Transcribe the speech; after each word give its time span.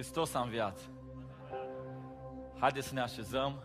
Hristos 0.00 0.34
a 0.34 0.40
înviat. 0.40 0.90
Haideți 2.58 2.86
să 2.86 2.94
ne 2.94 3.00
așezăm. 3.00 3.62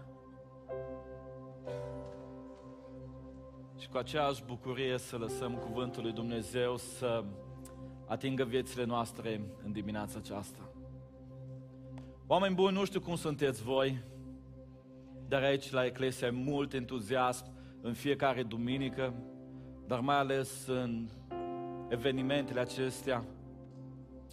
Și 3.79 3.88
cu 3.89 3.97
aceeași 3.97 4.43
bucurie 4.45 4.97
să 4.97 5.17
lăsăm 5.17 5.53
cuvântul 5.53 6.03
lui 6.03 6.11
Dumnezeu 6.11 6.77
să 6.77 7.23
atingă 8.07 8.43
viețile 8.43 8.83
noastre 8.83 9.41
în 9.63 9.71
dimineața 9.71 10.17
aceasta. 10.17 10.59
Oameni 12.27 12.55
buni, 12.55 12.75
nu 12.75 12.86
știu 12.86 12.99
cum 12.99 13.15
sunteți 13.15 13.63
voi, 13.63 14.04
dar 15.27 15.43
aici 15.43 15.71
la 15.71 15.86
Eclesia 15.86 16.27
e 16.27 16.31
mult 16.31 16.73
entuziasm 16.73 17.45
în 17.81 17.93
fiecare 17.93 18.43
duminică, 18.43 19.13
dar 19.88 19.99
mai 19.99 20.17
ales 20.17 20.67
în 20.67 21.07
evenimentele 21.89 22.59
acestea. 22.59 23.23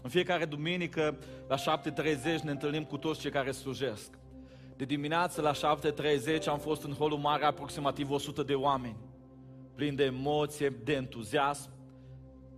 În 0.02 0.10
fiecare 0.10 0.44
duminică, 0.44 1.18
la 1.48 1.56
7.30, 1.56 2.40
ne 2.42 2.50
întâlnim 2.50 2.84
cu 2.84 2.96
toți 2.96 3.20
cei 3.20 3.30
care 3.30 3.50
slujesc. 3.50 4.10
De 4.76 4.84
dimineață 4.84 5.40
la 5.40 5.52
7.30 5.52 6.44
am 6.48 6.58
fost 6.58 6.84
în 6.84 6.92
holul 6.92 7.18
mare 7.18 7.44
aproximativ 7.44 8.10
100 8.10 8.42
de 8.42 8.54
oameni, 8.54 8.96
plini 9.74 9.96
de 9.96 10.04
emoție, 10.04 10.72
de 10.84 10.92
entuziasm. 10.92 11.70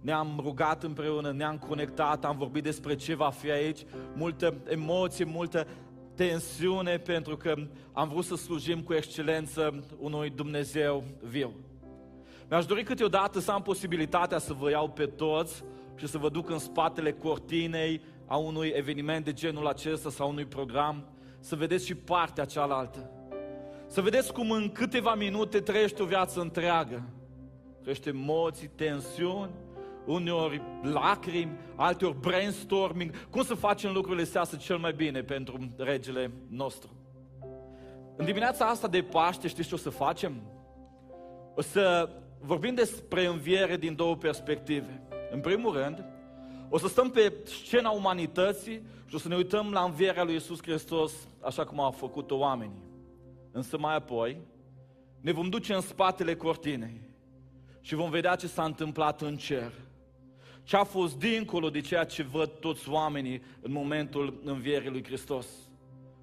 Ne-am 0.00 0.40
rugat 0.42 0.82
împreună, 0.82 1.32
ne-am 1.32 1.58
conectat, 1.58 2.24
am 2.24 2.36
vorbit 2.36 2.62
despre 2.62 2.94
ce 2.94 3.14
va 3.14 3.30
fi 3.30 3.50
aici, 3.50 3.80
multă 4.14 4.54
emoție, 4.68 5.24
multă 5.24 5.66
tensiune, 6.14 6.98
pentru 6.98 7.36
că 7.36 7.54
am 7.92 8.08
vrut 8.08 8.24
să 8.24 8.34
slujim 8.34 8.82
cu 8.82 8.94
excelență 8.94 9.84
unui 9.98 10.30
Dumnezeu 10.30 11.04
viu. 11.22 11.52
Mi-aș 12.48 12.66
dori 12.66 12.82
câteodată 12.82 13.38
să 13.38 13.50
am 13.50 13.62
posibilitatea 13.62 14.38
să 14.38 14.52
vă 14.52 14.70
iau 14.70 14.88
pe 14.88 15.06
toți 15.06 15.64
și 15.96 16.06
să 16.06 16.18
vă 16.18 16.28
duc 16.28 16.50
în 16.50 16.58
spatele 16.58 17.12
cortinei 17.12 18.00
a 18.26 18.36
unui 18.36 18.68
eveniment 18.74 19.24
de 19.24 19.32
genul 19.32 19.66
acesta 19.66 20.10
sau 20.10 20.30
unui 20.30 20.44
program, 20.44 21.08
să 21.40 21.56
vedeți 21.56 21.86
și 21.86 21.94
partea 21.94 22.44
cealaltă. 22.44 23.10
Să 23.86 24.00
vedeți 24.00 24.32
cum 24.32 24.50
în 24.50 24.70
câteva 24.72 25.14
minute 25.14 25.60
trăiești 25.60 26.02
o 26.02 26.04
viață 26.04 26.40
întreagă. 26.40 27.02
Trăiești 27.80 28.08
emoții, 28.08 28.70
tensiuni, 28.74 29.50
uneori 30.06 30.62
lacrimi, 30.82 31.58
alteori 31.74 32.20
brainstorming, 32.20 33.28
cum 33.30 33.42
să 33.42 33.54
facem 33.54 33.92
lucrurile 33.92 34.24
să 34.24 34.56
cel 34.58 34.78
mai 34.78 34.92
bine 34.92 35.22
pentru 35.22 35.70
regele 35.76 36.30
nostru. 36.48 36.90
În 38.16 38.24
dimineața 38.24 38.64
asta 38.64 38.88
de 38.88 39.02
Paște, 39.02 39.48
știți 39.48 39.68
ce 39.68 39.74
o 39.74 39.78
să 39.78 39.90
facem? 39.90 40.42
O 41.54 41.60
să 41.60 42.08
vorbim 42.40 42.74
despre 42.74 43.26
înviere 43.26 43.76
din 43.76 43.94
două 43.94 44.16
perspective. 44.16 45.02
În 45.34 45.40
primul 45.40 45.72
rând, 45.72 46.04
o 46.68 46.78
să 46.78 46.88
stăm 46.88 47.10
pe 47.10 47.32
scena 47.44 47.90
umanității 47.90 48.82
și 49.06 49.14
o 49.14 49.18
să 49.18 49.28
ne 49.28 49.36
uităm 49.36 49.72
la 49.72 49.80
învierea 49.80 50.24
lui 50.24 50.32
Iisus 50.32 50.62
Hristos 50.62 51.12
așa 51.40 51.64
cum 51.64 51.80
au 51.80 51.90
făcut-o 51.90 52.36
oamenii. 52.36 52.82
Însă 53.52 53.78
mai 53.78 53.94
apoi 53.94 54.40
ne 55.20 55.32
vom 55.32 55.48
duce 55.48 55.74
în 55.74 55.80
spatele 55.80 56.34
cortinei 56.36 57.00
și 57.80 57.94
vom 57.94 58.10
vedea 58.10 58.34
ce 58.34 58.46
s-a 58.46 58.64
întâmplat 58.64 59.20
în 59.20 59.36
cer. 59.36 59.72
Ce 60.62 60.76
a 60.76 60.84
fost 60.84 61.18
dincolo 61.18 61.70
de 61.70 61.80
ceea 61.80 62.04
ce 62.04 62.22
văd 62.22 62.48
toți 62.48 62.88
oamenii 62.88 63.42
în 63.60 63.72
momentul 63.72 64.40
învierii 64.44 64.90
lui 64.90 65.04
Hristos. 65.04 65.46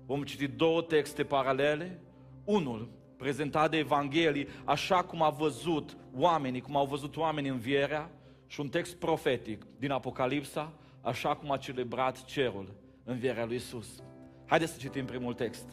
Vom 0.05 0.23
citi 0.23 0.47
două 0.47 0.81
texte 0.81 1.23
paralele. 1.23 1.99
Unul 2.43 2.89
prezentat 3.17 3.69
de 3.71 3.77
Evanghelii, 3.77 4.47
așa 4.65 5.03
cum 5.03 5.23
a 5.23 5.29
văzut 5.29 5.97
oamenii, 6.15 6.61
cum 6.61 6.75
au 6.75 6.85
văzut 6.85 7.17
oamenii 7.17 7.49
învierea, 7.49 8.11
și 8.51 8.59
un 8.59 8.69
text 8.69 8.95
profetic 8.95 9.65
din 9.79 9.91
Apocalipsa, 9.91 10.73
așa 11.01 11.35
cum 11.35 11.51
a 11.51 11.57
celebrat 11.57 12.25
cerul 12.25 12.73
învierea 13.03 13.45
lui 13.45 13.55
Isus. 13.55 14.03
Haideți 14.45 14.71
să 14.71 14.77
citim 14.79 15.05
primul 15.05 15.33
text. 15.33 15.65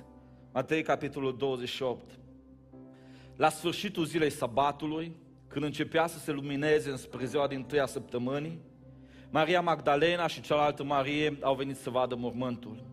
Matei, 0.53 0.83
capitolul 0.83 1.37
28. 1.37 2.19
La 3.37 3.49
sfârșitul 3.49 4.05
zilei 4.05 4.31
sabatului, 4.31 5.17
când 5.49 5.65
începea 5.65 6.07
să 6.07 6.19
se 6.19 6.33
lumineze 6.33 6.91
înspre 6.91 7.25
ziua 7.25 7.47
din 7.47 7.63
tâia 7.63 7.87
săptămânii, 7.87 8.61
Maria 9.31 9.61
Magdalena 9.61 10.27
și 10.27 10.41
cealaltă 10.41 10.85
Marie 10.85 11.39
au 11.41 11.55
venit 11.55 11.77
să 11.77 11.91
vadă 11.91 12.15
mormântul. 12.15 12.85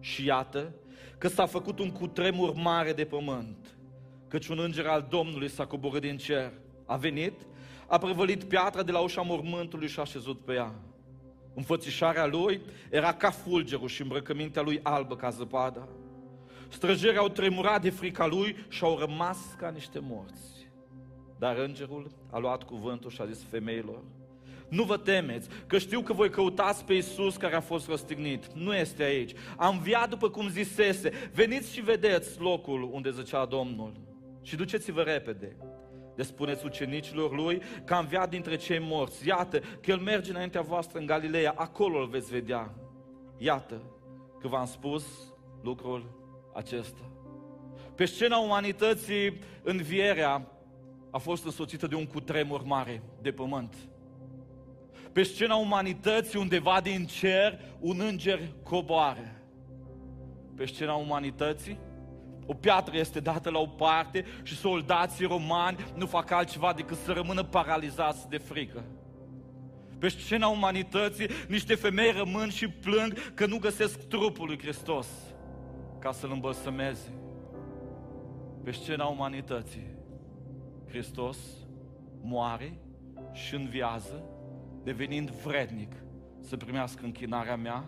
Și 0.00 0.26
iată 0.26 0.74
că 1.18 1.28
s-a 1.28 1.46
făcut 1.46 1.78
un 1.78 1.90
cutremur 1.90 2.52
mare 2.54 2.92
de 2.92 3.04
pământ, 3.04 3.76
căci 4.28 4.48
un 4.48 4.58
înger 4.58 4.86
al 4.86 5.06
Domnului 5.10 5.48
s-a 5.48 5.66
coborât 5.66 6.00
din 6.00 6.16
cer. 6.16 6.52
A 6.86 6.96
venit, 6.96 7.40
a 7.86 7.98
prevălit 7.98 8.44
piatra 8.44 8.82
de 8.82 8.92
la 8.92 9.00
ușa 9.00 9.22
mormântului 9.22 9.88
și 9.88 10.00
a 10.00 10.04
șezut 10.04 10.44
pe 10.44 10.52
ea. 10.52 10.74
Înfățișarea 11.54 12.26
lui 12.26 12.60
era 12.90 13.12
ca 13.12 13.30
fulgerul 13.30 13.88
și 13.88 14.02
îmbrăcămintea 14.02 14.62
lui 14.62 14.80
albă 14.82 15.16
ca 15.16 15.30
zăpada. 15.30 15.88
Străjerii 16.68 17.18
au 17.18 17.28
tremurat 17.28 17.82
de 17.82 17.90
frica 17.90 18.26
lui 18.26 18.56
și 18.68 18.84
au 18.84 18.98
rămas 18.98 19.38
ca 19.58 19.68
niște 19.68 19.98
morți. 20.02 20.68
Dar 21.38 21.56
îngerul 21.56 22.10
a 22.30 22.38
luat 22.38 22.62
cuvântul 22.62 23.10
și 23.10 23.20
a 23.20 23.26
zis 23.26 23.42
femeilor, 23.50 24.02
nu 24.68 24.82
vă 24.82 24.96
temeți, 24.96 25.48
că 25.66 25.78
știu 25.78 26.00
că 26.00 26.12
voi 26.12 26.30
căutați 26.30 26.84
pe 26.84 26.92
Iisus 26.92 27.36
care 27.36 27.54
a 27.54 27.60
fost 27.60 27.88
răstignit. 27.88 28.52
Nu 28.52 28.74
este 28.74 29.02
aici. 29.02 29.32
Am 29.56 29.76
înviat 29.76 30.08
după 30.08 30.30
cum 30.30 30.48
zisese. 30.48 31.12
Veniți 31.32 31.72
și 31.72 31.80
vedeți 31.80 32.40
locul 32.40 32.88
unde 32.92 33.10
zăcea 33.10 33.44
Domnul. 33.44 33.92
Și 34.42 34.56
duceți-vă 34.56 35.02
repede. 35.02 35.56
Le 36.14 36.22
spuneți 36.22 36.64
ucenicilor 36.64 37.34
lui 37.34 37.62
că 37.84 37.94
a 37.94 37.98
înviat 37.98 38.28
dintre 38.28 38.56
cei 38.56 38.78
morți. 38.78 39.26
Iată 39.26 39.58
că 39.58 39.90
el 39.90 39.98
merge 39.98 40.30
înaintea 40.30 40.60
voastră 40.60 40.98
în 40.98 41.06
Galileea, 41.06 41.52
acolo 41.56 41.98
îl 41.98 42.08
veți 42.08 42.30
vedea. 42.30 42.74
Iată 43.38 43.82
că 44.40 44.48
v-am 44.48 44.66
spus 44.66 45.04
lucrul 45.62 46.22
acesta. 46.54 47.10
Pe 47.94 48.04
scena 48.04 48.38
umanității, 48.38 49.38
învierea 49.62 50.48
a 51.10 51.18
fost 51.18 51.44
însoțită 51.44 51.86
de 51.86 51.94
un 51.94 52.06
cutremur 52.06 52.62
mare 52.62 53.02
de 53.22 53.32
pământ. 53.32 53.74
Pe 55.12 55.22
scena 55.22 55.54
umanității, 55.54 56.38
undeva 56.38 56.80
din 56.80 57.06
cer, 57.06 57.60
un 57.80 58.00
înger 58.00 58.40
coboară. 58.62 59.42
Pe 60.56 60.64
scena 60.64 60.94
umanității, 60.94 61.78
o 62.46 62.54
piatră 62.54 62.96
este 62.96 63.20
dată 63.20 63.50
la 63.50 63.58
o 63.58 63.66
parte 63.66 64.24
și 64.42 64.56
soldații 64.56 65.26
romani 65.26 65.86
nu 65.94 66.06
fac 66.06 66.30
altceva 66.30 66.72
decât 66.72 66.96
să 66.96 67.12
rămână 67.12 67.42
paralizați 67.42 68.28
de 68.28 68.38
frică. 68.38 68.84
Pe 69.98 70.08
scena 70.08 70.46
umanității, 70.46 71.28
niște 71.48 71.74
femei 71.74 72.12
rămân 72.12 72.48
și 72.48 72.68
plâng 72.68 73.32
că 73.34 73.46
nu 73.46 73.58
găsesc 73.58 74.08
trupul 74.08 74.46
lui 74.46 74.58
Hristos 74.58 75.08
ca 75.98 76.12
să-l 76.12 76.30
îmbălsămeze. 76.32 77.08
Pe 78.64 78.70
scena 78.70 79.04
umanității, 79.04 79.86
Hristos 80.88 81.38
moare 82.22 82.78
și 83.32 83.54
înviază, 83.54 84.24
devenind 84.82 85.30
vrednic 85.30 85.92
să 86.40 86.56
primească 86.56 87.04
închinarea 87.04 87.56
mea 87.56 87.84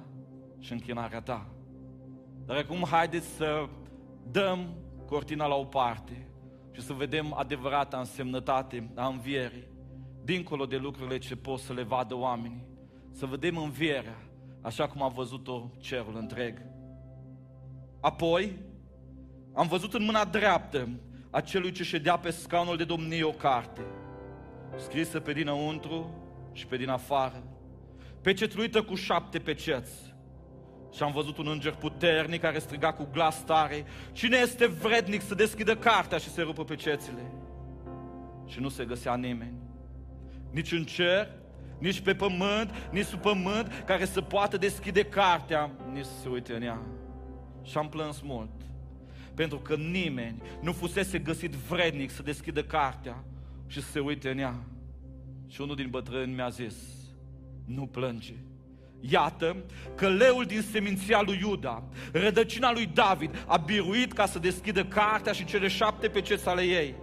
și 0.59 0.73
închinarea 0.73 1.21
ta. 1.21 1.47
Dar 2.47 2.57
acum 2.57 2.85
haideți 2.91 3.27
să 3.27 3.69
dăm 4.31 4.75
cortina 5.07 5.47
la 5.47 5.55
o 5.55 5.65
parte 5.65 6.29
și 6.73 6.83
să 6.83 6.93
vedem 6.93 7.35
adevărata 7.35 7.99
însemnătate 7.99 8.91
a 8.95 9.07
învierii, 9.07 9.69
dincolo 10.25 10.67
de 10.67 10.77
lucrurile 10.77 11.19
ce 11.19 11.37
pot 11.37 11.59
să 11.59 11.73
le 11.73 11.83
vadă 11.83 12.15
oamenii, 12.15 12.67
să 13.11 13.27
vedem 13.27 13.57
învierea 13.57 14.27
așa 14.63 14.89
cum 14.89 15.03
a 15.03 15.09
văzut-o 15.09 15.71
cerul 15.79 16.17
întreg. 16.17 16.63
Apoi, 18.01 18.59
am 19.55 19.67
văzut 19.67 19.95
în 19.95 20.05
mâna 20.05 20.25
dreaptă 20.25 20.89
a 21.31 21.41
celui 21.41 21.73
ce 21.73 21.83
ședea 21.83 22.19
pe 22.19 22.31
scaunul 22.31 22.77
de 22.77 22.85
domnie 22.85 23.23
o 23.23 23.31
carte, 23.31 23.85
scrisă 24.77 25.21
pe 25.21 25.33
dinăuntru 25.33 26.11
și 26.53 26.67
pe 26.67 26.77
din 26.77 26.89
afară, 26.89 27.43
pecetluită 28.21 28.83
cu 28.83 28.95
șapte 28.95 29.39
peceți. 29.39 30.15
Și 30.93 31.03
am 31.03 31.13
văzut 31.13 31.39
un 31.39 31.49
înger 31.49 31.75
puternic 31.75 32.41
care 32.41 32.59
striga 32.59 32.93
cu 32.93 33.09
glas 33.13 33.45
tare, 33.45 33.85
cine 34.13 34.37
este 34.37 34.67
vrednic 34.67 35.23
să 35.23 35.35
deschidă 35.35 35.77
cartea 35.77 36.19
și 36.19 36.31
să 36.31 36.43
rupă 36.43 36.65
pe 36.65 36.75
cețile? 36.75 37.33
Și 38.47 38.61
nu 38.61 38.69
se 38.69 38.85
găsea 38.85 39.17
nimeni. 39.17 39.59
Nici 40.51 40.73
în 40.73 40.85
cer, 40.85 41.29
nici 41.79 42.01
pe 42.01 42.15
pământ, 42.15 42.71
nici 42.91 43.05
sub 43.05 43.21
pământ, 43.21 43.83
care 43.87 44.05
să 44.05 44.21
poată 44.21 44.57
deschide 44.57 45.05
cartea, 45.05 45.71
nici 45.93 46.05
să 46.05 46.21
se 46.23 46.29
uite 46.29 46.53
în 46.53 46.63
ea. 46.63 46.81
Și 47.63 47.79
am 47.79 47.89
plâns 47.89 48.21
mult, 48.21 48.51
pentru 49.35 49.59
că 49.59 49.75
nimeni 49.75 50.43
nu 50.61 50.73
fusese 50.73 51.19
găsit 51.19 51.53
vrednic 51.53 52.11
să 52.11 52.23
deschidă 52.23 52.63
cartea 52.63 53.25
și 53.67 53.83
să 53.83 53.91
se 53.91 54.01
uite 54.01 54.31
în 54.31 54.39
ea. 54.39 54.55
Și 55.49 55.61
unul 55.61 55.77
din 55.77 55.91
bătrâni 55.91 56.35
mi-a 56.35 56.49
zis, 56.49 56.75
nu 57.65 57.87
plânge, 57.87 58.35
Iată 59.01 59.57
că 59.95 60.09
leul 60.09 60.45
din 60.45 60.63
seminția 60.63 61.23
lui 61.23 61.39
Iuda, 61.41 61.83
rădăcina 62.13 62.73
lui 62.73 62.87
David, 62.87 63.45
a 63.47 63.57
biruit 63.57 64.13
ca 64.13 64.27
să 64.27 64.39
deschidă 64.39 64.85
cartea 64.85 65.33
și 65.33 65.45
cele 65.45 65.69
șapte 65.69 66.09
peceți 66.09 66.49
ale 66.49 66.63
ei. 66.63 66.95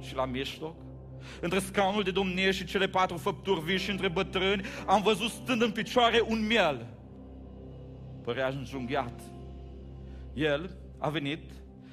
Și 0.00 0.14
la 0.14 0.24
mijloc, 0.24 0.76
între 1.40 1.58
scaunul 1.58 2.02
de 2.02 2.10
domnie 2.10 2.50
și 2.50 2.64
cele 2.64 2.88
patru 2.88 3.16
făpturi 3.16 3.60
vii 3.60 3.78
și 3.78 3.90
între 3.90 4.08
bătrâni, 4.08 4.64
am 4.86 5.02
văzut 5.02 5.30
stând 5.30 5.62
în 5.62 5.70
picioare 5.70 6.22
un 6.26 6.46
miel. 6.46 6.86
părea 8.22 8.48
înjunghiat. 8.48 9.20
El 10.34 10.70
a 10.98 11.08
venit, 11.08 11.50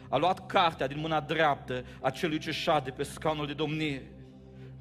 a 0.10 0.18
luat 0.18 0.46
cartea 0.46 0.88
din 0.88 1.00
mâna 1.00 1.20
dreaptă 1.20 1.86
a 2.02 2.10
celui 2.10 2.40
ce 2.40 2.52
șade 2.52 2.92
pe 2.92 3.04
scaunul 3.04 3.48
de 3.48 3.54
domnie. 3.54 4.12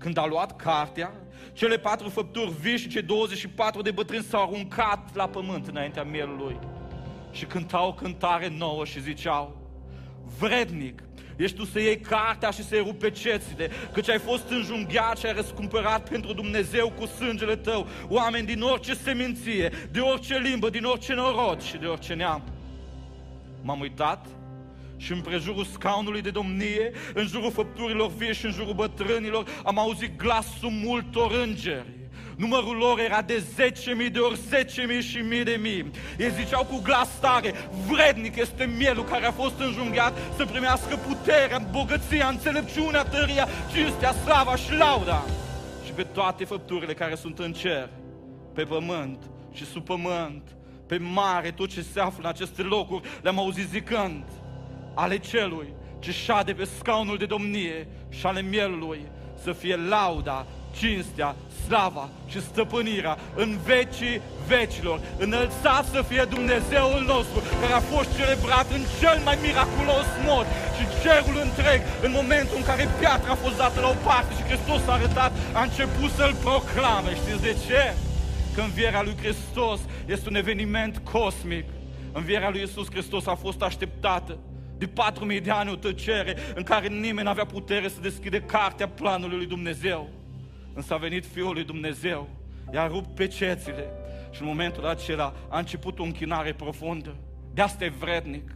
Când 0.01 0.19
a 0.19 0.27
luat 0.27 0.57
cartea, 0.57 1.13
cele 1.53 1.79
patru 1.79 2.09
făpturi 2.09 2.55
vii 2.61 2.79
și 2.79 2.89
cei 2.89 3.03
24 3.03 3.83
de 3.83 3.91
bătrâni 3.91 4.23
s-au 4.23 4.43
aruncat 4.43 5.15
la 5.15 5.29
pământ 5.29 5.67
înaintea 5.67 6.03
mielului 6.03 6.59
și 7.31 7.45
cântau 7.45 7.95
cântare 7.95 8.49
nouă 8.59 8.85
și 8.85 9.01
ziceau, 9.01 9.57
vrednic 10.39 11.03
ești 11.37 11.57
tu 11.57 11.65
să 11.65 11.81
iei 11.81 12.01
cartea 12.01 12.51
și 12.51 12.65
să-i 12.65 12.83
rupe 12.87 13.11
cețile, 13.11 13.71
căci 13.93 14.09
ai 14.09 14.19
fost 14.19 14.51
înjunghiat 14.51 15.19
și 15.19 15.27
ai 15.27 15.33
răscumpărat 15.33 16.09
pentru 16.09 16.33
Dumnezeu 16.33 16.91
cu 16.91 17.07
sângele 17.07 17.57
tău 17.57 17.87
oameni 18.09 18.47
din 18.47 18.63
orice 18.63 18.95
seminție, 18.95 19.73
de 19.91 20.01
orice 20.01 20.39
limbă, 20.39 20.71
din 20.71 20.85
orice 20.85 21.15
norod 21.15 21.63
și 21.63 21.77
de 21.77 21.87
orice 21.87 22.15
neam. 22.15 22.43
M-am 23.63 23.81
uitat 23.81 24.27
și 25.01 25.13
în 25.13 25.21
prejurul 25.21 25.65
scaunului 25.65 26.21
de 26.21 26.31
domnie, 26.31 26.93
în 27.15 27.27
jurul 27.27 27.51
făpturilor 27.51 28.11
vie 28.17 28.33
și 28.33 28.45
în 28.45 28.53
jurul 28.53 28.75
bătrânilor, 28.75 29.47
am 29.65 29.79
auzit 29.79 30.17
glasul 30.17 30.71
multor 30.71 31.33
îngeri 31.47 32.01
Numărul 32.41 32.77
lor 32.77 32.99
era 32.99 33.23
de 33.23 33.45
10.000 34.07 34.13
de 34.13 34.19
ori 34.19 34.39
10.000 34.99 35.09
și 35.09 35.17
mii 35.17 35.45
de 35.45 35.59
mii. 35.61 35.91
Ei 36.19 36.31
ziceau 36.31 36.65
cu 36.65 36.81
glas 36.83 37.19
tare, 37.21 37.53
vrednic 37.89 38.37
este 38.37 38.65
mielul 38.79 39.05
care 39.05 39.27
a 39.27 39.33
fost 39.33 39.59
înjunghiat 39.59 40.19
să 40.37 40.45
primească 40.45 40.97
puterea, 40.97 41.59
bogăția, 41.71 42.29
înțelepciunea, 42.29 43.03
tăria, 43.03 43.49
cinstea, 43.73 44.13
slava 44.13 44.57
și 44.57 44.73
lauda. 44.73 45.25
Și 45.85 45.93
pe 45.93 46.03
toate 46.03 46.45
făpturile 46.45 46.95
care 46.95 47.15
sunt 47.15 47.39
în 47.39 47.53
cer, 47.53 47.89
pe 48.55 48.63
pământ 48.63 49.31
și 49.53 49.67
sub 49.67 49.85
pământ, 49.85 50.57
pe 50.87 50.99
mare, 50.99 51.51
tot 51.51 51.69
ce 51.69 51.83
se 51.83 52.01
află 52.01 52.23
în 52.23 52.29
aceste 52.29 52.63
locuri, 52.63 53.09
le-am 53.23 53.39
auzit 53.39 53.69
zicând, 53.69 54.25
ale 55.03 55.19
celui 55.19 55.69
ce 55.99 56.13
șade 56.13 56.53
pe 56.53 56.69
scaunul 56.79 57.19
de 57.19 57.27
domnie 57.35 57.87
și 58.09 58.27
ale 58.27 58.43
mielului, 58.43 59.01
să 59.43 59.53
fie 59.53 59.77
lauda, 59.77 60.47
cinstea, 60.79 61.31
slava 61.67 62.09
și 62.31 62.41
stăpânirea 62.41 63.19
în 63.35 63.51
vecii 63.65 64.21
vecilor. 64.47 65.01
Înălțat 65.19 65.85
să 65.95 66.01
fie 66.09 66.25
Dumnezeul 66.37 67.03
nostru, 67.13 67.39
care 67.61 67.73
a 67.73 67.89
fost 67.95 68.17
celebrat 68.19 68.67
în 68.77 68.83
cel 69.01 69.19
mai 69.25 69.37
miraculos 69.47 70.09
mod 70.31 70.47
și 70.77 70.85
cerul 71.03 71.37
întreg, 71.47 71.81
în 72.07 72.13
momentul 72.21 72.57
în 72.59 72.69
care 72.71 72.89
piatra 72.99 73.33
a 73.33 73.43
fost 73.45 73.57
dată 73.57 73.81
la 73.81 73.89
o 73.95 73.99
parte 74.09 74.33
și 74.37 74.47
Hristos 74.49 74.81
a 74.87 74.93
arătat, 74.93 75.33
a 75.59 75.63
început 75.63 76.11
să-L 76.19 76.35
proclame. 76.47 77.11
Știți 77.21 77.47
de 77.49 77.55
ce? 77.67 77.83
Că 78.55 78.61
învierea 78.61 79.03
lui 79.03 79.17
Hristos 79.23 79.81
este 80.15 80.29
un 80.29 80.39
eveniment 80.45 80.95
cosmic. 81.13 81.67
Învierea 82.13 82.51
lui 82.51 82.61
Iisus 82.61 82.87
Hristos 82.95 83.27
a 83.27 83.35
fost 83.45 83.61
așteptată 83.63 84.35
de 84.81 84.89
4.000 84.89 85.43
de 85.43 85.51
ani 85.51 85.71
o 85.71 85.77
tăcere 85.77 86.37
în 86.55 86.63
care 86.63 86.89
nimeni 86.89 87.27
n-avea 87.27 87.45
putere 87.45 87.89
să 87.89 88.01
deschide 88.01 88.41
cartea 88.41 88.89
planului 88.89 89.37
lui 89.37 89.47
Dumnezeu. 89.47 90.09
Însă 90.75 90.95
a 90.95 90.97
venit 90.97 91.27
Fiul 91.27 91.53
lui 91.53 91.65
Dumnezeu, 91.65 92.29
i-a 92.73 92.87
rupt 92.87 93.15
pe 93.15 93.27
cețile 93.27 93.91
și 94.31 94.41
în 94.41 94.47
momentul 94.47 94.87
acela 94.87 95.35
a 95.49 95.59
început 95.59 95.99
o 95.99 96.03
închinare 96.03 96.53
profundă. 96.53 97.17
De 97.55 97.63
asta 97.63 97.85
e 97.85 97.93
vrednic. 97.99 98.51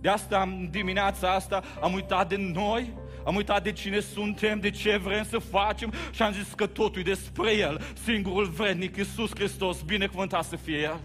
De 0.00 0.08
asta 0.08 0.40
în 0.42 0.68
dimineața 0.70 1.34
asta 1.34 1.62
am 1.80 1.92
uitat 1.92 2.28
de 2.28 2.36
noi, 2.36 2.92
am 3.24 3.34
uitat 3.34 3.62
de 3.62 3.72
cine 3.72 4.00
suntem, 4.00 4.60
de 4.60 4.70
ce 4.70 4.96
vrem 4.96 5.24
să 5.24 5.38
facem 5.38 5.92
și 6.10 6.22
am 6.22 6.32
zis 6.32 6.52
că 6.52 6.66
totul 6.66 7.00
e 7.00 7.04
despre 7.04 7.56
El, 7.56 7.80
singurul 8.04 8.46
vrednic, 8.46 8.96
Iisus 8.96 9.30
Hristos, 9.34 9.82
binecuvântat 9.82 10.44
să 10.44 10.56
fie 10.56 10.78
El. 10.78 11.00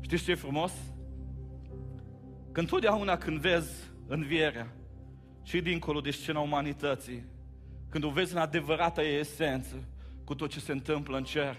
Știți 0.00 0.24
ce 0.24 0.30
e 0.30 0.34
frumos? 0.34 0.72
Când 2.52 2.68
totdeauna 2.68 3.16
când 3.16 3.38
vezi 3.38 3.90
învierea 4.06 4.76
și 5.42 5.60
dincolo 5.60 6.00
de 6.00 6.10
scena 6.10 6.40
umanității, 6.40 7.24
când 7.88 8.04
o 8.04 8.10
vezi 8.10 8.32
în 8.32 8.40
adevărata 8.40 9.02
ei 9.02 9.18
esență, 9.18 9.88
cu 10.24 10.34
tot 10.34 10.50
ce 10.50 10.60
se 10.60 10.72
întâmplă 10.72 11.16
în 11.16 11.24
cer, 11.24 11.56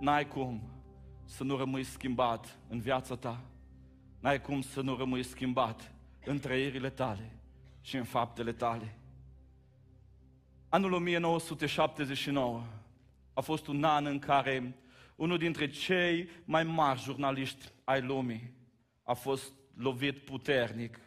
n-ai 0.00 0.28
cum 0.28 0.62
să 1.24 1.44
nu 1.44 1.56
rămâi 1.56 1.84
schimbat 1.84 2.58
în 2.68 2.80
viața 2.80 3.16
ta. 3.16 3.44
N-ai 4.20 4.40
cum 4.40 4.60
să 4.60 4.80
nu 4.80 4.96
rămâi 4.96 5.22
schimbat 5.22 5.94
în 6.24 6.38
trăirile 6.38 6.90
tale 6.90 7.40
și 7.80 7.96
în 7.96 8.04
faptele 8.04 8.52
tale. 8.52 8.98
Anul 10.68 10.92
1979 10.92 12.62
a 13.34 13.40
fost 13.40 13.66
un 13.66 13.84
an 13.84 14.06
în 14.06 14.18
care 14.18 14.76
unul 15.16 15.38
dintre 15.38 15.68
cei 15.68 16.28
mai 16.44 16.62
mari 16.62 17.00
jurnaliști 17.00 17.64
ai 17.84 18.02
lumii 18.02 18.54
a 19.02 19.12
fost 19.12 19.52
lovit 19.76 20.18
puternic 20.18 21.00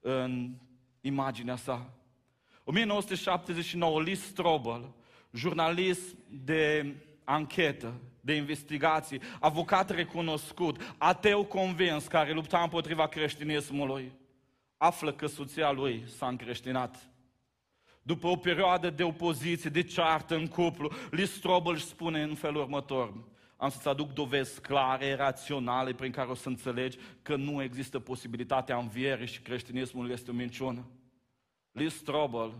în 0.00 0.54
imaginea 1.00 1.56
sa. 1.56 1.90
1979, 2.64 4.02
Lee 4.02 4.14
Strobel, 4.14 4.94
jurnalist 5.30 6.16
de 6.28 6.94
anchetă, 7.24 8.00
de 8.20 8.34
investigații, 8.34 9.20
avocat 9.40 9.90
recunoscut, 9.90 10.94
ateu 10.98 11.44
convins 11.44 12.06
care 12.06 12.32
lupta 12.32 12.62
împotriva 12.62 13.08
creștinismului, 13.08 14.12
află 14.76 15.12
că 15.12 15.26
soția 15.26 15.70
lui 15.70 16.04
s-a 16.06 16.26
încreștinat. 16.26 17.10
După 18.02 18.26
o 18.26 18.36
perioadă 18.36 18.90
de 18.90 19.02
opoziție, 19.02 19.70
de 19.70 19.82
ceartă 19.82 20.34
în 20.34 20.46
cuplu, 20.46 20.92
Lee 21.10 21.24
Strobel 21.24 21.74
își 21.74 21.84
spune 21.84 22.22
în 22.22 22.34
felul 22.34 22.60
următor, 22.60 23.12
am 23.56 23.70
să-ți 23.70 23.88
aduc 23.88 24.12
dovezi 24.12 24.60
clare, 24.60 25.14
raționale, 25.14 25.92
prin 25.92 26.10
care 26.10 26.28
o 26.28 26.34
să 26.34 26.48
înțelegi 26.48 26.98
că 27.22 27.36
nu 27.36 27.62
există 27.62 27.98
posibilitatea 27.98 28.76
învierii 28.76 29.26
și 29.26 29.40
creștinismul 29.40 30.10
este 30.10 30.30
o 30.30 30.34
minciună. 30.34 30.86
Lee 31.72 31.88
Strobel, 31.88 32.52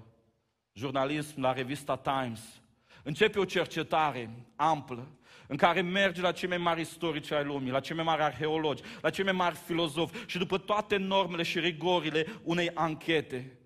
jurnalist 0.73 1.39
la 1.39 1.53
revista 1.53 1.97
Times, 1.97 2.61
începe 3.03 3.39
o 3.39 3.45
cercetare 3.45 4.31
amplă 4.57 5.09
în 5.47 5.57
care 5.57 5.81
merge 5.81 6.21
la 6.21 6.33
cei 6.33 6.49
mai 6.49 6.59
mari 6.59 6.81
istorici 6.81 7.31
ai 7.31 7.45
lumii, 7.45 7.71
la 7.71 7.81
cei 7.81 7.97
mai 7.97 8.05
mari 8.05 8.23
arheologi, 8.23 8.83
la 9.01 9.11
cei 9.11 9.25
mai 9.25 9.33
mari 9.33 9.55
filozofi 9.55 10.27
și 10.27 10.39
după 10.39 10.59
toate 10.59 10.97
normele 10.97 11.43
și 11.43 11.59
rigorile 11.59 12.27
unei 12.43 12.71
anchete, 12.75 13.59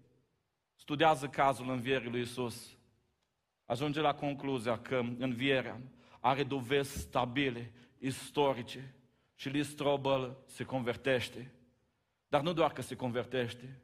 studiază 0.76 1.26
cazul 1.26 1.70
învierii 1.70 2.10
lui 2.10 2.20
Isus. 2.20 2.76
Ajunge 3.64 4.00
la 4.00 4.14
concluzia 4.14 4.78
că 4.78 5.02
învierea 5.18 5.80
are 6.20 6.42
dovezi 6.42 6.98
stabile, 6.98 7.72
istorice 7.98 8.94
și 9.34 9.48
Lee 9.48 9.62
Strobel 9.62 10.36
se 10.46 10.64
convertește. 10.64 11.52
Dar 12.28 12.40
nu 12.40 12.52
doar 12.52 12.72
că 12.72 12.82
se 12.82 12.96
convertește, 12.96 13.80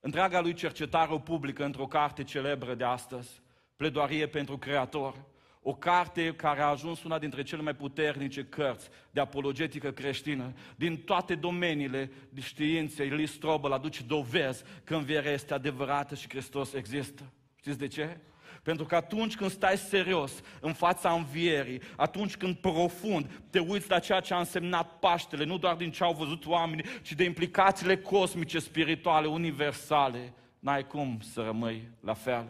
Întreaga 0.00 0.40
lui 0.40 0.54
cercetare 0.54 1.12
o 1.12 1.18
publică 1.18 1.64
într-o 1.64 1.86
carte 1.86 2.24
celebră 2.24 2.74
de 2.74 2.84
astăzi, 2.84 3.42
Pledoarie 3.76 4.26
pentru 4.26 4.58
Creator, 4.58 5.24
o 5.62 5.74
carte 5.74 6.34
care 6.34 6.60
a 6.60 6.66
ajuns 6.66 7.02
una 7.02 7.18
dintre 7.18 7.42
cele 7.42 7.62
mai 7.62 7.74
puternice 7.74 8.44
cărți 8.44 8.88
de 9.10 9.20
apologetică 9.20 9.90
creștină. 9.90 10.52
Din 10.76 10.96
toate 10.96 11.34
domeniile 11.34 12.12
de 12.28 12.40
științe, 12.40 13.02
Lee 13.02 13.26
Strobel 13.26 13.72
aduce 13.72 14.02
dovezi 14.02 14.64
că 14.84 14.94
învierea 14.94 15.32
este 15.32 15.54
adevărată 15.54 16.14
și 16.14 16.28
Hristos 16.28 16.72
există. 16.72 17.32
Știți 17.56 17.78
de 17.78 17.86
ce? 17.86 18.20
Pentru 18.62 18.84
că 18.84 18.94
atunci 18.94 19.36
când 19.36 19.50
stai 19.50 19.76
serios 19.76 20.32
în 20.60 20.72
fața 20.72 21.12
învierii, 21.12 21.80
atunci 21.96 22.36
când 22.36 22.56
profund 22.56 23.42
te 23.50 23.58
uiți 23.58 23.90
la 23.90 23.98
ceea 23.98 24.20
ce 24.20 24.34
a 24.34 24.38
însemnat 24.38 24.98
Paștele, 24.98 25.44
nu 25.44 25.58
doar 25.58 25.74
din 25.74 25.90
ce 25.90 26.04
au 26.04 26.12
văzut 26.12 26.46
oamenii, 26.46 26.84
ci 27.02 27.12
de 27.12 27.24
implicațiile 27.24 27.96
cosmice, 27.98 28.58
spirituale, 28.58 29.26
universale, 29.26 30.32
n-ai 30.58 30.86
cum 30.86 31.18
să 31.32 31.42
rămâi 31.42 31.88
la 32.00 32.14
fel. 32.14 32.46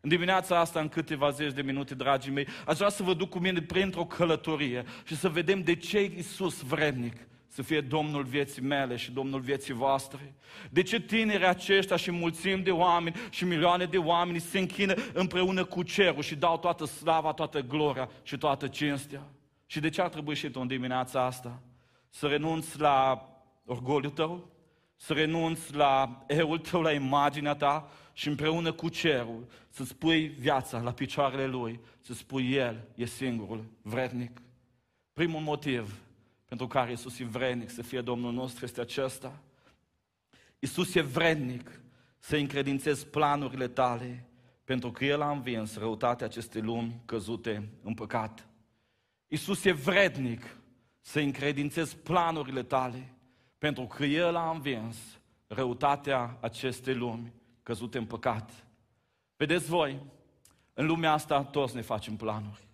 În 0.00 0.08
dimineața 0.08 0.58
asta, 0.58 0.80
în 0.80 0.88
câteva 0.88 1.30
zeci 1.30 1.52
de 1.52 1.62
minute, 1.62 1.94
dragii 1.94 2.32
mei, 2.32 2.46
aș 2.66 2.76
vrea 2.76 2.88
să 2.88 3.02
vă 3.02 3.14
duc 3.14 3.28
cu 3.28 3.38
mine 3.38 3.62
printr-o 3.62 4.04
călătorie 4.04 4.84
și 5.04 5.16
să 5.16 5.28
vedem 5.28 5.62
de 5.62 5.74
ce 5.76 5.98
e 5.98 6.12
Iisus 6.16 6.62
vrednic 6.62 7.16
să 7.52 7.62
fie 7.62 7.80
Domnul 7.80 8.22
vieții 8.22 8.62
mele 8.62 8.96
și 8.96 9.10
Domnul 9.10 9.40
vieții 9.40 9.74
voastre? 9.74 10.34
De 10.70 10.82
ce 10.82 11.00
tineri 11.00 11.46
aceștia 11.46 11.96
și 11.96 12.10
mulțimi 12.10 12.62
de 12.62 12.70
oameni 12.70 13.16
și 13.30 13.44
milioane 13.44 13.84
de 13.84 13.98
oameni 13.98 14.40
se 14.40 14.58
închină 14.58 14.94
împreună 15.12 15.64
cu 15.64 15.82
cerul 15.82 16.22
și 16.22 16.34
dau 16.34 16.58
toată 16.58 16.84
slava, 16.84 17.32
toată 17.32 17.60
gloria 17.60 18.10
și 18.22 18.38
toată 18.38 18.66
cinstea? 18.66 19.22
Și 19.66 19.80
de 19.80 19.88
ce 19.88 20.00
ar 20.00 20.08
trebui 20.08 20.34
și 20.34 20.50
tu 20.50 20.60
în 20.60 20.66
dimineața 20.66 21.24
asta? 21.24 21.62
Să 22.08 22.26
renunți 22.26 22.80
la 22.80 23.28
orgoliul 23.64 24.12
tău? 24.12 24.50
Să 24.96 25.12
renunți 25.12 25.74
la 25.74 26.24
eul 26.26 26.58
tău, 26.58 26.80
la 26.82 26.92
imaginea 26.92 27.54
ta 27.54 27.90
și 28.12 28.28
împreună 28.28 28.72
cu 28.72 28.88
cerul 28.88 29.48
să-ți 29.68 29.96
pui 29.96 30.26
viața 30.26 30.80
la 30.80 30.92
picioarele 30.92 31.46
Lui, 31.46 31.80
să 32.00 32.12
spui 32.12 32.52
El 32.52 32.88
e 32.94 33.04
singurul 33.04 33.64
vrednic. 33.82 34.42
Primul 35.12 35.40
motiv 35.40 35.98
pentru 36.50 36.68
care 36.68 36.92
Isus 36.92 37.18
e 37.18 37.24
vrednic 37.24 37.70
să 37.70 37.82
fie 37.82 38.00
Domnul 38.00 38.32
nostru 38.32 38.64
este 38.64 38.80
acesta. 38.80 39.40
Isus 40.58 40.94
e 40.94 41.00
vrednic 41.00 41.80
să 42.18 42.36
încredințezi 42.36 43.06
planurile 43.06 43.68
tale, 43.68 44.28
pentru 44.64 44.90
că 44.90 45.04
El 45.04 45.20
a 45.20 45.30
învins 45.30 45.76
răutatea 45.76 46.26
acestei 46.26 46.60
lumi 46.60 47.00
căzute 47.04 47.68
în 47.82 47.94
păcat. 47.94 48.48
Isus 49.26 49.64
e 49.64 49.72
vrednic 49.72 50.56
să 51.00 51.20
încredințez 51.20 51.92
planurile 51.92 52.62
tale, 52.62 53.14
pentru 53.58 53.86
că 53.86 54.04
El 54.04 54.36
a 54.36 54.50
învins 54.50 54.96
răutatea 55.46 56.38
acestei 56.40 56.94
lumi 56.94 57.32
căzute 57.62 57.98
în 57.98 58.06
păcat. 58.06 58.66
Vedeți 59.36 59.68
voi, 59.68 60.02
în 60.74 60.86
lumea 60.86 61.12
asta 61.12 61.44
toți 61.44 61.74
ne 61.74 61.82
facem 61.82 62.16
planuri. 62.16 62.68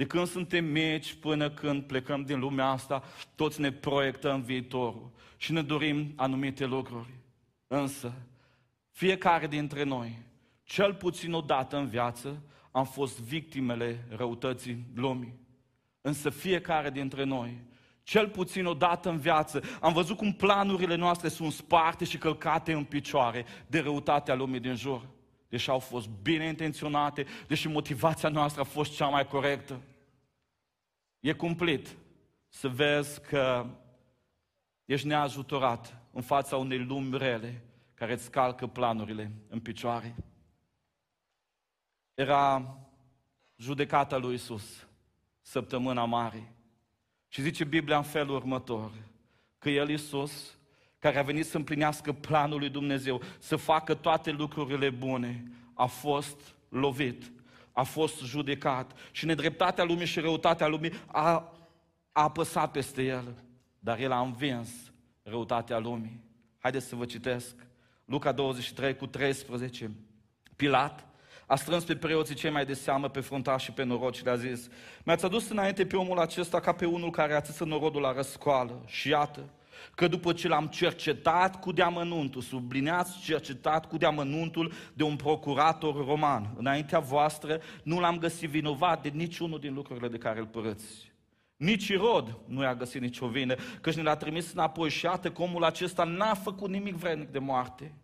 De 0.00 0.06
când 0.06 0.26
suntem 0.26 0.64
mici 0.64 1.14
până 1.14 1.50
când 1.50 1.82
plecăm 1.82 2.22
din 2.22 2.38
lumea 2.38 2.66
asta, 2.66 3.02
toți 3.34 3.60
ne 3.60 3.72
proiectăm 3.72 4.42
viitorul 4.42 5.10
și 5.36 5.52
ne 5.52 5.62
dorim 5.62 6.12
anumite 6.16 6.64
lucruri. 6.64 7.08
Însă, 7.66 8.12
fiecare 8.90 9.46
dintre 9.46 9.82
noi, 9.82 10.18
cel 10.64 10.94
puțin 10.94 11.32
o 11.32 11.40
dată 11.40 11.76
în 11.76 11.86
viață, 11.86 12.42
am 12.70 12.84
fost 12.84 13.20
victimele 13.20 14.06
răutății 14.16 14.84
lumii. 14.94 15.34
Însă 16.00 16.30
fiecare 16.30 16.90
dintre 16.90 17.24
noi, 17.24 17.60
cel 18.02 18.28
puțin 18.28 18.66
o 18.66 18.74
dată 18.74 19.08
în 19.08 19.18
viață, 19.18 19.62
am 19.80 19.92
văzut 19.92 20.16
cum 20.16 20.32
planurile 20.32 20.94
noastre 20.94 21.28
sunt 21.28 21.52
sparte 21.52 22.04
și 22.04 22.18
călcate 22.18 22.72
în 22.72 22.84
picioare 22.84 23.44
de 23.66 23.80
răutatea 23.80 24.34
lumii 24.34 24.60
din 24.60 24.74
jur. 24.74 25.08
Deși 25.48 25.70
au 25.70 25.78
fost 25.78 26.08
bine 26.22 26.46
intenționate, 26.46 27.26
deși 27.46 27.68
motivația 27.68 28.28
noastră 28.28 28.60
a 28.60 28.64
fost 28.64 28.96
cea 28.96 29.06
mai 29.06 29.26
corectă. 29.26 29.80
E 31.20 31.32
cumplit 31.32 31.96
să 32.48 32.68
vezi 32.68 33.20
că 33.20 33.66
ești 34.84 35.06
neajutorat 35.06 35.96
în 36.12 36.22
fața 36.22 36.56
unei 36.56 36.78
lumi 36.78 37.18
rele 37.18 37.64
care 37.94 38.12
îți 38.12 38.30
calcă 38.30 38.66
planurile 38.66 39.32
în 39.48 39.60
picioare. 39.60 40.14
Era 42.14 42.76
judecata 43.56 44.16
lui 44.16 44.34
Isus 44.34 44.86
săptămâna 45.40 46.04
mare. 46.04 46.52
Și 47.28 47.42
zice 47.42 47.64
Biblia 47.64 47.96
în 47.96 48.02
felul 48.02 48.34
următor, 48.34 48.92
că 49.58 49.70
El, 49.70 49.88
Iisus, 49.88 50.58
care 50.98 51.18
a 51.18 51.22
venit 51.22 51.46
să 51.46 51.56
împlinească 51.56 52.12
planul 52.12 52.58
lui 52.58 52.68
Dumnezeu, 52.68 53.22
să 53.38 53.56
facă 53.56 53.94
toate 53.94 54.30
lucrurile 54.30 54.90
bune, 54.90 55.50
a 55.74 55.86
fost 55.86 56.54
lovit, 56.68 57.32
a 57.72 57.82
fost 57.82 58.22
judecat 58.22 58.92
și 59.10 59.26
nedreptatea 59.26 59.84
lumii 59.84 60.06
și 60.06 60.20
răutatea 60.20 60.66
lumii 60.66 60.92
a, 61.06 61.26
a 61.26 61.52
apăsat 62.12 62.70
peste 62.70 63.02
El, 63.02 63.34
dar 63.78 63.98
El 63.98 64.12
a 64.12 64.20
învins 64.20 64.68
răutatea 65.22 65.78
lumii. 65.78 66.20
Haideți 66.58 66.86
să 66.86 66.96
vă 66.96 67.04
citesc. 67.04 67.54
Luca 68.04 68.32
23 68.32 68.96
cu 68.96 69.06
13. 69.06 69.90
Pilat 70.56 71.04
a 71.46 71.56
strâns 71.56 71.84
pe 71.84 71.96
preoții 71.96 72.34
cei 72.34 72.50
mai 72.50 72.66
de 72.66 72.74
seamă, 72.74 73.08
pe 73.08 73.20
fruntași 73.20 73.64
și 73.64 73.72
pe 73.72 73.82
norod 73.82 74.14
și 74.14 74.24
le-a 74.24 74.36
zis, 74.36 74.68
mi-ați 75.04 75.24
adus 75.24 75.48
înainte 75.48 75.86
pe 75.86 75.96
omul 75.96 76.18
acesta 76.18 76.60
ca 76.60 76.72
pe 76.72 76.86
unul 76.86 77.10
care 77.10 77.34
ațâță 77.34 77.64
norodul 77.64 78.00
la 78.00 78.12
răscoală. 78.12 78.82
Și 78.86 79.08
iată, 79.08 79.40
că 79.94 80.08
după 80.08 80.32
ce 80.32 80.48
l-am 80.48 80.66
cercetat 80.66 81.60
cu 81.60 81.72
deamănuntul, 81.72 82.40
sublineați 82.40 83.20
cercetat 83.20 83.88
cu 83.88 83.96
deamănuntul 83.96 84.72
de 84.94 85.02
un 85.02 85.16
procurator 85.16 86.06
roman, 86.06 86.54
înaintea 86.56 86.98
voastră 86.98 87.60
nu 87.82 88.00
l-am 88.00 88.18
găsit 88.18 88.48
vinovat 88.48 89.02
de 89.02 89.08
niciunul 89.08 89.58
din 89.58 89.74
lucrurile 89.74 90.08
de 90.08 90.18
care 90.18 90.38
îl 90.38 90.46
părăți. 90.46 91.12
Nici 91.56 91.88
Irod 91.88 92.38
nu 92.46 92.62
i-a 92.62 92.74
găsit 92.74 93.00
nicio 93.00 93.26
vină, 93.26 93.54
căci 93.80 93.94
ne 93.94 94.02
l-a 94.02 94.16
trimis 94.16 94.52
înapoi 94.52 94.90
și 94.90 95.04
iată 95.04 95.30
că 95.30 95.42
omul 95.42 95.64
acesta 95.64 96.04
n-a 96.04 96.34
făcut 96.34 96.68
nimic 96.68 96.94
vrednic 96.94 97.28
de 97.28 97.38
moarte. 97.38 97.94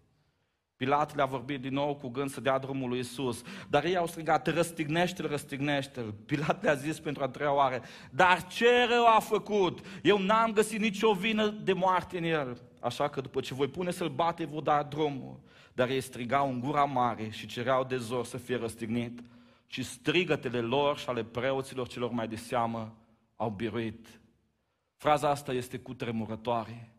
Pilat 0.77 1.15
le-a 1.15 1.25
vorbit 1.25 1.61
din 1.61 1.73
nou 1.73 1.95
cu 1.95 2.09
gând 2.09 2.31
să 2.31 2.41
dea 2.41 2.59
drumul 2.59 2.89
lui 2.89 2.99
Isus, 2.99 3.43
dar 3.69 3.85
ei 3.85 3.97
au 3.97 4.07
strigat, 4.07 4.47
răstignește-l, 4.47 5.29
răstignește-l. 5.29 6.13
Pilat 6.27 6.63
le-a 6.63 6.75
zis 6.75 7.01
pentru 7.01 7.23
a 7.23 7.29
treia 7.29 7.55
oară, 7.55 7.83
dar 8.11 8.47
ce 8.47 8.87
rău 8.89 9.07
a 9.07 9.19
făcut? 9.19 9.79
Eu 10.03 10.19
n-am 10.19 10.53
găsit 10.53 10.81
nicio 10.81 11.13
vină 11.13 11.49
de 11.49 11.73
moarte 11.73 12.19
în 12.19 12.25
el. 12.25 12.61
Așa 12.81 13.09
că 13.09 13.21
după 13.21 13.41
ce 13.41 13.55
voi 13.55 13.69
pune 13.69 13.91
să-l 13.91 14.09
bate, 14.09 14.45
vă 14.45 14.61
da 14.61 14.83
drumul. 14.83 15.41
Dar 15.73 15.89
ei 15.89 16.01
strigau 16.01 16.49
în 16.49 16.61
gura 16.61 16.85
mare 16.85 17.29
și 17.31 17.47
cereau 17.47 17.85
de 17.85 17.97
zor 17.97 18.25
să 18.25 18.37
fie 18.37 18.57
răstignit. 18.57 19.21
Și 19.67 19.83
strigătele 19.83 20.61
lor 20.61 20.99
și 20.99 21.09
ale 21.09 21.25
preoților 21.25 21.89
celor 21.89 22.11
mai 22.11 22.29
de 22.29 22.37
seamă 22.37 22.97
au 23.37 23.51
biruit. 23.51 24.21
Fraza 24.97 25.29
asta 25.29 25.53
este 25.53 25.79
cu 25.79 25.95
tremurătoare. 25.95 26.91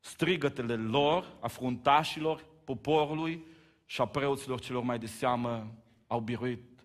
Strigătele 0.00 0.74
lor, 0.74 1.36
a 1.40 1.48
fruntașilor, 1.48 2.44
poporului 2.74 3.44
și 3.86 4.00
a 4.00 4.04
preoților 4.04 4.60
celor 4.60 4.82
mai 4.82 4.98
de 4.98 5.06
seamă 5.06 5.74
au 6.06 6.20
biruit. 6.20 6.84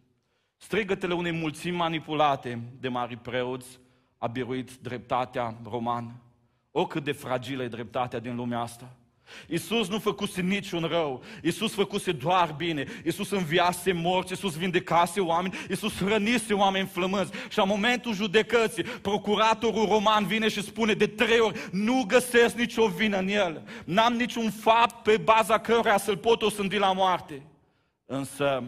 Strigătele 0.57 1.13
unei 1.13 1.31
mulțimi 1.31 1.75
manipulate 1.75 2.61
de 2.79 2.87
mari 2.87 3.15
preoți 3.15 3.79
a 4.17 4.27
biruit 4.27 4.75
dreptatea 4.77 5.57
romană. 5.63 6.15
O 6.71 6.87
cât 6.87 7.03
de 7.03 7.11
fragilă 7.11 7.63
e 7.63 7.67
dreptatea 7.67 8.19
din 8.19 8.35
lumea 8.35 8.59
asta. 8.59 8.95
Iisus 9.47 9.87
nu 9.87 9.99
făcuse 9.99 10.41
niciun 10.41 10.83
rău. 10.83 11.23
Iisus 11.43 11.73
făcuse 11.73 12.11
doar 12.11 12.53
bine. 12.57 12.85
Iisus 13.05 13.31
înviase 13.31 13.91
morți, 13.91 14.31
Iisus 14.31 14.57
vindecase 14.57 15.19
oameni, 15.19 15.55
Iisus 15.69 15.99
rănise 15.99 16.53
oameni 16.53 16.87
flămânzi. 16.87 17.31
Și 17.49 17.59
în 17.59 17.67
momentul 17.67 18.13
judecății, 18.13 18.83
procuratorul 18.83 19.85
roman 19.85 20.25
vine 20.25 20.47
și 20.47 20.61
spune 20.61 20.93
de 20.93 21.07
trei 21.07 21.39
ori, 21.39 21.69
nu 21.71 22.03
găsesc 22.07 22.55
nicio 22.55 22.87
vină 22.87 23.17
în 23.17 23.27
el. 23.27 23.63
N-am 23.85 24.13
niciun 24.13 24.49
fapt 24.49 25.03
pe 25.03 25.17
baza 25.17 25.59
căruia 25.59 25.97
să-l 25.97 26.17
pot 26.17 26.41
osândi 26.41 26.77
la 26.77 26.93
moarte. 26.93 27.41
Însă 28.05 28.63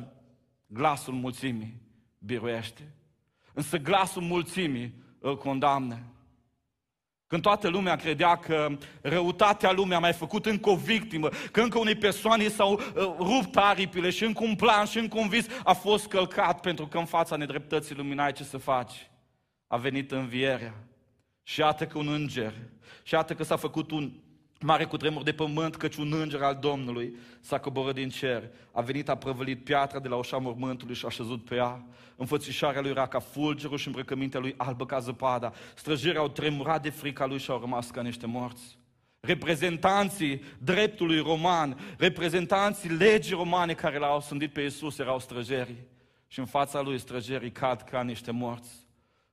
glasul 0.68 1.14
mulțimii 1.14 1.76
biruiește. 2.20 2.92
Însă 3.54 3.78
glasul 3.78 4.22
mulțimii 4.22 4.94
îl 5.20 5.38
condamnă. 5.38 6.00
Când 7.28 7.42
toată 7.42 7.68
lumea 7.68 7.96
credea 7.96 8.36
că 8.36 8.78
răutatea 9.02 9.72
lumii 9.72 9.96
a 9.96 10.00
mai 10.00 10.14
făcut 10.14 10.46
încă 10.46 10.70
o 10.70 10.76
victimă, 10.76 11.30
că 11.52 11.62
încă 11.62 11.80
unei 11.80 11.96
persoane 11.96 12.48
s-au 12.48 12.74
uh, 12.74 13.16
rupt 13.18 13.58
aripile 13.58 14.10
și 14.10 14.24
încă 14.24 14.44
un 14.44 14.56
plan 14.56 14.86
și 14.86 14.98
încă 14.98 15.18
un 15.20 15.28
vis 15.28 15.46
a 15.64 15.74
fost 15.74 16.08
călcat 16.08 16.60
pentru 16.60 16.88
că 16.88 16.98
în 16.98 17.06
fața 17.06 17.36
nedreptății 17.36 17.96
lumii 17.96 18.14
n-ai 18.14 18.32
ce 18.32 18.44
să 18.44 18.58
faci. 18.58 19.10
A 19.68 19.78
venit 19.78 20.12
învierea. 20.12 20.74
Și 21.44 21.60
iată 21.60 21.86
că 21.86 21.98
un 21.98 22.08
înger, 22.08 22.54
și 23.04 23.14
iată 23.14 23.34
că 23.34 23.44
s-a 23.44 23.56
făcut 23.56 23.92
un 23.92 24.12
mare 24.62 24.86
cutremur 24.86 25.24
de 25.24 25.34
pământ, 25.34 25.76
căci 25.76 25.96
un 25.96 26.14
înger 26.14 26.42
al 26.42 26.58
Domnului 26.62 27.16
s-a 27.40 27.60
coborât 27.60 27.96
din 27.96 28.10
cer, 28.10 28.44
a 28.72 28.82
venit, 28.82 29.10
a 29.10 29.16
prăvălit 29.16 29.64
piatra 29.64 30.00
de 30.00 30.08
la 30.08 30.16
ușa 30.16 30.38
mormântului 30.38 30.96
și 30.96 31.06
a 31.06 31.10
șezut 31.10 31.46
pe 31.46 31.56
ea. 31.56 31.86
Înfățișarea 32.16 32.82
lui 32.82 32.90
era 32.90 33.08
ca 33.08 33.20
fulgerul 33.20 33.78
și 33.78 33.88
îmbrăcămintea 33.88 34.40
lui 34.40 34.54
albă 34.58 34.86
ca 34.86 35.00
zăpada. 35.00 35.54
Străjirea 35.76 36.20
au 36.20 36.28
tremurat 36.28 36.82
de 36.82 36.90
frica 36.90 37.26
lui 37.26 37.40
și 37.40 37.52
au 37.52 37.60
rămas 37.60 37.90
ca 37.90 38.02
niște 38.02 38.26
morți. 38.26 38.78
Reprezentanții 39.20 40.44
dreptului 40.58 41.20
roman, 41.20 41.96
reprezentanții 41.98 42.90
legii 42.90 43.36
romane 43.36 43.74
care 43.74 43.98
l-au 43.98 44.22
sândit 44.22 44.54
pe 44.54 44.62
Iisus 44.62 45.00
erau 45.00 45.20
străjerii. 45.20 45.88
Și 46.28 46.40
în 46.40 46.46
fața 46.46 46.82
lui 46.82 47.00
străjerii 47.00 47.52
cad 47.52 47.82
ca 47.82 48.04
niște 48.04 48.32
morți. 48.32 48.70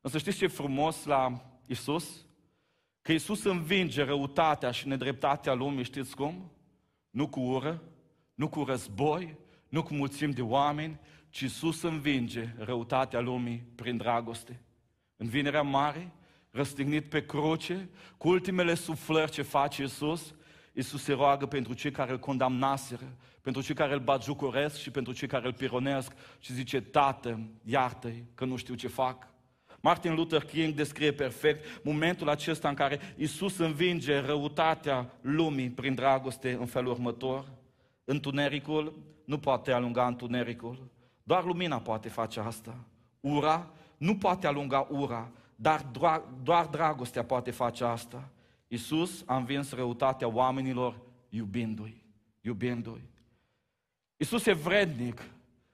Însă 0.00 0.18
știți 0.18 0.36
ce 0.36 0.44
e 0.44 0.48
frumos 0.48 1.04
la 1.04 1.42
Iisus? 1.66 2.24
Că 3.04 3.12
Iisus 3.12 3.44
învinge 3.44 4.04
răutatea 4.04 4.70
și 4.70 4.88
nedreptatea 4.88 5.52
lumii, 5.52 5.84
știți 5.84 6.16
cum? 6.16 6.50
Nu 7.10 7.28
cu 7.28 7.40
ură, 7.40 7.82
nu 8.34 8.48
cu 8.48 8.64
război, 8.64 9.36
nu 9.68 9.82
cu 9.82 9.94
mulțimi 9.94 10.32
de 10.32 10.42
oameni, 10.42 11.00
ci 11.30 11.40
Iisus 11.40 11.82
învinge 11.82 12.54
răutatea 12.58 13.20
lumii 13.20 13.66
prin 13.74 13.96
dragoste. 13.96 14.62
În 15.16 15.28
vinerea 15.28 15.62
mare, 15.62 16.12
răstignit 16.50 17.08
pe 17.08 17.26
cruce, 17.26 17.88
cu 18.16 18.28
ultimele 18.28 18.74
suflări 18.74 19.30
ce 19.30 19.42
face 19.42 19.82
Iisus, 19.82 20.34
Iisus 20.72 21.02
se 21.02 21.12
roagă 21.12 21.46
pentru 21.46 21.74
cei 21.74 21.90
care 21.90 22.10
îl 22.10 22.18
condamnaseră, 22.18 23.16
pentru 23.40 23.62
cei 23.62 23.74
care 23.74 23.92
îl 23.92 24.00
batjucoresc 24.00 24.76
și 24.76 24.90
pentru 24.90 25.12
cei 25.12 25.28
care 25.28 25.46
îl 25.46 25.52
pironesc 25.52 26.12
și 26.38 26.52
zice, 26.52 26.80
Tată, 26.80 27.40
iartă-i 27.64 28.24
că 28.34 28.44
nu 28.44 28.56
știu 28.56 28.74
ce 28.74 28.88
fac. 28.88 29.33
Martin 29.84 30.14
Luther 30.14 30.44
King 30.44 30.74
descrie 30.74 31.12
perfect 31.12 31.84
momentul 31.84 32.28
acesta 32.28 32.68
în 32.68 32.74
care 32.74 33.00
Isus 33.16 33.58
învinge 33.58 34.18
răutatea 34.18 35.10
lumii 35.20 35.70
prin 35.70 35.94
dragoste 35.94 36.52
în 36.52 36.66
felul 36.66 36.90
următor. 36.90 37.52
Întunericul 38.04 38.98
nu 39.24 39.38
poate 39.38 39.72
alunga 39.72 40.06
întunericul, 40.06 40.90
doar 41.22 41.44
lumina 41.44 41.80
poate 41.80 42.08
face 42.08 42.40
asta. 42.40 42.76
Ura 43.20 43.70
nu 43.96 44.16
poate 44.16 44.46
alunga 44.46 44.86
ura, 44.90 45.30
dar 45.56 45.86
doar, 45.92 46.22
doar 46.42 46.66
dragostea 46.66 47.24
poate 47.24 47.50
face 47.50 47.84
asta. 47.84 48.28
Isus 48.68 49.22
a 49.26 49.36
învins 49.36 49.72
răutatea 49.72 50.28
oamenilor 50.28 51.00
iubindu-i, 51.28 52.04
iubindu-i. 52.40 53.08
Isus 54.16 54.46
e 54.46 54.52
vrednic 54.52 55.22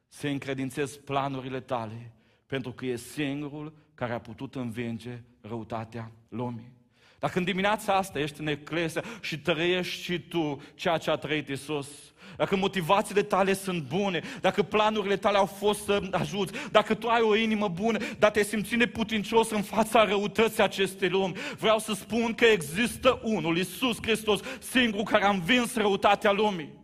să 0.08 0.26
încredințezi 0.26 1.00
planurile 1.00 1.60
tale, 1.60 2.12
pentru 2.46 2.72
că 2.72 2.86
e 2.86 2.96
singurul 2.96 3.72
care 4.00 4.12
a 4.12 4.18
putut 4.18 4.54
învinge 4.54 5.20
răutatea 5.40 6.10
lumii. 6.28 6.72
Dacă 7.18 7.38
în 7.38 7.44
dimineața 7.44 7.94
asta 7.94 8.18
ești 8.18 8.40
în 8.40 8.46
eclesia 8.46 9.02
și 9.20 9.38
trăiești 9.38 10.02
și 10.02 10.20
tu 10.20 10.62
ceea 10.74 10.98
ce 10.98 11.10
a 11.10 11.16
trăit 11.16 11.48
Isus, 11.48 11.88
dacă 12.36 12.56
motivațiile 12.56 13.22
tale 13.22 13.52
sunt 13.52 13.82
bune, 13.82 14.22
dacă 14.40 14.62
planurile 14.62 15.16
tale 15.16 15.36
au 15.36 15.46
fost 15.46 15.84
să 15.84 16.02
ajuți, 16.10 16.52
dacă 16.70 16.94
tu 16.94 17.08
ai 17.08 17.20
o 17.20 17.36
inimă 17.36 17.68
bună, 17.68 17.98
dar 18.18 18.30
te 18.30 18.42
simți 18.42 18.76
neputincios 18.76 19.50
în 19.50 19.62
fața 19.62 20.04
răutății 20.04 20.62
acestei 20.62 21.08
lumi, 21.08 21.36
vreau 21.58 21.78
să 21.78 21.92
spun 21.92 22.34
că 22.34 22.44
există 22.44 23.20
unul, 23.22 23.58
Isus 23.58 23.96
Hristos, 24.02 24.40
singurul 24.58 25.04
care 25.04 25.24
a 25.24 25.30
învins 25.30 25.74
răutatea 25.74 26.32
lumii. 26.32 26.79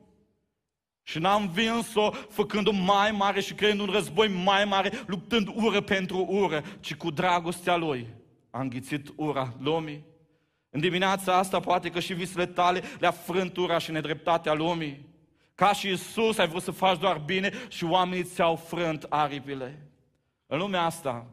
Și 1.09 1.19
n-am 1.19 1.43
învins-o 1.43 2.11
făcând-o 2.11 2.73
mai 2.73 3.11
mare 3.11 3.41
și 3.41 3.55
creând 3.55 3.81
un 3.81 3.87
război 3.93 4.29
mai 4.29 4.65
mare, 4.65 4.93
luptând 5.07 5.49
ură 5.55 5.81
pentru 5.81 6.27
ură, 6.29 6.63
ci 6.81 6.95
cu 6.95 7.11
dragostea 7.11 7.77
Lui 7.77 8.07
a 8.51 8.61
înghițit 8.61 9.13
ura 9.17 9.55
lumii. 9.59 10.05
În 10.71 10.81
dimineața 10.81 11.37
asta 11.37 11.61
poate 11.61 11.91
că 11.91 12.01
și 12.01 12.15
visele 12.15 12.47
tale 12.47 12.83
le-a 12.99 13.11
frânt 13.11 13.57
ura 13.57 13.79
și 13.79 13.91
nedreptatea 13.91 14.53
lumii. 14.53 15.07
Ca 15.55 15.73
și 15.73 15.91
Isus 15.91 16.39
ai 16.39 16.49
vrut 16.49 16.63
să 16.63 16.71
faci 16.71 16.99
doar 16.99 17.19
bine 17.19 17.53
și 17.69 17.85
oamenii 17.85 18.25
ți-au 18.25 18.57
frânt 18.57 19.07
aripile. 19.09 19.89
În 20.47 20.59
lumea 20.59 20.83
asta, 20.83 21.27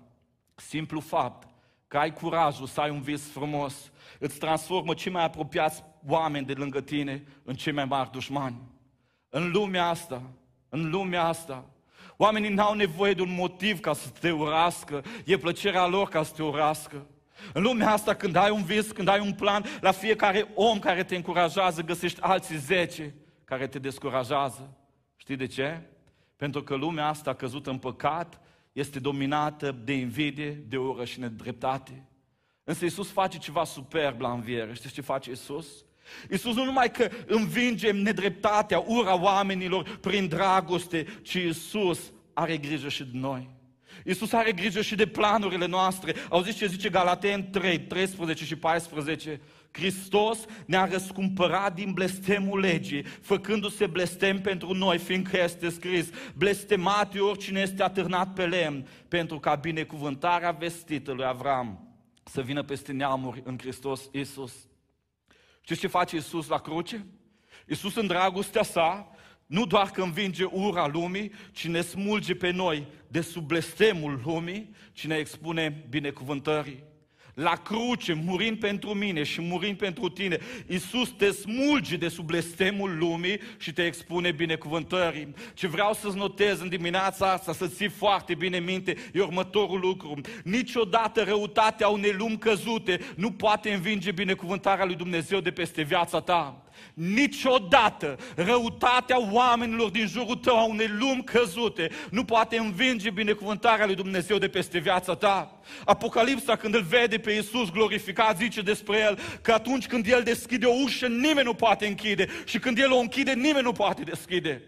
simplu 0.55 0.99
fapt 0.99 1.47
că 1.87 1.97
ai 1.97 2.13
curajul 2.13 2.67
să 2.67 2.81
ai 2.81 2.89
un 2.89 3.01
vis 3.01 3.31
frumos, 3.31 3.91
îți 4.19 4.37
transformă 4.37 4.93
cei 4.93 5.11
mai 5.11 5.23
apropiați 5.23 5.83
oameni 6.07 6.45
de 6.45 6.53
lângă 6.53 6.81
tine 6.81 7.23
în 7.43 7.55
cei 7.55 7.73
mai 7.73 7.85
mari 7.85 8.11
dușmani. 8.11 8.72
În 9.35 9.51
lumea 9.51 9.87
asta, 9.87 10.21
în 10.69 10.89
lumea 10.89 11.23
asta, 11.23 11.65
oamenii 12.17 12.53
n-au 12.53 12.73
nevoie 12.73 13.13
de 13.13 13.21
un 13.21 13.33
motiv 13.33 13.79
ca 13.79 13.93
să 13.93 14.09
te 14.19 14.31
urască, 14.31 15.03
e 15.25 15.37
plăcerea 15.37 15.87
lor 15.87 16.07
ca 16.07 16.23
să 16.23 16.33
te 16.35 16.43
urască. 16.43 17.05
În 17.53 17.61
lumea 17.61 17.91
asta, 17.91 18.13
când 18.13 18.35
ai 18.35 18.49
un 18.49 18.63
vis, 18.63 18.91
când 18.91 19.07
ai 19.07 19.19
un 19.19 19.33
plan, 19.33 19.65
la 19.81 19.91
fiecare 19.91 20.47
om 20.55 20.79
care 20.79 21.03
te 21.03 21.15
încurajează, 21.15 21.81
găsești 21.81 22.21
alții 22.21 22.57
zece 22.57 23.15
care 23.43 23.67
te 23.67 23.79
descurajează. 23.79 24.77
Știi 25.15 25.35
de 25.35 25.45
ce? 25.45 25.81
Pentru 26.35 26.63
că 26.63 26.75
lumea 26.75 27.07
asta 27.07 27.33
căzută 27.33 27.69
în 27.69 27.77
păcat 27.77 28.39
este 28.71 28.99
dominată 28.99 29.71
de 29.83 29.93
invidie, 29.93 30.51
de 30.51 30.77
ură 30.77 31.05
și 31.05 31.19
nedreptate. 31.19 32.07
Însă 32.63 32.85
Isus 32.85 33.11
face 33.11 33.37
ceva 33.37 33.63
superb 33.63 34.21
la 34.21 34.31
înviere. 34.31 34.73
Știți 34.73 34.93
ce 34.93 35.01
face 35.01 35.31
Isus? 35.31 35.85
Isus 36.29 36.55
nu 36.55 36.63
numai 36.63 36.91
că 36.91 37.09
învinge 37.25 37.91
nedreptatea, 37.91 38.83
ura 38.87 39.21
oamenilor 39.21 39.97
prin 40.01 40.27
dragoste, 40.27 41.05
ci 41.21 41.33
Isus 41.33 42.11
are 42.33 42.57
grijă 42.57 42.89
și 42.89 43.03
de 43.03 43.17
noi. 43.17 43.49
Iisus 44.05 44.31
are 44.31 44.51
grijă 44.51 44.81
și 44.81 44.95
de 44.95 45.07
planurile 45.07 45.65
noastre. 45.65 46.15
Auziți 46.29 46.57
ce 46.57 46.67
zice 46.67 46.89
Galaten 46.89 47.49
3, 47.49 47.79
13 47.79 48.45
și 48.45 48.55
14? 48.55 49.41
Hristos 49.71 50.45
ne-a 50.65 50.85
răscumpărat 50.85 51.73
din 51.73 51.91
blestemul 51.91 52.59
legii, 52.59 53.01
făcându-se 53.01 53.85
blestem 53.85 54.41
pentru 54.41 54.73
noi, 54.73 54.97
fiindcă 54.97 55.41
este 55.43 55.69
scris, 55.69 56.09
blestemat 56.35 57.15
e 57.15 57.19
oricine 57.19 57.59
este 57.59 57.83
atârnat 57.83 58.33
pe 58.33 58.45
lemn, 58.45 58.87
pentru 59.07 59.39
ca 59.39 59.55
binecuvântarea 59.55 60.51
vestită 60.51 61.11
lui 61.11 61.25
Avram 61.25 61.87
să 62.23 62.41
vină 62.41 62.63
peste 62.63 62.91
neamuri 62.91 63.41
în 63.45 63.57
Hristos 63.57 64.09
Iisus. 64.11 64.53
Știți 65.63 65.79
ce 65.79 65.87
face 65.87 66.15
Iisus 66.15 66.47
la 66.47 66.57
cruce? 66.57 67.05
Iisus 67.67 67.95
în 67.95 68.07
dragostea 68.07 68.63
sa 68.63 69.07
nu 69.45 69.65
doar 69.65 69.89
că 69.89 70.01
învinge 70.01 70.43
ura 70.43 70.87
lumii, 70.87 71.31
ci 71.51 71.67
ne 71.67 71.81
smulge 71.81 72.35
pe 72.35 72.51
noi 72.51 72.87
de 73.07 73.21
sub 73.21 73.47
blestemul 73.47 74.21
lumii, 74.25 74.75
ci 74.91 75.05
ne 75.05 75.15
expune 75.15 75.85
binecuvântării. 75.89 76.83
La 77.33 77.55
cruce, 77.55 78.13
murind 78.13 78.59
pentru 78.59 78.93
mine 78.93 79.23
și 79.23 79.41
murind 79.41 79.77
pentru 79.77 80.09
tine, 80.09 80.37
Iisus 80.67 81.09
te 81.09 81.31
smulge 81.31 81.95
de 81.95 82.07
sub 82.07 82.25
blestemul 82.25 82.97
lumii 82.97 83.39
și 83.57 83.73
te 83.73 83.85
expune 83.85 84.31
binecuvântării. 84.31 85.33
Ce 85.53 85.67
vreau 85.67 85.93
să-ți 85.93 86.17
notez 86.17 86.59
în 86.59 86.69
dimineața 86.69 87.31
asta, 87.31 87.53
să 87.53 87.67
ții 87.67 87.89
foarte 87.89 88.35
bine 88.35 88.59
minte, 88.59 88.95
e 89.13 89.21
următorul 89.21 89.79
lucru. 89.79 90.21
Niciodată 90.43 91.23
răutatea 91.23 91.87
unei 91.87 92.11
lumi 92.11 92.37
căzute 92.37 92.99
nu 93.15 93.31
poate 93.31 93.73
învinge 93.73 94.11
binecuvântarea 94.11 94.85
lui 94.85 94.95
Dumnezeu 94.95 95.39
de 95.39 95.51
peste 95.51 95.81
viața 95.81 96.19
ta. 96.19 96.63
Niciodată 96.93 98.17
răutatea 98.35 99.31
oamenilor 99.31 99.89
din 99.89 100.07
jurul 100.07 100.35
tău, 100.35 100.57
a 100.57 100.63
unei 100.63 100.87
lumi 100.99 101.23
căzute, 101.23 101.89
nu 102.09 102.23
poate 102.23 102.57
învinge 102.57 103.09
binecuvântarea 103.09 103.85
lui 103.85 103.95
Dumnezeu 103.95 104.37
de 104.37 104.47
peste 104.47 104.79
viața 104.79 105.15
ta. 105.15 105.59
Apocalipsa, 105.85 106.55
când 106.55 106.75
îl 106.75 106.81
vede 106.81 107.17
pe 107.17 107.31
Iisus 107.31 107.71
glorificat, 107.71 108.37
zice 108.37 108.61
despre 108.61 108.97
el 108.97 109.19
că 109.41 109.51
atunci 109.51 109.87
când 109.87 110.07
El 110.07 110.23
deschide 110.23 110.65
o 110.65 110.73
ușă, 110.83 111.07
nimeni 111.07 111.45
nu 111.45 111.53
poate 111.53 111.87
închide 111.87 112.27
și 112.45 112.59
când 112.59 112.77
El 112.77 112.91
o 112.91 112.97
închide, 112.97 113.33
nimeni 113.33 113.63
nu 113.63 113.71
poate 113.71 114.01
deschide. 114.01 114.61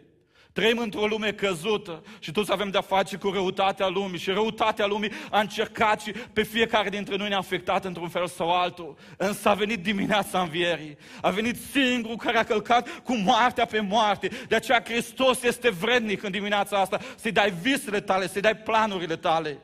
Trăim 0.55 0.77
într-o 0.77 1.05
lume 1.05 1.31
căzută 1.33 2.03
și 2.19 2.31
toți 2.31 2.51
avem 2.51 2.69
de-a 2.69 2.81
face 2.81 3.17
cu 3.17 3.29
răutatea 3.29 3.87
lumii 3.87 4.19
și 4.19 4.29
răutatea 4.29 4.85
lumii 4.85 5.11
a 5.31 5.39
încercat 5.39 6.01
și 6.01 6.11
pe 6.11 6.43
fiecare 6.43 6.89
dintre 6.89 7.15
noi 7.15 7.27
ne-a 7.27 7.37
afectat 7.37 7.85
într-un 7.85 8.09
fel 8.09 8.27
sau 8.27 8.51
altul. 8.51 8.97
Însă 9.17 9.49
a 9.49 9.53
venit 9.53 9.83
dimineața 9.83 10.41
învierii, 10.41 10.97
a 11.21 11.29
venit 11.29 11.55
singurul 11.71 12.17
care 12.17 12.37
a 12.37 12.43
călcat 12.43 12.89
cu 13.03 13.15
moartea 13.15 13.65
pe 13.65 13.79
moarte. 13.79 14.29
De 14.47 14.55
aceea 14.55 14.83
Hristos 14.83 15.43
este 15.43 15.69
vrednic 15.69 16.23
în 16.23 16.31
dimineața 16.31 16.79
asta 16.79 16.99
să-i 17.15 17.31
dai 17.31 17.51
visele 17.51 18.01
tale, 18.01 18.27
să-i 18.27 18.41
dai 18.41 18.55
planurile 18.55 19.15
tale. 19.15 19.59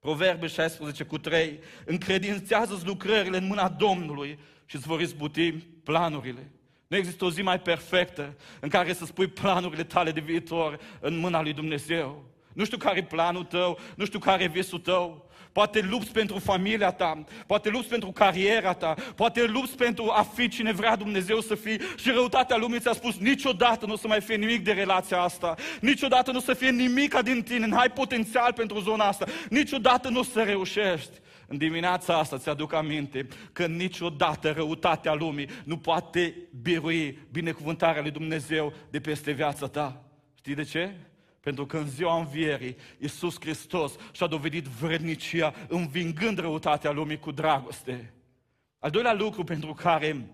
Proverbe 0.00 0.46
16 0.46 1.04
cu 1.04 1.18
3, 1.18 1.58
încredințează-ți 1.84 2.86
lucrările 2.86 3.36
în 3.36 3.46
mâna 3.46 3.68
Domnului 3.68 4.38
și 4.66 4.76
îți 4.76 4.86
vor 4.86 5.00
izbuti 5.00 5.52
planurile. 5.84 6.50
Nu 6.88 6.96
există 6.96 7.24
o 7.24 7.30
zi 7.30 7.42
mai 7.42 7.60
perfectă 7.60 8.36
în 8.60 8.68
care 8.68 8.92
să 8.92 9.04
spui 9.04 9.26
planurile 9.26 9.84
tale 9.84 10.10
de 10.10 10.20
viitor 10.20 10.78
în 11.00 11.18
mâna 11.18 11.42
lui 11.42 11.52
Dumnezeu. 11.52 12.24
Nu 12.52 12.64
știu 12.64 12.76
care 12.76 12.98
e 12.98 13.02
planul 13.02 13.44
tău, 13.44 13.78
nu 13.94 14.04
știu 14.04 14.18
care 14.18 14.42
e 14.42 14.48
visul 14.48 14.78
tău. 14.78 15.26
Poate 15.52 15.80
lupți 15.80 16.12
pentru 16.12 16.38
familia 16.38 16.90
ta, 16.90 17.24
poate 17.46 17.68
lupți 17.68 17.88
pentru 17.88 18.10
cariera 18.10 18.72
ta, 18.72 18.94
poate 19.14 19.44
lupți 19.44 19.76
pentru 19.76 20.10
a 20.10 20.22
fi 20.22 20.48
cine 20.48 20.72
vrea 20.72 20.96
Dumnezeu 20.96 21.40
să 21.40 21.54
fii 21.54 21.80
și 21.96 22.10
răutatea 22.10 22.56
lumii 22.56 22.80
ți-a 22.80 22.92
spus 22.92 23.16
niciodată 23.16 23.86
nu 23.86 23.92
o 23.92 23.96
să 23.96 24.06
mai 24.06 24.20
fie 24.20 24.36
nimic 24.36 24.64
de 24.64 24.72
relația 24.72 25.20
asta, 25.20 25.54
niciodată 25.80 26.30
nu 26.30 26.38
o 26.38 26.40
să 26.40 26.54
fie 26.54 26.70
nimic 26.70 27.20
din 27.20 27.42
tine, 27.42 27.66
n-ai 27.66 27.90
potențial 27.90 28.52
pentru 28.52 28.80
zona 28.80 29.04
asta, 29.04 29.26
niciodată 29.48 30.08
nu 30.08 30.18
o 30.18 30.22
să 30.22 30.42
reușești. 30.42 31.12
În 31.50 31.56
dimineața 31.56 32.18
asta 32.18 32.38
ți-aduc 32.38 32.72
aminte 32.72 33.26
că 33.52 33.66
niciodată 33.66 34.50
răutatea 34.50 35.14
lumii 35.14 35.48
nu 35.64 35.78
poate 35.78 36.34
birui 36.62 37.18
binecuvântarea 37.30 38.02
lui 38.02 38.10
Dumnezeu 38.10 38.72
de 38.90 39.00
peste 39.00 39.32
viața 39.32 39.66
ta. 39.66 40.04
Știi 40.34 40.54
de 40.54 40.62
ce? 40.62 40.94
Pentru 41.40 41.66
că 41.66 41.76
în 41.76 41.88
ziua 41.88 42.18
învierii, 42.18 42.76
Iisus 42.98 43.36
Hristos 43.40 43.92
și-a 44.12 44.26
dovedit 44.26 44.64
vrednicia 44.64 45.54
învingând 45.68 46.38
răutatea 46.38 46.90
lumii 46.90 47.18
cu 47.18 47.30
dragoste. 47.30 48.12
Al 48.78 48.90
doilea 48.90 49.14
lucru 49.14 49.44
pentru 49.44 49.74
care 49.74 50.26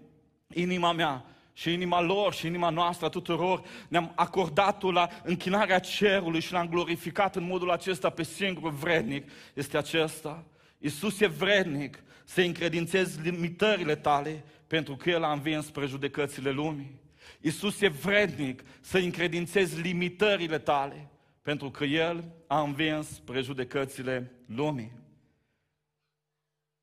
inima 0.55 0.93
mea 0.93 1.25
și 1.53 1.73
inima 1.73 2.01
lor 2.01 2.35
și 2.35 2.47
inima 2.47 2.71
noastră 2.71 3.09
tuturor 3.09 3.63
ne-am 3.89 4.13
acordat-o 4.15 4.91
la 4.91 5.09
închinarea 5.23 5.79
cerului 5.79 6.41
și 6.41 6.53
l-am 6.53 6.69
glorificat 6.69 7.37
în 7.37 7.45
modul 7.45 7.71
acesta 7.71 8.11
pe 8.11 8.23
singurul 8.23 8.71
vrednic 8.71 9.31
este 9.55 9.77
acesta. 9.77 10.45
Iisus 10.85 11.21
e 11.21 11.27
vrednic 11.27 12.03
să 12.25 12.41
încredințezi 12.41 13.21
limitările 13.21 13.97
tale 13.97 14.45
pentru 14.67 14.97
că 14.97 15.11
El 15.11 15.23
a 15.23 15.33
învins 15.33 15.71
prejudecățile 15.71 16.51
lumii. 16.51 17.01
Iisus 17.41 17.81
e 17.81 17.89
vrednic 17.89 18.63
să 18.81 18.99
încredințezi 18.99 19.81
limitările 19.81 20.59
tale 20.59 21.11
pentru 21.43 21.71
că 21.71 21.85
El 21.85 22.33
a 22.47 22.61
învins 22.61 23.19
prejudecățile 23.19 24.33
lumii. 24.47 24.93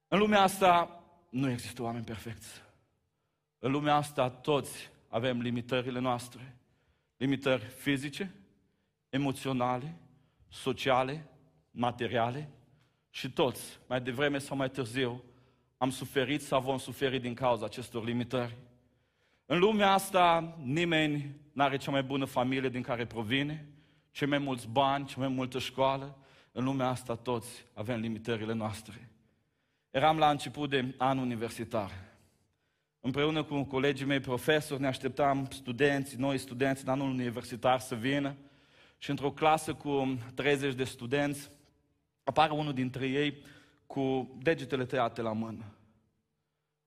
În 0.08 0.20
lumea 0.20 0.42
asta 0.42 1.04
nu 1.30 1.50
există 1.50 1.82
oameni 1.82 2.06
perfecți. 2.06 2.62
În 3.60 3.72
lumea 3.72 3.96
asta 3.96 4.30
toți 4.30 4.90
avem 5.08 5.42
limitările 5.42 6.00
noastre. 6.00 6.56
Limitări 7.18 7.64
fizice, 7.64 8.36
emoționale, 9.10 9.96
sociale, 10.50 11.26
materiale, 11.72 12.50
și 13.12 13.32
toți, 13.32 13.80
mai 13.88 14.02
devreme 14.02 14.38
sau 14.38 14.58
mai 14.58 14.69
târziu, 14.69 15.24
am 15.78 15.89
suferit 15.89 16.41
sau 16.41 16.62
vom 16.62 16.78
suferi 16.78 17.19
din 17.19 17.34
cauza 17.34 17.65
acestor 17.65 18.06
limitări. 18.06 18.58
În 19.45 19.60
lumea 19.60 19.91
asta 19.91 20.58
nimeni 20.63 21.36
nu 21.54 21.63
are 21.63 21.78
cea 21.78 21.91
mai 21.91 22.04
bună 22.04 22.26
familie 22.26 22.69
din 22.69 22.82
care 22.82 23.06
provine, 23.06 23.67
cei 24.12 24.28
mai 24.28 24.38
mulți 24.38 24.67
bani, 24.67 25.06
cea 25.06 25.19
mai 25.19 25.28
multă 25.28 25.60
școală. 25.60 26.17
În 26.52 26.63
lumea 26.63 26.88
asta 26.88 27.15
toți 27.15 27.65
avem 27.74 28.00
limitările 28.00 28.54
noastre. 28.54 29.10
Eram 29.89 30.17
la 30.17 30.30
început 30.30 30.69
de 30.69 30.93
an 30.97 31.17
universitar. 31.17 31.91
Împreună 33.00 33.43
cu 33.43 33.63
colegii 33.63 34.06
mei 34.06 34.19
profesori 34.19 34.82
ne 34.82 34.88
așteptam 34.88 35.47
studenți, 35.50 36.15
noi 36.15 36.38
studenți 36.38 36.84
în 36.84 36.91
anul 36.91 37.10
universitar 37.10 37.80
să 37.80 37.95
vină 37.95 38.36
și 38.97 39.10
într-o 39.10 39.32
clasă 39.32 39.74
cu 39.74 40.17
30 40.36 40.74
de 40.74 40.84
studenți 40.84 41.50
apare 42.32 42.52
unul 42.54 42.74
dintre 42.74 43.08
ei 43.08 43.38
cu 43.88 44.36
degetele 44.41 44.86
tăiate 44.86 45.22
la 45.22 45.32
mână. 45.32 45.63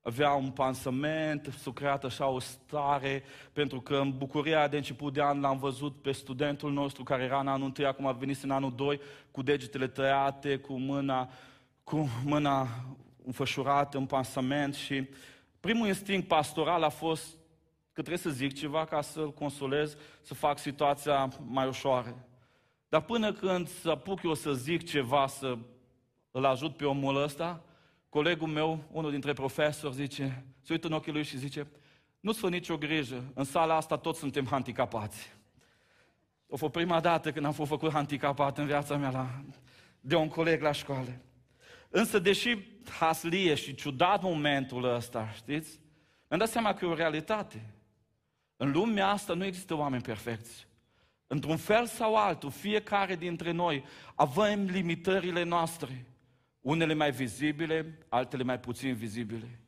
avea 0.02 0.32
un 0.32 0.50
pansament, 0.50 1.54
s-a 1.58 1.70
creat 1.72 2.04
așa 2.04 2.26
o 2.26 2.38
stare, 2.38 3.22
pentru 3.52 3.80
că 3.80 3.96
în 3.96 4.18
bucuria 4.18 4.68
de 4.68 4.76
început 4.76 5.12
de 5.12 5.22
an 5.22 5.40
l-am 5.40 5.58
văzut 5.58 6.02
pe 6.02 6.12
studentul 6.12 6.72
nostru 6.72 7.02
care 7.02 7.22
era 7.22 7.40
în 7.40 7.48
anul 7.48 7.72
1, 7.78 7.86
acum 7.86 8.06
a 8.06 8.12
venit 8.12 8.42
în 8.42 8.50
anul 8.50 8.74
2, 8.74 9.00
cu 9.30 9.42
degetele 9.42 9.88
tăiate, 9.88 10.56
cu 10.56 10.72
mâna, 10.78 11.30
cu 11.84 12.08
mâna 12.24 12.68
înfășurată 13.24 13.98
în 13.98 14.06
pansament 14.06 14.74
și 14.74 15.08
primul 15.60 15.86
instinct 15.86 16.28
pastoral 16.28 16.82
a 16.82 16.88
fost 16.88 17.36
că 17.92 18.02
trebuie 18.02 18.18
să 18.18 18.30
zic 18.30 18.54
ceva 18.54 18.84
ca 18.84 19.00
să-l 19.00 19.32
consolez, 19.32 19.96
să 20.22 20.34
fac 20.34 20.58
situația 20.58 21.32
mai 21.46 21.68
ușoară. 21.68 22.26
Dar 22.94 23.02
până 23.02 23.32
când 23.32 23.68
să 23.68 23.90
apuc 23.90 24.22
eu 24.22 24.34
să 24.34 24.52
zic 24.52 24.88
ceva, 24.88 25.26
să 25.26 25.58
îl 26.30 26.44
ajut 26.44 26.76
pe 26.76 26.84
omul 26.84 27.22
ăsta, 27.22 27.64
colegul 28.08 28.48
meu, 28.48 28.84
unul 28.90 29.10
dintre 29.10 29.32
profesori, 29.32 29.94
zice, 29.94 30.44
se 30.62 30.72
uită 30.72 30.86
în 30.86 30.92
ochii 30.92 31.12
lui 31.12 31.22
și 31.22 31.38
zice, 31.38 31.66
nu-ți 32.20 32.38
fă 32.38 32.48
nicio 32.48 32.76
grijă, 32.76 33.24
în 33.34 33.44
sala 33.44 33.76
asta 33.76 33.96
toți 33.96 34.18
suntem 34.18 34.46
handicapați. 34.46 35.32
O 36.46 36.56
fost 36.56 36.72
prima 36.72 37.00
dată 37.00 37.32
când 37.32 37.46
am 37.46 37.52
fost 37.52 37.70
făcut 37.70 37.92
handicapat 37.92 38.58
în 38.58 38.66
viața 38.66 38.96
mea 38.96 39.10
la, 39.10 39.44
de 40.00 40.16
un 40.16 40.28
coleg 40.28 40.62
la 40.62 40.72
școală. 40.72 41.20
Însă, 41.88 42.18
deși 42.18 42.58
haslie 42.98 43.54
și 43.54 43.74
ciudat 43.74 44.22
momentul 44.22 44.94
ăsta, 44.94 45.30
știți, 45.36 45.80
mi-am 46.28 46.40
dat 46.40 46.48
seama 46.48 46.74
că 46.74 46.84
e 46.84 46.88
o 46.88 46.94
realitate. 46.94 47.74
În 48.56 48.70
lumea 48.70 49.08
asta 49.08 49.34
nu 49.34 49.44
există 49.44 49.74
oameni 49.74 50.02
perfecți. 50.02 50.66
Într-un 51.34 51.56
fel 51.56 51.86
sau 51.86 52.16
altul, 52.16 52.50
fiecare 52.50 53.16
dintre 53.16 53.50
noi 53.50 53.84
avem 54.14 54.64
limitările 54.64 55.42
noastre. 55.42 56.06
Unele 56.60 56.94
mai 56.94 57.10
vizibile, 57.10 57.98
altele 58.08 58.42
mai 58.42 58.60
puțin 58.60 58.94
vizibile. 58.94 59.60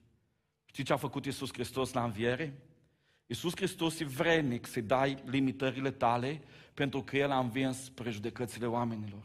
Știți 0.64 0.86
ce 0.86 0.92
a 0.92 0.96
făcut 0.96 1.24
Iisus 1.24 1.52
Hristos 1.52 1.92
la 1.92 2.04
înviere? 2.04 2.62
Iisus 3.26 3.52
Hristos 3.56 4.00
e 4.00 4.04
vrenic 4.04 4.66
să 4.66 4.80
dai 4.80 5.16
limitările 5.24 5.90
tale 5.90 6.40
pentru 6.74 7.02
că 7.02 7.16
El 7.16 7.30
a 7.30 7.38
învins 7.38 7.88
prejudecățile 7.88 8.66
oamenilor. 8.66 9.22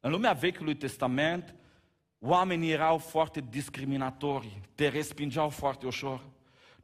În 0.00 0.10
lumea 0.10 0.32
Vechiului 0.32 0.76
Testament, 0.76 1.54
oamenii 2.18 2.70
erau 2.70 2.98
foarte 2.98 3.44
discriminatori, 3.50 4.60
te 4.74 4.88
respingeau 4.88 5.48
foarte 5.48 5.86
ușor. 5.86 6.24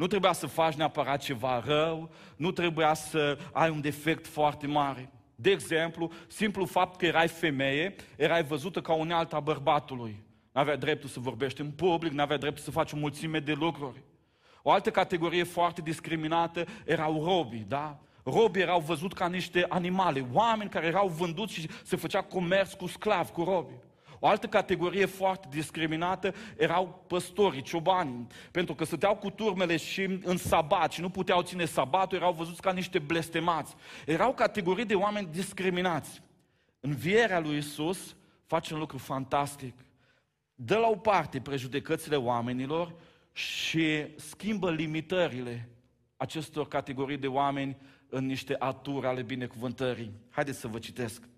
Nu 0.01 0.07
trebuia 0.07 0.33
să 0.33 0.47
faci 0.47 0.75
neapărat 0.75 1.21
ceva 1.21 1.63
rău, 1.67 2.11
nu 2.37 2.51
trebuia 2.51 2.95
să 2.95 3.39
ai 3.53 3.71
un 3.71 3.81
defect 3.81 4.27
foarte 4.27 4.67
mare. 4.67 5.11
De 5.35 5.51
exemplu, 5.51 6.11
simplu 6.29 6.65
fapt 6.65 6.99
că 6.99 7.07
erai 7.07 7.29
femeie, 7.29 7.95
erai 8.17 8.43
văzută 8.43 8.81
ca 8.81 8.93
unealta 8.93 9.37
a 9.37 9.41
bărbatului. 9.41 10.23
Nu 10.53 10.61
avea 10.61 10.77
dreptul 10.77 11.09
să 11.09 11.21
vorbești 11.21 11.61
în 11.61 11.71
public, 11.71 12.13
nu 12.13 12.23
avea 12.23 12.37
dreptul 12.37 12.65
să 12.65 12.71
faci 12.71 12.93
o 12.93 12.97
mulțime 12.97 13.39
de 13.39 13.53
lucruri. 13.53 14.03
O 14.63 14.71
altă 14.71 14.91
categorie 14.91 15.43
foarte 15.43 15.81
discriminată 15.81 16.65
erau 16.85 17.25
robii, 17.25 17.65
da? 17.69 17.99
Robii 18.25 18.63
erau 18.63 18.81
văzut 18.81 19.13
ca 19.13 19.29
niște 19.29 19.67
animale, 19.69 20.27
oameni 20.33 20.71
care 20.71 20.87
erau 20.87 21.09
vânduți 21.09 21.55
și 21.55 21.71
se 21.85 21.97
făcea 21.97 22.23
comerț 22.23 22.73
cu 22.73 22.87
sclavi, 22.87 23.31
cu 23.31 23.45
robi. 23.45 23.75
O 24.23 24.27
altă 24.27 24.47
categorie 24.47 25.05
foarte 25.05 25.47
discriminată 25.51 26.35
erau 26.57 27.05
păstorii, 27.07 27.63
ciobanii, 27.63 28.27
pentru 28.51 28.75
că 28.75 28.85
stăteau 28.85 29.17
cu 29.17 29.31
turmele 29.31 29.77
și 29.77 30.03
în 30.23 30.37
sabat 30.37 30.93
și 30.93 31.01
nu 31.01 31.11
puteau 31.11 31.43
ține 31.43 31.65
sabatul, 31.65 32.17
erau 32.17 32.33
văzuți 32.33 32.61
ca 32.61 32.73
niște 32.73 32.99
blestemați. 32.99 33.75
Erau 34.07 34.35
categorii 34.35 34.85
de 34.85 34.95
oameni 34.95 35.29
discriminați. 35.31 36.23
Învierea 36.81 37.41
lui 37.41 37.57
Isus 37.57 38.17
face 38.47 38.75
un 38.75 38.81
lucru 38.81 38.99
fantastic. 38.99 39.75
Dă 40.55 40.77
la 40.77 40.89
o 40.89 40.97
parte 40.97 41.41
prejudecățile 41.41 42.17
oamenilor 42.17 42.95
și 43.33 44.07
schimbă 44.17 44.71
limitările 44.71 45.69
acestor 46.17 46.69
categorii 46.69 47.17
de 47.17 47.27
oameni 47.27 47.77
în 48.09 48.27
niște 48.27 48.57
aturi 48.59 49.07
ale 49.07 49.23
binecuvântării. 49.23 50.13
Haideți 50.31 50.59
să 50.59 50.69
vă 50.69 50.79
citesc. 50.79 51.29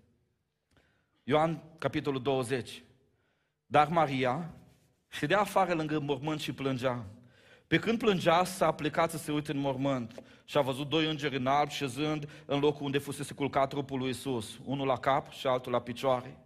Ioan, 1.23 1.63
capitolul 1.77 2.21
20. 2.21 2.83
Dar 3.65 3.87
Maria 3.87 4.53
ședea 5.09 5.39
afară 5.39 5.73
lângă 5.73 5.99
mormânt 5.99 6.39
și 6.39 6.53
plângea. 6.53 7.05
Pe 7.67 7.79
când 7.79 7.97
plângea, 7.97 8.43
s-a 8.43 8.71
plecat 8.71 9.11
să 9.11 9.17
se 9.17 9.31
uite 9.31 9.51
în 9.51 9.57
mormânt 9.57 10.23
și 10.45 10.57
a 10.57 10.61
văzut 10.61 10.89
doi 10.89 11.09
îngeri 11.09 11.35
în 11.35 11.47
alb 11.47 11.69
șezând 11.69 12.29
în 12.45 12.59
locul 12.59 12.85
unde 12.85 12.97
fusese 12.97 13.33
culcat 13.33 13.69
trupul 13.69 13.99
lui 13.99 14.09
Isus, 14.09 14.59
unul 14.65 14.87
la 14.87 14.97
cap 14.97 15.31
și 15.31 15.47
altul 15.47 15.71
la 15.71 15.81
picioare. 15.81 16.37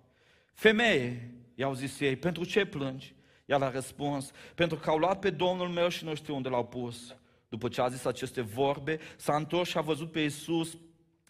Femeie, 0.54 1.32
i-au 1.56 1.74
zis 1.74 2.00
ei, 2.00 2.16
pentru 2.16 2.46
ce 2.46 2.66
plângi? 2.66 3.16
Ea 3.46 3.58
a 3.58 3.70
răspuns, 3.70 4.32
pentru 4.56 4.78
că 4.78 4.90
au 4.90 4.98
luat 4.98 5.20
pe 5.20 5.30
Domnul 5.30 5.68
meu 5.68 5.90
și 5.90 6.04
nu 6.04 6.16
știu 6.16 6.36
unde 6.36 6.50
l-au 6.50 6.66
pus. 6.66 7.16
După 7.50 7.68
ce 7.68 7.82
a 7.82 7.88
zis 7.88 8.06
aceste 8.06 8.42
vorbe, 8.42 9.00
s-a 9.16 9.36
întors 9.36 9.70
și 9.70 9.78
a 9.78 9.82
văzut 9.82 10.12
pe 10.12 10.20
Isus 10.20 10.78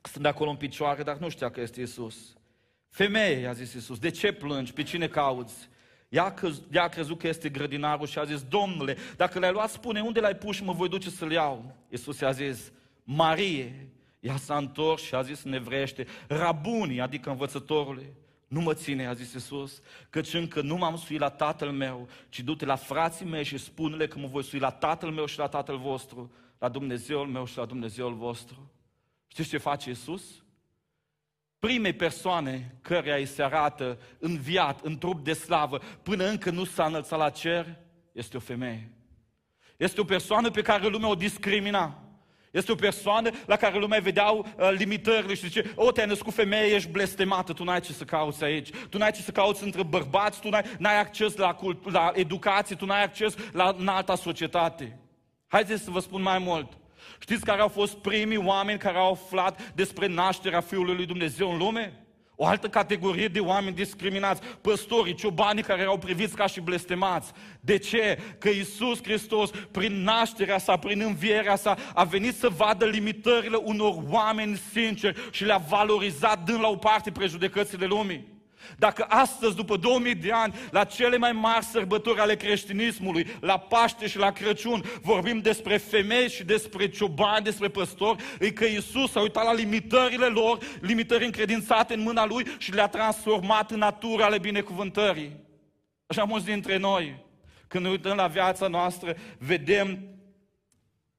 stând 0.01 0.25
acolo 0.25 0.49
în 0.49 0.55
picioare, 0.55 1.03
dar 1.03 1.17
nu 1.17 1.29
știa 1.29 1.49
că 1.49 1.61
este 1.61 1.81
Isus. 1.81 2.36
Femeie, 2.97 3.47
a 3.47 3.53
zis 3.53 3.73
Isus, 3.73 3.99
de 3.99 4.09
ce 4.09 4.31
plângi? 4.31 4.73
Pe 4.73 4.83
cine 4.83 5.07
cauți? 5.07 5.69
Ea, 6.09 6.33
ea 6.71 6.83
a 6.83 6.87
crezut 6.87 7.19
că 7.19 7.27
este 7.27 7.49
grădinarul 7.49 8.07
și 8.07 8.19
a 8.19 8.23
zis, 8.23 8.41
Domnule, 8.43 8.97
dacă 9.15 9.39
l-ai 9.39 9.51
luat, 9.51 9.69
spune 9.69 10.01
unde 10.01 10.19
l-ai 10.19 10.35
pus 10.35 10.55
și 10.55 10.63
mă 10.63 10.73
voi 10.73 10.89
duce 10.89 11.09
să-l 11.09 11.31
iau. 11.31 11.75
Iisus 11.89 12.19
i-a 12.19 12.31
zis, 12.31 12.71
Marie. 13.03 13.89
Ea 14.19 14.37
s-a 14.37 14.57
întors 14.57 15.03
și 15.03 15.15
a 15.15 15.21
zis 15.21 15.43
în 15.43 15.53
evrește, 15.53 16.07
Rabuni, 16.27 17.01
adică 17.01 17.29
învățătorule. 17.29 18.13
Nu 18.47 18.61
mă 18.61 18.73
ține, 18.73 19.07
a 19.07 19.13
zis 19.13 19.33
Iisus, 19.33 19.81
căci 20.09 20.33
încă 20.33 20.61
nu 20.61 20.75
m-am 20.75 20.95
suit 20.95 21.19
la 21.19 21.29
tatăl 21.29 21.71
meu, 21.71 22.07
ci 22.29 22.39
du-te 22.39 22.65
la 22.65 22.75
frații 22.75 23.25
mei 23.25 23.43
și 23.43 23.57
spune-le 23.57 24.07
că 24.07 24.19
mă 24.19 24.27
voi 24.27 24.43
sui 24.43 24.59
la 24.59 24.71
tatăl 24.71 25.09
meu 25.09 25.25
și 25.25 25.37
la 25.37 25.47
tatăl 25.47 25.77
vostru, 25.77 26.31
la 26.59 26.69
Dumnezeul 26.69 27.27
meu 27.27 27.45
și 27.45 27.57
la 27.57 27.65
Dumnezeul 27.65 28.13
vostru. 28.13 28.71
Știți 29.27 29.49
ce 29.49 29.57
face 29.57 29.89
Iisus? 29.89 30.23
Primei 31.59 31.93
persoane 31.93 32.75
care 32.81 33.17
îi 33.17 33.25
se 33.25 33.43
arată 33.43 33.97
înviat, 34.19 34.79
în 34.81 34.97
trup 34.97 35.23
de 35.23 35.33
slavă, 35.33 35.79
până 36.03 36.25
încă 36.25 36.49
nu 36.49 36.63
s-a 36.63 36.85
înălțat 36.85 37.19
la 37.19 37.29
cer, 37.29 37.77
este 38.11 38.37
o 38.37 38.39
femeie. 38.39 38.91
Este 39.77 40.01
o 40.01 40.03
persoană 40.03 40.49
pe 40.49 40.61
care 40.61 40.87
lumea 40.87 41.09
o 41.09 41.15
discrimina. 41.15 42.01
Este 42.51 42.71
o 42.71 42.75
persoană 42.75 43.29
la 43.45 43.55
care 43.55 43.79
lumea 43.79 43.99
vedeau 43.99 44.37
uh, 44.57 44.69
limitările 44.71 45.33
și 45.33 45.47
zice, 45.47 45.71
o, 45.75 45.91
te-ai 45.91 46.07
născut 46.07 46.33
femeie, 46.33 46.73
ești 46.73 46.89
blestemată, 46.89 47.53
tu 47.53 47.63
n-ai 47.63 47.81
ce 47.81 47.93
să 47.93 48.03
cauți 48.03 48.43
aici, 48.43 48.69
tu 48.89 48.97
n-ai 48.97 49.11
ce 49.11 49.21
să 49.21 49.31
cauți 49.31 49.63
între 49.63 49.83
bărbați, 49.83 50.39
tu 50.39 50.49
n-ai, 50.49 50.63
n-ai 50.77 50.99
acces 50.99 51.35
la, 51.35 51.53
cult, 51.53 51.91
la 51.91 52.11
educație, 52.13 52.75
tu 52.75 52.85
n-ai 52.85 53.03
acces 53.03 53.35
la 53.51 53.75
alta 53.85 54.15
societate. 54.15 54.99
Haideți 55.47 55.83
să 55.83 55.91
vă 55.91 55.99
spun 55.99 56.21
mai 56.21 56.39
mult. 56.39 56.77
Știți 57.19 57.45
care 57.45 57.61
au 57.61 57.67
fost 57.67 57.97
primii 57.97 58.37
oameni 58.37 58.79
care 58.79 58.97
au 58.97 59.11
aflat 59.11 59.71
despre 59.75 60.07
nașterea 60.07 60.61
Fiului 60.61 60.95
lui 60.95 61.05
Dumnezeu 61.05 61.51
în 61.51 61.57
lume? 61.57 62.07
O 62.39 62.45
altă 62.45 62.67
categorie 62.67 63.27
de 63.27 63.39
oameni 63.39 63.75
discriminați, 63.75 64.41
păstorii, 64.61 65.13
ciobanii 65.13 65.63
care 65.63 65.81
erau 65.81 65.97
priviți 65.97 66.35
ca 66.35 66.47
și 66.47 66.61
blestemați. 66.61 67.31
De 67.59 67.77
ce? 67.77 68.19
Că 68.37 68.49
Isus 68.49 69.03
Hristos, 69.03 69.49
prin 69.71 70.03
nașterea 70.03 70.57
sa, 70.57 70.77
prin 70.77 71.01
învierea 71.01 71.55
sa, 71.55 71.77
a 71.93 72.03
venit 72.03 72.35
să 72.35 72.49
vadă 72.49 72.85
limitările 72.85 73.55
unor 73.55 73.95
oameni 74.09 74.61
sinceri 74.71 75.29
și 75.31 75.45
le-a 75.45 75.57
valorizat 75.57 76.43
dând 76.43 76.61
la 76.61 76.67
o 76.67 76.75
parte 76.75 77.11
prejudecățile 77.11 77.85
lumii. 77.85 78.36
Dacă 78.77 79.05
astăzi, 79.09 79.55
după 79.55 79.77
2000 79.77 80.15
de 80.15 80.31
ani, 80.31 80.53
la 80.71 80.83
cele 80.83 81.17
mai 81.17 81.31
mari 81.31 81.65
sărbători 81.65 82.19
ale 82.19 82.35
creștinismului, 82.35 83.27
la 83.39 83.57
Paște 83.57 84.07
și 84.07 84.17
la 84.17 84.31
Crăciun, 84.31 84.83
vorbim 85.01 85.39
despre 85.39 85.77
femei 85.77 86.29
și 86.29 86.43
despre 86.43 86.89
ciobani, 86.89 87.43
despre 87.43 87.67
păstori, 87.67 88.23
e 88.39 88.51
că 88.51 88.65
Iisus 88.65 89.15
a 89.15 89.21
uitat 89.21 89.43
la 89.43 89.53
limitările 89.53 90.25
lor, 90.25 90.57
limitări 90.81 91.25
încredințate 91.25 91.93
în 91.93 92.01
mâna 92.01 92.25
Lui 92.25 92.45
și 92.57 92.73
le-a 92.73 92.87
transformat 92.87 93.71
în 93.71 93.77
natura 93.77 94.25
ale 94.25 94.39
binecuvântării. 94.39 95.45
Așa 96.05 96.23
mulți 96.23 96.45
dintre 96.45 96.77
noi, 96.77 97.25
când 97.67 97.83
ne 97.83 97.89
uităm 97.89 98.15
la 98.15 98.27
viața 98.27 98.67
noastră, 98.67 99.15
vedem 99.37 99.99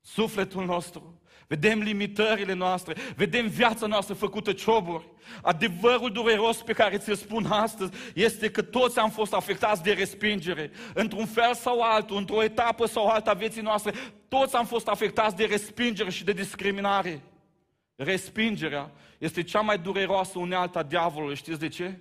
sufletul 0.01 0.65
nostru, 0.65 1.18
Vedem 1.49 1.81
limitările 1.81 2.53
noastre, 2.53 2.95
vedem 3.17 3.47
viața 3.47 3.87
noastră 3.87 4.15
făcută 4.15 4.53
cioburi. 4.53 5.05
Adevărul 5.43 6.13
dureros 6.13 6.63
pe 6.63 6.73
care 6.73 6.99
ți-l 6.99 7.15
spun 7.15 7.47
astăzi 7.47 7.93
este 8.15 8.51
că 8.51 8.63
toți 8.63 8.99
am 8.99 9.11
fost 9.11 9.33
afectați 9.33 9.83
de 9.83 9.93
respingere. 9.93 10.71
Într-un 10.95 11.27
fel 11.27 11.55
sau 11.55 11.81
altul, 11.81 12.17
într-o 12.17 12.43
etapă 12.43 12.87
sau 12.87 13.07
alta 13.07 13.31
a 13.31 13.35
vieții 13.35 13.63
noastre, 13.63 13.93
toți 14.29 14.55
am 14.55 14.67
fost 14.67 14.89
afectați 14.89 15.37
de 15.37 15.45
respingere 15.45 16.11
și 16.11 16.25
de 16.25 16.33
discriminare. 16.33 17.23
Respingerea 17.97 18.91
este 19.19 19.43
cea 19.43 19.61
mai 19.61 19.79
dureroasă 19.79 20.39
unealtă 20.39 20.79
a 20.79 20.83
diavolului. 20.83 21.37
Știți 21.37 21.61
de 21.61 21.69
ce? 21.69 21.99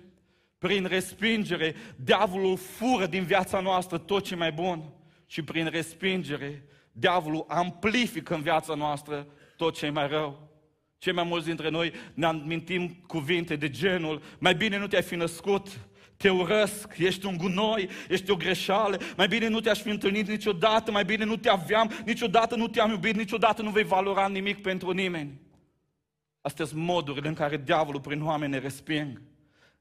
Prin 0.58 0.86
respingere, 0.86 1.74
diavolul 1.96 2.56
fură 2.56 3.06
din 3.06 3.24
viața 3.24 3.60
noastră 3.60 3.98
tot 3.98 4.24
ce 4.24 4.36
mai 4.36 4.52
bun. 4.52 4.82
Și 5.26 5.42
prin 5.42 5.66
respingere, 5.66 6.64
diavolul 6.98 7.44
amplifică 7.48 8.34
în 8.34 8.42
viața 8.42 8.74
noastră 8.74 9.26
tot 9.56 9.76
ce 9.76 9.86
e 9.86 9.90
mai 9.90 10.08
rău. 10.08 10.48
Cei 10.98 11.12
mai 11.12 11.24
mulți 11.24 11.46
dintre 11.46 11.68
noi 11.68 11.92
ne 12.14 12.26
amintim 12.26 12.88
cuvinte 13.06 13.56
de 13.56 13.70
genul, 13.70 14.22
mai 14.38 14.54
bine 14.54 14.78
nu 14.78 14.86
te-ai 14.86 15.02
fi 15.02 15.14
născut, 15.14 15.78
te 16.16 16.30
urăsc, 16.30 16.94
ești 16.96 17.26
un 17.26 17.36
gunoi, 17.36 17.88
ești 18.08 18.30
o 18.30 18.36
greșeală, 18.36 18.98
mai 19.16 19.28
bine 19.28 19.48
nu 19.48 19.60
te-aș 19.60 19.80
fi 19.80 19.88
întâlnit 19.88 20.28
niciodată, 20.28 20.90
mai 20.90 21.04
bine 21.04 21.24
nu 21.24 21.36
te 21.36 21.48
aveam, 21.48 21.90
niciodată 22.04 22.56
nu 22.56 22.68
te-am 22.68 22.90
iubit, 22.90 23.16
niciodată 23.16 23.62
nu 23.62 23.70
vei 23.70 23.84
valora 23.84 24.28
nimic 24.28 24.62
pentru 24.62 24.90
nimeni. 24.90 25.40
Astea 26.40 26.64
sunt 26.64 26.80
modurile 26.80 27.28
în 27.28 27.34
care 27.34 27.56
diavolul 27.56 28.00
prin 28.00 28.22
oameni 28.22 28.52
ne 28.52 28.58
resping. 28.58 29.22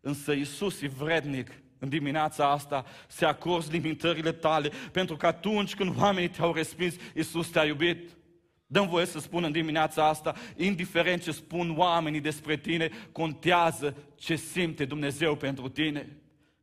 Însă 0.01 0.31
Iisus 0.31 0.81
e 0.81 0.87
vrednic 0.87 1.49
în 1.79 1.89
dimineața 1.89 2.51
asta 2.51 2.85
să 3.07 3.25
acorzi 3.25 3.71
limitările 3.71 4.31
tale, 4.31 4.71
pentru 4.91 5.15
că 5.15 5.25
atunci 5.25 5.75
când 5.75 5.95
oamenii 5.99 6.29
te-au 6.29 6.53
respins, 6.53 6.95
Iisus 7.15 7.47
te-a 7.47 7.65
iubit. 7.65 8.09
Dăm 8.67 8.87
voie 8.87 9.05
să 9.05 9.19
spun 9.19 9.43
în 9.43 9.51
dimineața 9.51 10.07
asta, 10.07 10.33
indiferent 10.55 11.23
ce 11.23 11.31
spun 11.31 11.73
oamenii 11.77 12.19
despre 12.19 12.57
tine, 12.57 12.89
contează 13.11 13.95
ce 14.15 14.35
simte 14.35 14.85
Dumnezeu 14.85 15.35
pentru 15.35 15.69
tine. 15.69 16.17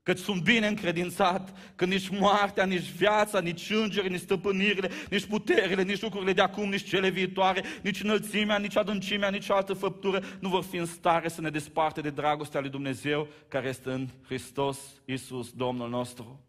Că 0.05 0.13
sunt 0.13 0.43
bine 0.43 0.67
încredințat, 0.67 1.59
că 1.77 1.85
nici 1.85 2.09
moartea, 2.09 2.65
nici 2.65 2.91
viața, 2.91 3.41
nici 3.41 3.71
îngeri, 3.71 4.11
nici 4.11 4.21
stăpânirile, 4.21 4.91
nici 5.11 5.25
puterile, 5.25 5.83
nici 5.83 6.01
lucrurile 6.01 6.33
de 6.33 6.41
acum, 6.41 6.69
nici 6.69 6.89
cele 6.89 7.09
viitoare, 7.09 7.63
nici 7.83 8.03
înălțimea, 8.03 8.59
nici 8.59 8.77
adâncimea, 8.77 9.31
nici 9.31 9.51
altă 9.51 9.73
făptură 9.73 10.23
nu 10.41 10.49
vor 10.49 10.63
fi 10.63 10.77
în 10.77 10.87
stare 10.87 11.29
să 11.29 11.41
ne 11.41 11.51
desparte 11.51 12.01
de 12.01 12.11
dragostea 12.11 12.61
lui 12.61 12.71
Dumnezeu 12.71 13.29
care 13.49 13.69
este 13.69 13.91
în 13.91 14.09
Hristos 14.25 14.79
Iisus, 15.05 15.53
Domnul 15.53 15.89
nostru. 15.89 16.41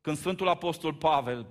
Când 0.00 0.16
Sfântul 0.16 0.48
Apostol 0.48 0.94
Pavel 0.94 1.46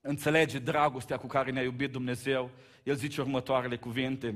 înțelege 0.00 0.58
dragostea 0.58 1.16
cu 1.16 1.26
care 1.26 1.50
ne-a 1.50 1.62
iubit 1.62 1.92
Dumnezeu, 1.92 2.50
el 2.82 2.94
zice 2.94 3.20
următoarele 3.20 3.76
cuvinte, 3.76 4.34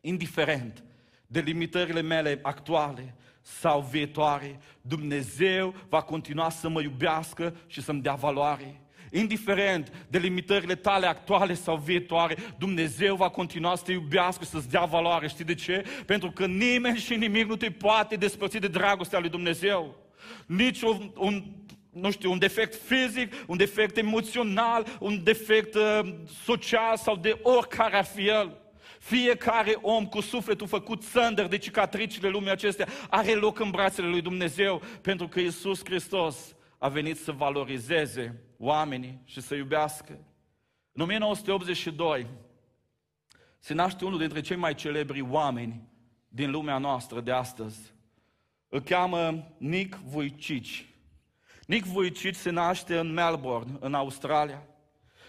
indiferent 0.00 0.84
de 1.26 1.40
limitările 1.40 2.00
mele 2.00 2.38
actuale 2.42 3.14
sau 3.46 3.80
viitoare, 3.90 4.60
Dumnezeu 4.80 5.74
va 5.88 6.00
continua 6.00 6.50
să 6.50 6.68
mă 6.68 6.80
iubească 6.82 7.56
și 7.66 7.82
să-mi 7.82 8.02
dea 8.02 8.14
valoare. 8.14 8.80
Indiferent 9.10 10.06
de 10.08 10.18
limitările 10.18 10.74
tale 10.74 11.06
actuale 11.06 11.54
sau 11.54 11.76
viitoare, 11.76 12.36
Dumnezeu 12.58 13.16
va 13.16 13.28
continua 13.28 13.76
să 13.76 13.82
te 13.84 13.92
iubească, 13.92 14.44
să-ți 14.44 14.68
dea 14.68 14.84
valoare. 14.84 15.28
Știi 15.28 15.44
de 15.44 15.54
ce? 15.54 15.84
Pentru 16.06 16.30
că 16.30 16.46
nimeni 16.46 16.98
și 16.98 17.16
nimic 17.16 17.48
nu 17.48 17.56
te 17.56 17.70
poate 17.70 18.16
despărți 18.16 18.58
de 18.58 18.68
dragostea 18.68 19.18
lui 19.18 19.28
Dumnezeu. 19.28 19.96
Nici 20.46 20.82
un, 20.82 21.10
un 21.16 21.44
nu 21.90 22.10
știu, 22.10 22.30
un 22.30 22.38
defect 22.38 22.74
fizic, 22.74 23.34
un 23.46 23.56
defect 23.56 23.96
emoțional, 23.96 24.86
un 25.00 25.22
defect 25.22 25.74
uh, 25.74 26.14
social 26.44 26.96
sau 26.96 27.16
de 27.16 27.38
oricare 27.42 27.96
ar 27.96 28.04
fi 28.04 28.26
el. 28.26 28.63
Fiecare 29.04 29.78
om 29.80 30.06
cu 30.06 30.20
sufletul 30.20 30.66
făcut 30.66 31.02
sândăr 31.02 31.46
de 31.46 31.58
cicatricile 31.58 32.28
lumii 32.28 32.50
acestea 32.50 32.88
are 33.10 33.34
loc 33.34 33.58
în 33.58 33.70
brațele 33.70 34.06
lui 34.06 34.20
Dumnezeu 34.20 34.82
pentru 35.00 35.28
că 35.28 35.40
Isus 35.40 35.84
Hristos 35.84 36.54
a 36.78 36.88
venit 36.88 37.18
să 37.18 37.32
valorizeze 37.32 38.42
oamenii 38.58 39.20
și 39.24 39.40
să 39.40 39.54
iubească. 39.54 40.18
În 40.92 41.02
1982 41.02 42.26
se 43.58 43.74
naște 43.74 44.04
unul 44.04 44.18
dintre 44.18 44.40
cei 44.40 44.56
mai 44.56 44.74
celebri 44.74 45.20
oameni 45.20 45.88
din 46.28 46.50
lumea 46.50 46.78
noastră 46.78 47.20
de 47.20 47.32
astăzi. 47.32 47.94
Îl 48.68 48.80
cheamă 48.80 49.48
Nick 49.58 49.96
Vujicic. 49.96 50.86
Nick 51.66 51.86
Vujicic 51.86 52.34
se 52.34 52.50
naște 52.50 52.98
în 52.98 53.12
Melbourne, 53.12 53.76
în 53.80 53.94
Australia. 53.94 54.62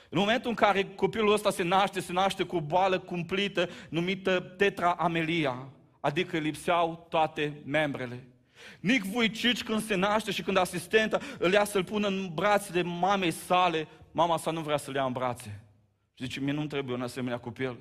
În 0.09 0.19
momentul 0.19 0.49
în 0.49 0.55
care 0.55 0.87
copilul 0.95 1.33
ăsta 1.33 1.49
se 1.49 1.63
naște, 1.63 1.99
se 1.99 2.11
naște 2.11 2.43
cu 2.43 2.55
o 2.55 2.61
boală 2.61 2.99
cumplită 2.99 3.69
numită 3.89 4.39
tetraamelia, 4.39 5.67
adică 5.99 6.37
lipseau 6.37 7.05
toate 7.09 7.61
membrele. 7.65 8.27
Nick 8.79 9.05
Vujicic 9.05 9.63
când 9.63 9.83
se 9.83 9.95
naște 9.95 10.31
și 10.31 10.41
când 10.41 10.57
asistenta 10.57 11.19
îl 11.39 11.51
ia 11.51 11.63
să-l 11.63 11.83
pună 11.83 12.07
în 12.07 12.29
brațele 12.33 12.81
mamei 12.81 13.31
sale, 13.31 13.87
mama 14.11 14.37
sa 14.37 14.51
nu 14.51 14.61
vrea 14.61 14.77
să-l 14.77 14.95
ia 14.95 15.03
în 15.03 15.11
brațe. 15.11 15.63
Și 16.13 16.23
zice, 16.23 16.39
mie 16.39 16.53
nu 16.53 16.65
trebuie 16.65 16.95
un 16.95 17.01
asemenea 17.01 17.37
copil. 17.37 17.77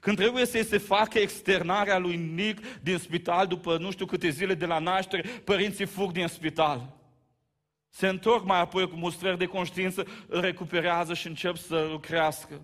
Când 0.00 0.16
trebuie 0.16 0.46
să 0.46 0.62
se 0.62 0.78
facă 0.78 1.18
externarea 1.18 1.98
lui 1.98 2.16
Nick 2.16 2.80
din 2.82 2.98
spital 2.98 3.46
după 3.46 3.78
nu 3.78 3.90
știu 3.90 4.06
câte 4.06 4.28
zile 4.28 4.54
de 4.54 4.66
la 4.66 4.78
naștere, 4.78 5.22
părinții 5.44 5.86
fug 5.86 6.12
din 6.12 6.26
spital. 6.26 6.95
Se 7.96 8.08
întorc 8.08 8.44
mai 8.44 8.60
apoi 8.60 8.88
cu 8.88 8.96
mustrări 8.96 9.38
de 9.38 9.46
conștiință, 9.46 10.06
îl 10.26 10.40
recuperează 10.40 11.14
și 11.14 11.26
încep 11.26 11.56
să 11.56 11.86
lucrească. 11.90 12.60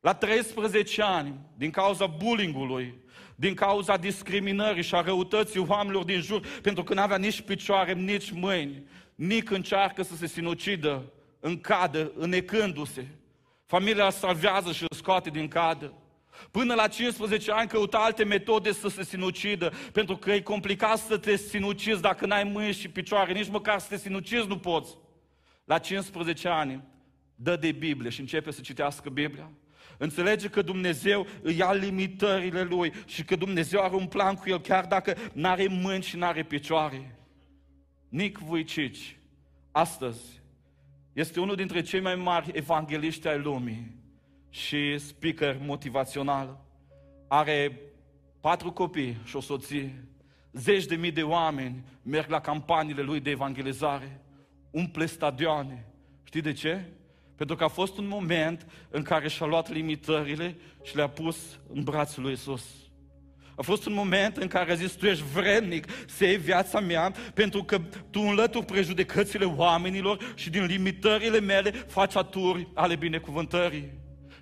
La 0.00 0.14
13 0.14 1.02
ani, 1.02 1.34
din 1.56 1.70
cauza 1.70 2.06
bullyingului, 2.06 2.94
din 3.34 3.54
cauza 3.54 3.96
discriminării 3.96 4.82
și 4.82 4.94
a 4.94 5.00
răutății 5.00 5.64
oamenilor 5.68 6.04
din 6.04 6.20
jur, 6.20 6.46
pentru 6.62 6.84
că 6.84 6.94
nu 6.94 7.00
avea 7.00 7.16
nici 7.16 7.40
picioare, 7.40 7.92
nici 7.92 8.30
mâini, 8.30 8.82
Nic 9.14 9.50
încearcă 9.50 10.02
să 10.02 10.16
se 10.16 10.26
sinucidă 10.26 11.12
în 11.40 11.60
cadă, 11.60 12.12
înecându-se. 12.16 13.06
Familia 13.66 14.10
salvează 14.10 14.72
și 14.72 14.82
îl 14.82 14.96
scoate 14.96 15.30
din 15.30 15.48
cadă. 15.48 15.92
Până 16.50 16.74
la 16.74 16.86
15 16.86 17.52
ani 17.52 17.68
căuta 17.68 17.98
alte 17.98 18.24
metode 18.24 18.72
să 18.72 18.88
se 18.88 19.04
sinucidă, 19.04 19.72
pentru 19.92 20.16
că 20.16 20.32
e 20.32 20.40
complicat 20.40 20.98
să 20.98 21.18
te 21.18 21.36
sinucizi 21.36 22.00
dacă 22.00 22.26
n-ai 22.26 22.44
mâini 22.44 22.72
și 22.72 22.88
picioare, 22.88 23.32
nici 23.32 23.48
măcar 23.48 23.78
să 23.78 23.86
te 23.88 23.96
sinucizi 23.96 24.46
nu 24.46 24.58
poți. 24.58 24.96
La 25.64 25.78
15 25.78 26.48
ani 26.48 26.84
dă 27.34 27.56
de 27.56 27.72
Biblie 27.72 28.10
și 28.10 28.20
începe 28.20 28.50
să 28.50 28.60
citească 28.60 29.10
Biblia. 29.10 29.50
Înțelege 29.98 30.48
că 30.48 30.62
Dumnezeu 30.62 31.26
îi 31.42 31.56
ia 31.56 31.72
limitările 31.72 32.62
Lui 32.62 32.92
și 33.06 33.24
că 33.24 33.36
Dumnezeu 33.36 33.82
are 33.82 33.94
un 33.94 34.06
plan 34.06 34.34
cu 34.34 34.48
El, 34.48 34.60
chiar 34.60 34.86
dacă 34.86 35.16
n-are 35.32 35.66
mâini 35.68 36.02
și 36.02 36.16
n-are 36.16 36.42
picioare. 36.42 37.18
Nic 38.08 38.38
Vujicic, 38.38 38.96
astăzi, 39.70 40.42
este 41.12 41.40
unul 41.40 41.54
dintre 41.54 41.82
cei 41.82 42.00
mai 42.00 42.14
mari 42.14 42.50
evangeliști 42.54 43.28
ai 43.28 43.38
lumii 43.38 43.99
și 44.50 44.98
speaker 44.98 45.58
motivațional. 45.60 46.64
Are 47.28 47.80
patru 48.40 48.72
copii 48.72 49.16
și 49.24 49.36
o 49.36 49.40
soție. 49.40 50.04
Zeci 50.52 50.84
de 50.84 50.94
mii 50.94 51.10
de 51.10 51.22
oameni 51.22 51.84
merg 52.02 52.30
la 52.30 52.40
campaniile 52.40 53.02
lui 53.02 53.20
de 53.20 53.30
evangelizare. 53.30 54.20
Umple 54.70 55.06
stadioane. 55.06 55.86
Știi 56.24 56.40
de 56.40 56.52
ce? 56.52 56.84
Pentru 57.36 57.56
că 57.56 57.64
a 57.64 57.68
fost 57.68 57.98
un 57.98 58.06
moment 58.06 58.66
în 58.90 59.02
care 59.02 59.28
și-a 59.28 59.46
luat 59.46 59.70
limitările 59.70 60.56
și 60.82 60.96
le-a 60.96 61.08
pus 61.08 61.60
în 61.72 61.82
brațul 61.82 62.22
lui 62.22 62.32
Isus. 62.32 62.64
A 63.56 63.62
fost 63.62 63.86
un 63.86 63.92
moment 63.92 64.36
în 64.36 64.48
care 64.48 64.72
a 64.72 64.74
zis, 64.74 64.92
tu 64.92 65.06
ești 65.06 65.24
vrednic 65.32 65.86
să 66.06 66.24
iei 66.24 66.36
viața 66.36 66.80
mea 66.80 67.12
pentru 67.34 67.64
că 67.64 67.78
tu 68.10 68.20
înlături 68.20 68.64
prejudecățile 68.64 69.44
oamenilor 69.44 70.32
și 70.34 70.50
din 70.50 70.64
limitările 70.64 71.40
mele 71.40 71.70
faci 71.70 72.16
aturi 72.16 72.68
ale 72.74 72.96
binecuvântării. 72.96 73.90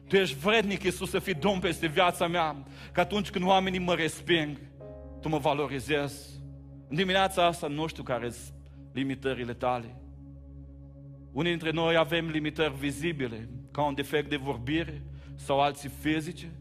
Tu 0.08 0.16
ești 0.16 0.36
vrednic, 0.36 0.82
Iisus, 0.82 1.10
să 1.10 1.18
fii 1.18 1.34
Domn 1.34 1.58
peste 1.58 1.86
viața 1.86 2.26
mea, 2.26 2.56
că 2.92 3.00
atunci 3.00 3.30
când 3.30 3.44
oamenii 3.44 3.78
mă 3.78 3.94
resping, 3.94 4.60
Tu 5.20 5.28
mă 5.28 5.38
valorizezi. 5.38 6.40
În 6.88 6.96
dimineața 6.96 7.46
asta 7.46 7.66
nu 7.66 7.86
știu 7.86 8.02
care 8.02 8.30
sunt 8.30 8.54
limitările 8.92 9.52
tale. 9.52 9.96
Unii 11.32 11.50
dintre 11.50 11.70
noi 11.70 11.96
avem 11.96 12.28
limitări 12.28 12.74
vizibile, 12.78 13.48
ca 13.70 13.82
un 13.82 13.94
defect 13.94 14.28
de 14.28 14.36
vorbire 14.36 15.02
sau 15.34 15.60
alții 15.60 15.90
fizice, 16.00 16.52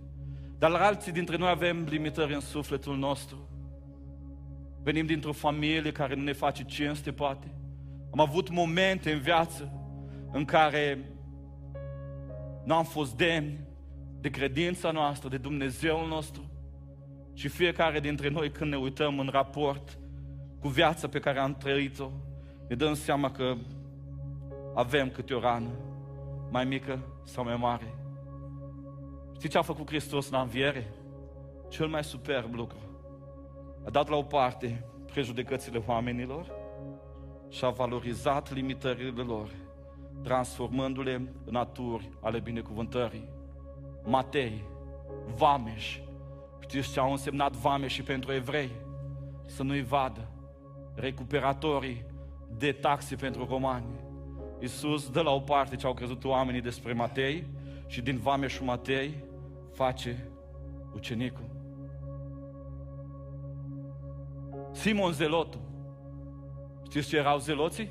dar 0.58 0.72
alții 0.72 1.12
dintre 1.12 1.38
noi 1.38 1.50
avem 1.50 1.86
limitări 1.90 2.34
în 2.34 2.40
sufletul 2.40 2.98
nostru. 2.98 3.50
Venim 4.84 5.06
dintr-o 5.06 5.32
familie 5.32 5.92
care 5.92 6.16
nu 6.16 6.24
ne 6.24 6.34
face 6.34 6.64
cinste, 6.64 7.12
poate. 7.12 7.48
Am 8.12 8.20
avut 8.20 8.50
momente 8.50 9.12
în 9.12 9.20
viață 9.20 9.72
în 10.32 10.46
care 10.46 11.12
nu 12.68 12.76
am 12.76 12.84
fost 12.84 13.18
demni 13.18 13.60
de 14.20 14.30
credința 14.30 14.92
noastră, 14.92 15.30
de 15.30 15.38
Dumnezeul 15.38 16.08
nostru. 16.08 16.50
Și 17.34 17.48
fiecare 17.48 18.00
dintre 18.00 18.30
noi 18.30 18.52
când 18.52 18.72
ne 18.72 18.78
uităm 18.78 19.20
în 19.20 19.30
raport 19.32 19.98
cu 20.60 20.68
viața 20.68 21.08
pe 21.08 21.20
care 21.20 21.40
am 21.40 21.56
trăit-o, 21.56 22.10
ne 22.68 22.76
dăm 22.76 22.94
seama 22.94 23.32
că 23.32 23.56
avem 24.76 25.10
câte 25.10 25.34
o 25.34 25.40
rană, 25.40 25.70
mai 26.52 26.66
mică 26.66 27.00
sau 27.24 27.44
mai 27.44 27.56
mare. 27.56 27.94
Știți 29.36 29.52
ce 29.52 29.58
a 29.58 29.62
făcut 29.62 29.88
Hristos 29.88 30.30
la 30.30 30.42
înviere? 30.42 30.88
Cel 31.70 31.88
mai 31.88 32.04
superb 32.04 32.54
lucru. 32.54 32.80
A 33.86 33.90
dat 33.90 34.10
la 34.10 34.16
o 34.16 34.24
parte 34.24 34.86
prejudecățile 35.06 35.84
oamenilor 35.86 36.52
și 37.50 37.66
a 37.66 37.70
valorizat 37.70 38.54
limitările 38.54 39.22
lor 39.22 39.50
transformându-le 40.24 41.14
în 41.14 41.28
naturi 41.50 42.10
ale 42.22 42.40
binecuvântării. 42.40 43.30
Matei, 44.04 44.64
Vameș, 45.36 46.00
știți 46.60 46.92
ce 46.92 47.00
au 47.00 47.12
însemnat 47.12 47.56
Vameș 47.56 47.94
și 47.94 48.02
pentru 48.02 48.34
evrei? 48.34 48.72
Să 49.46 49.64
nu-i 49.64 49.84
vadă 49.84 50.30
recuperatorii 50.96 52.06
de 52.58 52.72
taxe 52.72 53.16
pentru 53.16 53.46
romani. 53.46 53.86
Iisus 54.60 55.10
dă 55.10 55.22
la 55.22 55.32
o 55.32 55.40
parte 55.40 55.76
ce 55.76 55.86
au 55.86 55.94
crezut 55.94 56.24
oamenii 56.24 56.62
despre 56.62 56.94
Matei 56.94 57.48
și 57.88 58.02
din 58.02 58.18
Vameșul 58.18 58.66
Matei 58.66 59.24
face 59.74 60.30
ucenicul. 60.94 61.46
Simon 64.72 65.12
Zelotul. 65.12 65.62
Știți 66.84 67.08
ce 67.08 67.18
erau 67.18 67.38
zeloții? 67.38 67.90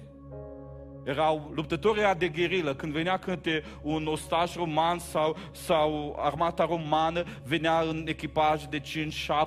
Erau 1.07 1.51
luptătorii 1.55 2.03
de 2.19 2.29
gherilă. 2.29 2.75
Când 2.75 2.93
venea 2.93 3.17
câte 3.17 3.65
un 3.83 4.07
ostaș 4.07 4.55
roman 4.55 4.99
sau, 4.99 5.37
sau 5.53 6.17
armata 6.19 6.65
romană, 6.65 7.23
venea 7.45 7.81
în 7.81 8.05
echipaj 8.09 8.65
de 8.65 8.81
5-7 8.81 8.83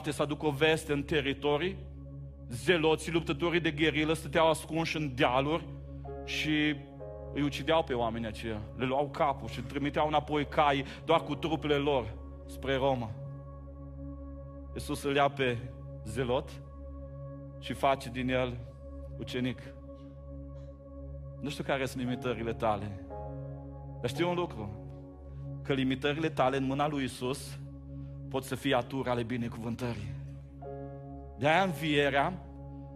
să 0.10 0.22
aducă 0.22 0.46
o 0.46 0.52
veste 0.52 0.94
în 0.94 1.04
teritorii. 1.04 1.78
Zeloții, 2.48 3.12
luptătorii 3.12 3.60
de 3.60 3.72
gherilă, 3.72 4.14
stăteau 4.14 4.50
ascunși 4.50 4.98
în 4.98 5.16
dealuri 5.16 5.64
și 6.26 6.76
îi 7.34 7.42
ucideau 7.42 7.84
pe 7.84 7.94
oamenii 7.94 8.28
aceia. 8.28 8.62
Le 8.78 8.86
luau 8.86 9.10
capul 9.10 9.48
și 9.48 9.62
trimiteau 9.62 10.08
înapoi 10.08 10.46
cai 10.46 10.86
doar 11.06 11.22
cu 11.22 11.36
trupele 11.36 11.76
lor 11.76 12.14
spre 12.46 12.76
Roma. 12.76 13.12
Iisus 14.74 15.04
îl 15.04 15.16
ia 15.16 15.30
pe 15.30 15.58
zelot 16.06 16.50
și 17.60 17.74
face 17.74 18.10
din 18.10 18.30
el 18.30 18.58
ucenic. 19.18 19.60
Nu 21.42 21.50
știu 21.50 21.64
care 21.64 21.86
sunt 21.86 22.04
limitările 22.04 22.54
tale, 22.54 23.06
dar 24.02 24.10
știu 24.10 24.30
un 24.30 24.36
lucru, 24.36 24.70
că 25.64 25.74
limitările 25.74 26.30
tale 26.30 26.58
în 26.58 26.64
mâna 26.64 26.88
lui 26.88 27.04
Isus 27.04 27.60
pot 28.30 28.44
să 28.44 28.56
fie 28.56 28.76
atura 28.76 29.12
ale 29.12 29.24
binecuvântării. 29.24 30.14
De-aia 31.38 31.64
învierea 31.64 32.34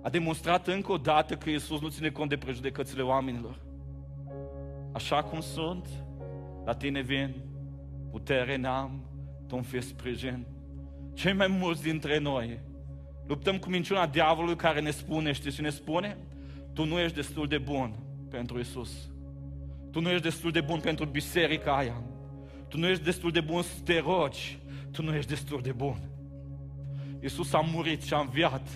a 0.01 0.09
demonstrat 0.09 0.67
încă 0.67 0.91
o 0.91 0.97
dată 0.97 1.35
că 1.35 1.49
Isus 1.49 1.81
nu 1.81 1.87
ține 1.87 2.09
cont 2.09 2.29
de 2.29 2.37
prejudecățile 2.37 3.01
oamenilor. 3.01 3.59
Așa 4.91 5.23
cum 5.23 5.39
sunt, 5.39 5.87
la 6.65 6.73
tine 6.73 7.01
vin 7.01 7.35
putere 8.11 8.55
n-am, 8.55 9.05
tu 9.47 9.55
îmi 9.55 9.63
fie 9.63 9.81
sprijin. 9.81 10.45
Cei 11.13 11.33
mai 11.33 11.47
mulți 11.47 11.83
dintre 11.83 12.19
noi 12.19 12.59
luptăm 13.27 13.57
cu 13.57 13.69
minciuna 13.69 14.07
diavolului 14.07 14.55
care 14.55 14.79
ne 14.79 14.91
spune, 14.91 15.31
știți 15.31 15.55
ce 15.55 15.61
ne 15.61 15.69
spune? 15.69 16.17
Tu 16.73 16.85
nu 16.85 16.99
ești 16.99 17.15
destul 17.15 17.47
de 17.47 17.57
bun 17.57 18.02
pentru 18.33 18.59
Isus. 18.59 19.09
Tu 19.91 20.01
nu 20.01 20.09
ești 20.09 20.23
destul 20.23 20.51
de 20.51 20.61
bun 20.61 20.79
pentru 20.79 21.05
biserica 21.05 21.77
aia. 21.77 22.03
Tu 22.67 22.77
nu 22.77 22.87
ești 22.87 23.03
destul 23.03 23.31
de 23.31 23.41
bun 23.41 23.61
să 23.61 23.73
te 23.83 23.99
rogi. 23.99 24.59
Tu 24.91 25.03
nu 25.03 25.15
ești 25.15 25.29
destul 25.29 25.61
de 25.61 25.71
bun. 25.71 25.97
Isus 27.21 27.53
a 27.53 27.59
murit 27.59 28.01
și 28.01 28.13
a 28.13 28.19
înviat 28.19 28.67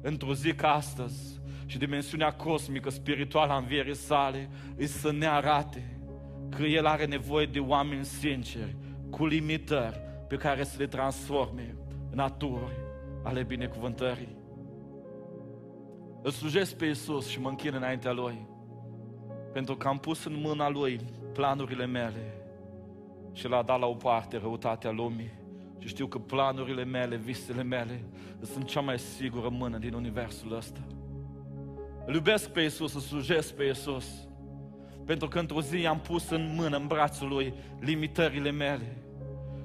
într-o 0.00 0.34
zi 0.34 0.54
ca 0.54 0.72
astăzi 0.72 1.40
și 1.66 1.78
dimensiunea 1.78 2.32
cosmică, 2.32 2.90
spirituală 2.90 3.52
a 3.52 3.56
învierii 3.56 3.94
sale 3.94 4.48
îi 4.76 4.86
să 4.86 5.12
ne 5.12 5.26
arate 5.26 6.00
că 6.48 6.62
El 6.62 6.86
are 6.86 7.04
nevoie 7.04 7.46
de 7.46 7.58
oameni 7.58 8.04
sinceri, 8.04 8.76
cu 9.10 9.26
limitări, 9.26 10.00
pe 10.28 10.36
care 10.36 10.64
să 10.64 10.74
le 10.78 10.86
transforme 10.86 11.76
în 12.10 12.18
aturi 12.18 12.76
ale 13.22 13.42
binecuvântării. 13.42 14.36
Îl 16.22 16.30
slujesc 16.30 16.76
pe 16.76 16.84
Iisus 16.84 17.28
și 17.28 17.40
mă 17.40 17.48
închin 17.48 17.74
înaintea 17.74 18.12
Lui, 18.12 18.56
pentru 19.58 19.76
că 19.76 19.88
am 19.88 19.98
pus 19.98 20.24
în 20.24 20.40
mâna 20.40 20.68
Lui 20.68 21.00
planurile 21.32 21.86
mele 21.86 22.34
și 23.32 23.48
l-a 23.48 23.62
dat 23.62 23.78
la 23.80 23.86
o 23.86 23.94
parte 23.94 24.36
răutatea 24.36 24.90
lumii. 24.90 25.30
Și 25.78 25.88
știu 25.88 26.06
că 26.06 26.18
planurile 26.18 26.84
mele, 26.84 27.16
visele 27.16 27.62
mele, 27.62 28.04
sunt 28.52 28.64
cea 28.64 28.80
mai 28.80 28.98
sigură 28.98 29.48
mână 29.48 29.78
din 29.78 29.92
universul 29.92 30.56
ăsta. 30.56 30.80
Îl 32.06 32.14
iubesc 32.14 32.50
pe 32.50 32.60
Iisus, 32.60 32.94
îl 32.94 33.00
slujesc 33.00 33.54
pe 33.54 33.64
Iisus, 33.64 34.28
pentru 35.04 35.28
că 35.28 35.38
într-o 35.38 35.60
zi 35.60 35.86
am 35.86 36.00
pus 36.00 36.30
în 36.30 36.54
mână, 36.56 36.76
în 36.76 36.86
brațul 36.86 37.28
Lui, 37.28 37.54
limitările 37.80 38.50
mele. 38.50 38.96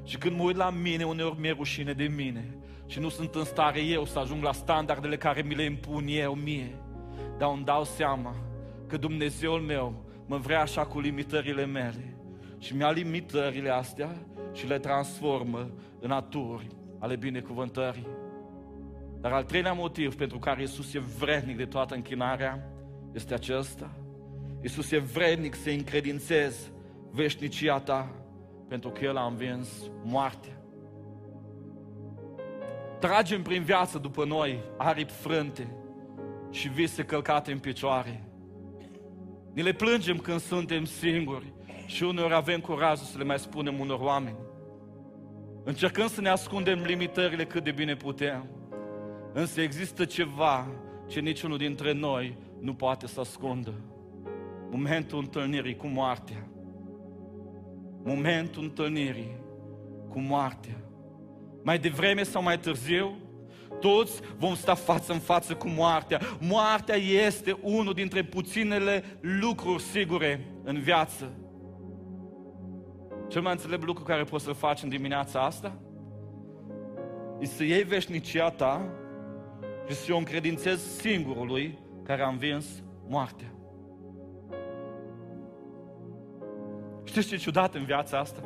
Și 0.03 0.17
când 0.17 0.35
mă 0.37 0.43
uit 0.43 0.55
la 0.55 0.69
mine, 0.69 1.03
uneori 1.03 1.39
mi-e 1.39 1.51
rușine 1.51 1.93
de 1.93 2.07
mine 2.15 2.57
și 2.87 2.99
nu 2.99 3.09
sunt 3.09 3.35
în 3.35 3.43
stare 3.43 3.79
eu 3.79 4.05
să 4.05 4.19
ajung 4.19 4.43
la 4.43 4.51
standardele 4.51 5.17
care 5.17 5.41
mi 5.41 5.55
le 5.55 5.63
impun 5.63 6.05
eu 6.07 6.33
mie. 6.33 6.75
Dar 7.37 7.51
îmi 7.53 7.65
dau 7.65 7.83
seama 7.83 8.35
că 8.93 8.99
Dumnezeul 8.99 9.61
meu 9.61 10.05
mă 10.25 10.37
vrea 10.37 10.61
așa 10.61 10.85
cu 10.85 10.99
limitările 10.99 11.65
mele 11.65 12.17
și 12.57 12.75
mi-a 12.75 12.91
limitările 12.91 13.69
astea 13.69 14.09
și 14.51 14.67
le 14.67 14.79
transformă 14.79 15.69
în 15.99 16.11
aturi 16.11 16.67
ale 16.99 17.15
binecuvântării. 17.15 18.07
Dar 19.21 19.31
al 19.31 19.43
treilea 19.43 19.73
motiv 19.73 20.15
pentru 20.15 20.39
care 20.39 20.61
Isus 20.61 20.93
e 20.93 20.99
vrednic 20.99 21.57
de 21.57 21.65
toată 21.65 21.95
închinarea 21.95 22.69
este 23.13 23.33
acesta. 23.33 23.91
Isus 24.61 24.91
e 24.91 24.97
vrednic 24.97 25.55
să 25.55 25.69
încredințezi 25.69 26.71
veșnicia 27.11 27.79
ta 27.79 28.15
pentru 28.67 28.89
că 28.89 29.05
El 29.05 29.17
a 29.17 29.25
învins 29.25 29.69
moartea. 30.03 30.61
Tragem 32.99 33.41
prin 33.41 33.63
viață 33.63 33.97
după 33.97 34.25
noi 34.25 34.59
aripi 34.77 35.13
frânte 35.13 35.75
și 36.49 36.69
vise 36.69 37.05
călcate 37.05 37.51
în 37.51 37.59
picioare. 37.59 38.27
Ni 39.53 39.61
le 39.61 39.71
plângem 39.71 40.17
când 40.17 40.39
suntem 40.39 40.85
singuri 40.85 41.53
și 41.85 42.03
uneori 42.03 42.33
avem 42.33 42.59
curajul 42.59 43.05
să 43.05 43.17
le 43.17 43.23
mai 43.23 43.39
spunem 43.39 43.79
unor 43.79 43.99
oameni. 43.99 44.37
Încercăm 45.63 46.07
să 46.07 46.21
ne 46.21 46.29
ascundem 46.29 46.81
limitările 46.81 47.45
cât 47.45 47.63
de 47.63 47.71
bine 47.71 47.95
putem. 47.95 48.49
Însă 49.33 49.61
există 49.61 50.05
ceva 50.05 50.67
ce 51.07 51.19
niciunul 51.19 51.57
dintre 51.57 51.93
noi 51.93 52.37
nu 52.59 52.73
poate 52.73 53.07
să 53.07 53.19
ascundă. 53.19 53.73
Momentul 54.71 55.19
întâlnirii 55.19 55.75
cu 55.75 55.87
moartea. 55.87 56.47
Momentul 58.03 58.63
întâlnirii 58.63 59.37
cu 60.09 60.19
moartea. 60.19 60.77
Mai 61.63 61.79
devreme 61.79 62.23
sau 62.23 62.43
mai 62.43 62.59
târziu, 62.59 63.17
toți 63.83 64.21
vom 64.37 64.55
sta 64.55 64.73
față 64.73 65.13
în 65.13 65.19
față 65.19 65.55
cu 65.55 65.67
moartea. 65.67 66.19
Moartea 66.39 66.95
este 66.95 67.57
unul 67.61 67.93
dintre 67.93 68.23
puținele 68.23 69.03
lucruri 69.21 69.81
sigure 69.81 70.45
în 70.63 70.79
viață. 70.79 71.31
Cel 73.27 73.41
mai 73.41 73.51
înțelept 73.51 73.85
lucru 73.85 74.03
care 74.03 74.23
poți 74.23 74.43
să 74.43 74.51
faci 74.51 74.81
în 74.83 74.89
dimineața 74.89 75.41
asta 75.45 75.79
e 77.39 77.45
să 77.45 77.63
iei 77.63 77.83
veșnicia 77.83 78.49
ta 78.49 78.89
și 79.87 79.95
să 79.95 80.13
o 80.13 80.17
încredințezi 80.17 80.99
singurului 80.99 81.79
care 82.03 82.21
a 82.21 82.27
învins 82.27 82.65
moartea. 83.07 83.53
Știți 87.03 87.27
ce 87.27 87.37
ciudat 87.37 87.75
în 87.75 87.83
viața 87.83 88.19
asta? 88.19 88.43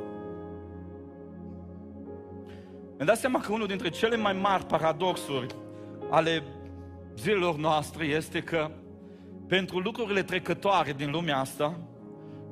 Mi-am 2.98 3.10
dat 3.10 3.18
seama 3.18 3.40
că 3.40 3.52
unul 3.52 3.68
dintre 3.68 3.90
cele 3.90 4.16
mai 4.16 4.34
mari 4.34 4.66
paradoxuri 4.66 5.56
ale 6.10 6.44
zilelor 7.18 7.56
noastre 7.56 8.06
este 8.06 8.40
că 8.40 8.72
pentru 9.48 9.80
lucrurile 9.80 10.24
trecătoare 10.24 10.94
din 10.94 11.12
lumea 11.12 11.40
asta, 11.40 11.80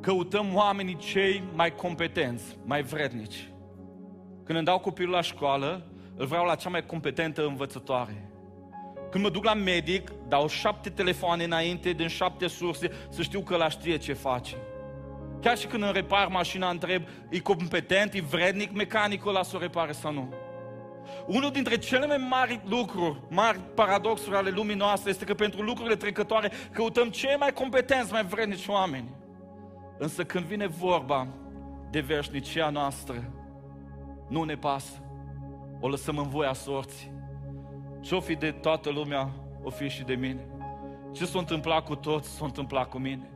căutăm 0.02 0.56
oamenii 0.56 0.96
cei 0.96 1.44
mai 1.54 1.76
competenți, 1.76 2.58
mai 2.66 2.82
vrednici. 2.82 3.50
Când 4.44 4.58
îmi 4.58 4.68
dau 4.68 4.80
copilul 4.80 5.12
la 5.14 5.22
școală, 5.22 5.86
îl 6.16 6.26
vreau 6.26 6.46
la 6.46 6.56
cea 6.56 6.70
mai 6.70 6.86
competentă 6.86 7.46
învățătoare. 7.46 8.30
Când 9.12 9.24
mă 9.24 9.30
duc 9.30 9.44
la 9.44 9.54
medic, 9.54 10.12
dau 10.28 10.48
șapte 10.48 10.90
telefoane 10.90 11.44
înainte 11.44 11.92
din 11.92 12.08
șapte 12.08 12.48
surse 12.48 12.92
să 13.10 13.22
știu 13.22 13.40
că 13.42 13.56
la 13.56 13.70
știe 13.70 13.98
ce 13.98 14.14
face. 14.14 14.56
Chiar 15.46 15.58
și 15.58 15.68
când 15.68 15.84
îmi 15.84 15.92
repar 15.92 16.28
mașina, 16.28 16.70
întreb, 16.70 17.04
e 17.30 17.40
competent, 17.40 18.14
e 18.14 18.22
vrednic 18.22 18.72
mecanicul 18.72 19.32
la 19.32 19.44
să 19.44 19.56
o 19.56 19.60
repare 19.60 19.92
sau 19.92 20.14
nu? 20.14 20.34
Unul 21.28 21.52
dintre 21.52 21.78
cele 21.78 22.06
mai 22.06 22.28
mari 22.30 22.62
lucruri, 22.66 23.20
mari 23.30 23.60
paradoxuri 23.76 24.36
ale 24.36 24.50
lumii 24.50 24.76
noastre 24.76 25.10
este 25.10 25.26
că 25.26 25.34
pentru 25.34 25.62
lucrurile 25.62 25.96
trecătoare 25.96 26.52
căutăm 26.72 27.10
cei 27.10 27.36
mai 27.40 27.54
competenți, 27.54 28.12
mai 28.12 28.26
vrednici 28.26 28.68
oameni. 28.68 29.10
Însă 29.98 30.24
când 30.24 30.46
vine 30.46 30.68
vorba 30.68 31.28
de 31.90 32.00
veșnicia 32.00 32.70
noastră, 32.70 33.32
nu 34.30 34.44
ne 34.44 34.56
pasă. 34.56 35.04
O 35.80 35.88
lăsăm 35.88 36.18
în 36.18 36.30
voia 36.30 36.54
sorții. 36.54 37.12
Ce-o 38.02 38.20
fi 38.20 38.36
de 38.36 38.52
toată 38.52 38.90
lumea, 38.90 39.30
o 39.64 39.70
fi 39.70 39.88
și 39.88 40.04
de 40.04 40.14
mine. 40.14 40.48
Ce 41.12 41.26
s-a 41.26 41.40
întâmplat 41.40 41.86
cu 41.86 41.96
toți, 41.96 42.30
s-a 42.30 42.46
întâmplat 42.46 42.90
cu 42.90 42.98
mine. 42.98 43.30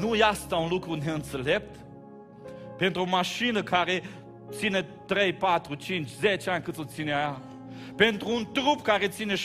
Nu 0.00 0.14
e 0.14 0.22
asta 0.22 0.56
un 0.56 0.68
lucru 0.68 0.94
neînțelept? 0.94 1.76
Pentru 2.78 3.02
o 3.02 3.04
mașină 3.04 3.62
care 3.62 4.02
ține 4.50 4.82
3, 5.06 5.32
4, 5.32 5.74
5, 5.74 6.08
10 6.08 6.50
ani 6.50 6.62
cât 6.62 6.78
o 6.78 6.84
ține 6.84 7.14
aia. 7.14 7.40
Pentru 7.96 8.28
un 8.28 8.46
trup 8.52 8.82
care 8.82 9.08
ține 9.08 9.34
70-80 9.34 9.38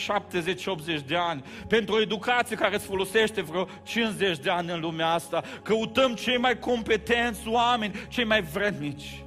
de 1.05 1.15
ani, 1.15 1.43
pentru 1.67 1.95
o 1.95 2.01
educație 2.01 2.55
care 2.55 2.75
îți 2.75 2.85
folosește 2.85 3.41
vreo 3.41 3.67
50 3.83 4.37
de 4.37 4.49
ani 4.49 4.71
în 4.71 4.79
lumea 4.79 5.07
asta, 5.07 5.43
căutăm 5.63 6.13
cei 6.13 6.37
mai 6.37 6.59
competenți 6.59 7.47
oameni, 7.47 7.95
cei 8.07 8.23
mai 8.23 8.41
vrednici. 8.41 9.23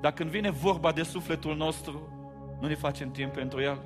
Dar 0.00 0.12
când 0.12 0.30
vine 0.30 0.50
vorba 0.50 0.92
de 0.92 1.02
sufletul 1.02 1.56
nostru, 1.56 2.08
nu 2.60 2.68
ne 2.68 2.74
facem 2.74 3.10
timp 3.10 3.32
pentru 3.32 3.60
el. 3.60 3.82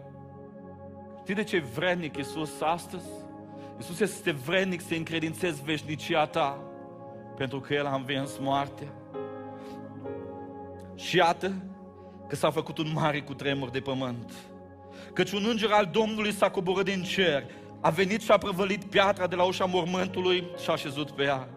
Știi 1.22 1.34
de 1.34 1.44
ce 1.44 1.56
e 1.56 1.64
vrednic 1.74 2.16
Iisus 2.16 2.60
astăzi? 2.60 3.06
Iisus 3.82 4.00
este 4.00 4.30
vrednic 4.30 4.80
să 4.80 4.94
încredințezi 4.94 5.62
veșnicia 5.62 6.26
ta, 6.26 6.58
pentru 7.36 7.60
că 7.60 7.74
El 7.74 7.86
a 7.86 7.94
învins 7.94 8.38
moartea. 8.40 8.86
Și 10.94 11.16
iată 11.16 11.52
că 12.28 12.36
s-a 12.36 12.50
făcut 12.50 12.78
un 12.78 12.90
mare 12.94 13.20
cutremur 13.20 13.70
de 13.70 13.80
pământ. 13.80 14.32
Căci 15.12 15.32
un 15.32 15.46
înger 15.48 15.70
al 15.70 15.88
Domnului 15.92 16.32
s-a 16.32 16.50
coborât 16.50 16.84
din 16.84 17.02
cer, 17.02 17.44
a 17.80 17.90
venit 17.90 18.22
și 18.22 18.30
a 18.30 18.38
prăvălit 18.38 18.84
piatra 18.84 19.26
de 19.26 19.34
la 19.34 19.42
ușa 19.42 19.64
mormântului 19.64 20.44
și 20.62 20.70
a 20.70 20.76
șezut 20.76 21.10
pe 21.10 21.22
ea. 21.22 21.48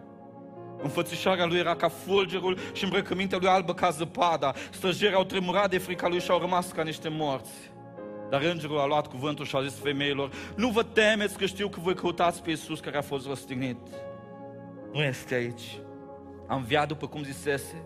Înfățișarea 0.82 1.46
lui 1.46 1.58
era 1.58 1.76
ca 1.76 1.88
fulgerul 1.88 2.58
și 2.72 2.84
îmbrăcămintea 2.84 3.38
lui 3.40 3.48
albă 3.48 3.74
ca 3.74 3.90
zăpada. 3.90 4.54
Străjerii 4.70 5.16
au 5.16 5.24
tremurat 5.24 5.70
de 5.70 5.78
frica 5.78 6.08
lui 6.08 6.20
și 6.20 6.30
au 6.30 6.38
rămas 6.38 6.72
ca 6.72 6.82
niște 6.82 7.08
morți. 7.08 7.70
Dar 8.30 8.42
îngerul 8.42 8.78
a 8.78 8.86
luat 8.86 9.06
cuvântul 9.06 9.44
și 9.44 9.56
a 9.56 9.62
zis 9.62 9.78
femeilor, 9.78 10.30
nu 10.56 10.68
vă 10.68 10.82
temeți 10.82 11.38
că 11.38 11.46
știu 11.46 11.68
că 11.68 11.80
voi 11.80 11.94
căutați 11.94 12.42
pe 12.42 12.50
Iisus 12.50 12.80
care 12.80 12.96
a 12.96 13.02
fost 13.02 13.26
răstignit. 13.26 13.78
Nu 14.92 15.02
este 15.02 15.34
aici. 15.34 15.80
Am 16.46 16.56
înviat 16.56 16.88
după 16.88 17.06
cum 17.06 17.22
zisese. 17.22 17.82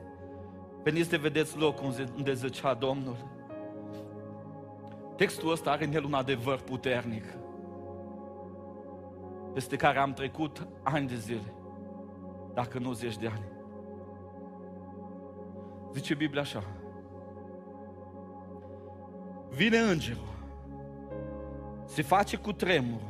Veniți 0.82 1.08
să 1.08 1.18
vedeți 1.18 1.58
locul 1.58 1.94
unde 2.16 2.32
zăcea 2.32 2.74
Domnul. 2.74 3.16
Textul 5.16 5.50
ăsta 5.50 5.70
are 5.70 5.84
în 5.84 5.92
el 5.92 6.04
un 6.04 6.14
adevăr 6.14 6.60
puternic 6.60 7.24
peste 9.52 9.76
care 9.76 9.98
am 9.98 10.12
trecut 10.12 10.66
ani 10.82 11.08
de 11.08 11.16
zile, 11.16 11.54
dacă 12.54 12.78
nu 12.78 12.92
zeci 12.92 13.16
de 13.16 13.26
ani. 13.26 13.44
Zice 15.92 16.14
Biblia 16.14 16.42
așa. 16.42 16.62
Vine 19.50 19.78
îngerul, 19.78 20.28
se 21.84 22.02
face 22.02 22.36
cu 22.36 22.52
tremur, 22.52 23.00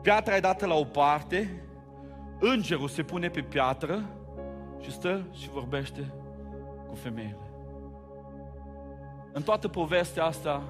piatra 0.00 0.36
e 0.36 0.40
dată 0.40 0.66
la 0.66 0.74
o 0.74 0.84
parte, 0.84 1.62
îngerul 2.40 2.88
se 2.88 3.02
pune 3.02 3.28
pe 3.28 3.40
piatră 3.40 4.04
și 4.80 4.92
stă 4.92 5.26
și 5.32 5.50
vorbește 5.50 6.12
cu 6.88 6.94
femeile. 6.94 7.38
În 9.32 9.42
toată 9.42 9.68
povestea 9.68 10.24
asta 10.24 10.62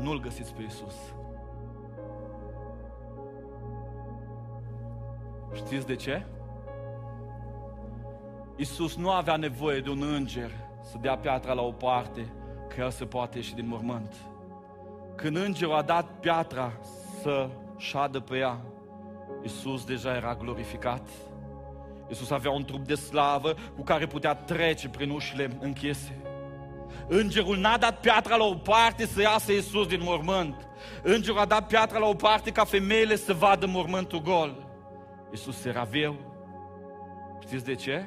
nu-L 0.00 0.20
găsiți 0.20 0.54
pe 0.54 0.62
Iisus. 0.62 0.94
Știți 5.52 5.86
de 5.86 5.94
ce? 5.94 6.26
Iisus 8.56 8.96
nu 8.96 9.10
avea 9.10 9.36
nevoie 9.36 9.80
de 9.80 9.90
un 9.90 10.02
înger 10.02 10.50
să 10.82 10.98
dea 11.00 11.16
piatra 11.16 11.52
la 11.52 11.62
o 11.62 11.72
parte, 11.72 12.32
că 12.76 12.82
el 12.82 12.90
să 12.90 13.04
poate 13.04 13.36
ieși 13.36 13.54
din 13.54 13.68
mormânt. 13.68 14.14
Când 15.14 15.36
îngerul 15.36 15.74
a 15.74 15.82
dat 15.82 16.06
piatra 16.20 16.72
să 17.22 17.48
șadă 17.76 18.20
pe 18.20 18.36
ea, 18.36 18.60
Iisus 19.42 19.84
deja 19.84 20.14
era 20.16 20.34
glorificat. 20.34 21.08
Iisus 22.08 22.30
avea 22.30 22.50
un 22.50 22.64
trup 22.64 22.86
de 22.86 22.94
slavă 22.94 23.54
cu 23.76 23.82
care 23.82 24.06
putea 24.06 24.34
trece 24.34 24.88
prin 24.88 25.10
ușile 25.10 25.56
închise. 25.60 26.20
Îngerul 27.08 27.56
n-a 27.56 27.78
dat 27.78 28.00
piatra 28.00 28.36
la 28.36 28.44
o 28.44 28.54
parte 28.54 29.06
să 29.06 29.20
iasă 29.20 29.52
Iisus 29.52 29.86
din 29.86 30.00
mormânt. 30.02 30.68
Îngerul 31.02 31.38
a 31.38 31.44
dat 31.44 31.66
piatra 31.66 31.98
la 31.98 32.06
o 32.06 32.14
parte 32.14 32.50
ca 32.50 32.64
femeile 32.64 33.16
să 33.16 33.32
vadă 33.32 33.66
mormântul 33.66 34.20
gol. 34.22 34.68
Iisus 35.30 35.64
era 35.64 35.82
viu. 35.82 36.16
Știți 37.40 37.64
de 37.64 37.74
ce? 37.74 38.04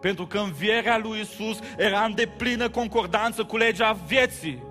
Pentru 0.00 0.26
că 0.26 0.38
învierea 0.38 0.98
lui 0.98 1.18
Iisus 1.18 1.58
era 1.76 2.04
în 2.04 2.14
deplină 2.14 2.68
concordanță 2.68 3.44
cu 3.44 3.56
legea 3.56 3.98
vieții. 4.06 4.62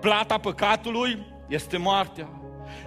Plata 0.00 0.38
păcatului 0.38 1.26
este 1.48 1.76
moartea. 1.76 2.28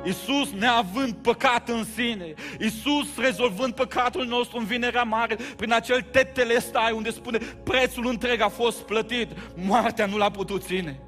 Iisus 0.06 0.52
neavând 0.52 1.14
păcat 1.14 1.70
în 1.70 1.84
sine, 1.96 2.34
Iisus 2.60 3.18
rezolvând 3.18 3.74
păcatul 3.74 4.26
nostru 4.26 4.58
în 4.58 4.66
vinerea 4.66 5.04
mare, 5.04 5.38
prin 5.56 5.74
acel 5.74 6.02
tetelestai 6.02 6.92
unde 6.92 7.10
spune 7.12 7.38
prețul 7.64 8.08
întreg 8.08 8.42
a 8.42 8.48
fost 8.48 8.82
plătit, 8.82 9.30
moartea 9.56 10.06
nu 10.06 10.18
l-a 10.18 10.32
putut 10.32 10.64
ține. 10.64 11.00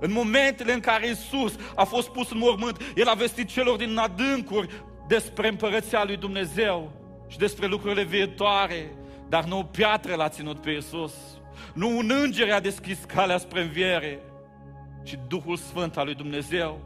În 0.00 0.12
momentele 0.12 0.72
în 0.72 0.80
care 0.80 1.06
Iisus 1.06 1.54
a 1.74 1.84
fost 1.84 2.08
pus 2.08 2.30
în 2.30 2.38
mormânt, 2.38 2.82
El 2.94 3.08
a 3.08 3.14
vestit 3.14 3.48
celor 3.48 3.76
din 3.76 3.96
adâncuri 3.96 4.84
despre 5.08 5.48
împărăția 5.48 6.04
lui 6.04 6.16
Dumnezeu 6.16 6.92
și 7.28 7.38
despre 7.38 7.66
lucrurile 7.66 8.02
viitoare, 8.02 8.92
dar 9.32 9.44
nu 9.44 9.58
o 9.58 9.62
piatră 9.62 10.14
l-a 10.14 10.28
ținut 10.28 10.60
pe 10.60 10.70
Iisus. 10.70 11.12
Nu 11.74 11.96
un 11.96 12.10
înger 12.22 12.52
a 12.52 12.60
deschis 12.60 12.98
calea 13.06 13.38
spre 13.38 13.62
înviere, 13.62 14.18
ci 15.04 15.18
Duhul 15.28 15.56
Sfânt 15.56 15.96
al 15.96 16.04
lui 16.04 16.14
Dumnezeu. 16.14 16.80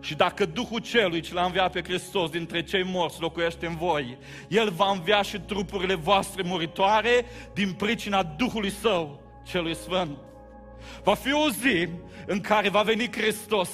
Și 0.00 0.14
dacă 0.14 0.44
Duhul 0.44 0.78
Celui 0.80 1.20
ce 1.20 1.34
l-a 1.34 1.44
înviat 1.44 1.72
pe 1.72 1.82
Hristos 1.82 2.30
dintre 2.30 2.62
cei 2.62 2.82
morți 2.82 3.20
locuiește 3.20 3.66
în 3.66 3.76
voi, 3.76 4.18
El 4.48 4.70
va 4.70 4.90
învia 4.90 5.22
și 5.22 5.38
trupurile 5.38 5.94
voastre 5.94 6.42
muritoare 6.46 7.24
din 7.54 7.72
pricina 7.72 8.22
Duhului 8.22 8.70
Său, 8.70 9.20
Celui 9.46 9.76
Sfânt. 9.76 10.18
Va 11.02 11.14
fi 11.14 11.32
o 11.32 11.50
zi 11.50 11.88
în 12.26 12.40
care 12.40 12.68
va 12.68 12.82
veni 12.82 13.12
Hristos 13.12 13.70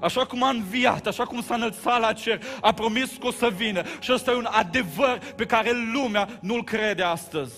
așa 0.00 0.26
cum 0.26 0.42
a 0.42 0.48
înviat, 0.48 1.06
așa 1.06 1.24
cum 1.24 1.42
s-a 1.42 1.54
înălțat 1.54 2.00
la 2.00 2.12
cer, 2.12 2.42
a 2.60 2.72
promis 2.72 3.16
că 3.16 3.26
o 3.26 3.30
să 3.30 3.52
vină. 3.56 3.82
Și 4.00 4.12
ăsta 4.12 4.30
e 4.30 4.34
un 4.34 4.48
adevăr 4.50 5.20
pe 5.36 5.46
care 5.46 5.70
lumea 5.92 6.28
nu-l 6.40 6.64
crede 6.64 7.02
astăzi. 7.02 7.54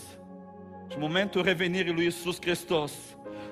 Și 0.89 0.97
în 0.97 1.03
momentul 1.03 1.43
revenirii 1.43 1.93
lui 1.93 2.07
Isus 2.07 2.41
Hristos, 2.41 2.93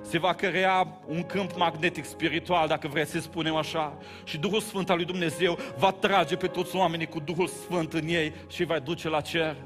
se 0.00 0.18
va 0.18 0.32
crea 0.32 1.00
un 1.06 1.22
câmp 1.22 1.56
magnetic 1.56 2.04
spiritual, 2.04 2.68
dacă 2.68 2.88
vreți 2.88 3.10
să 3.10 3.20
spunem 3.20 3.54
așa. 3.54 3.96
Și 4.24 4.38
Duhul 4.38 4.60
Sfânt 4.60 4.90
al 4.90 4.96
lui 4.96 5.04
Dumnezeu 5.04 5.58
va 5.76 5.92
trage 5.92 6.36
pe 6.36 6.46
toți 6.46 6.76
oamenii 6.76 7.06
cu 7.06 7.20
Duhul 7.20 7.46
Sfânt 7.46 7.92
în 7.92 8.08
ei 8.08 8.32
și 8.48 8.60
îi 8.60 8.66
va 8.66 8.78
duce 8.78 9.08
la 9.08 9.20
cer. 9.20 9.56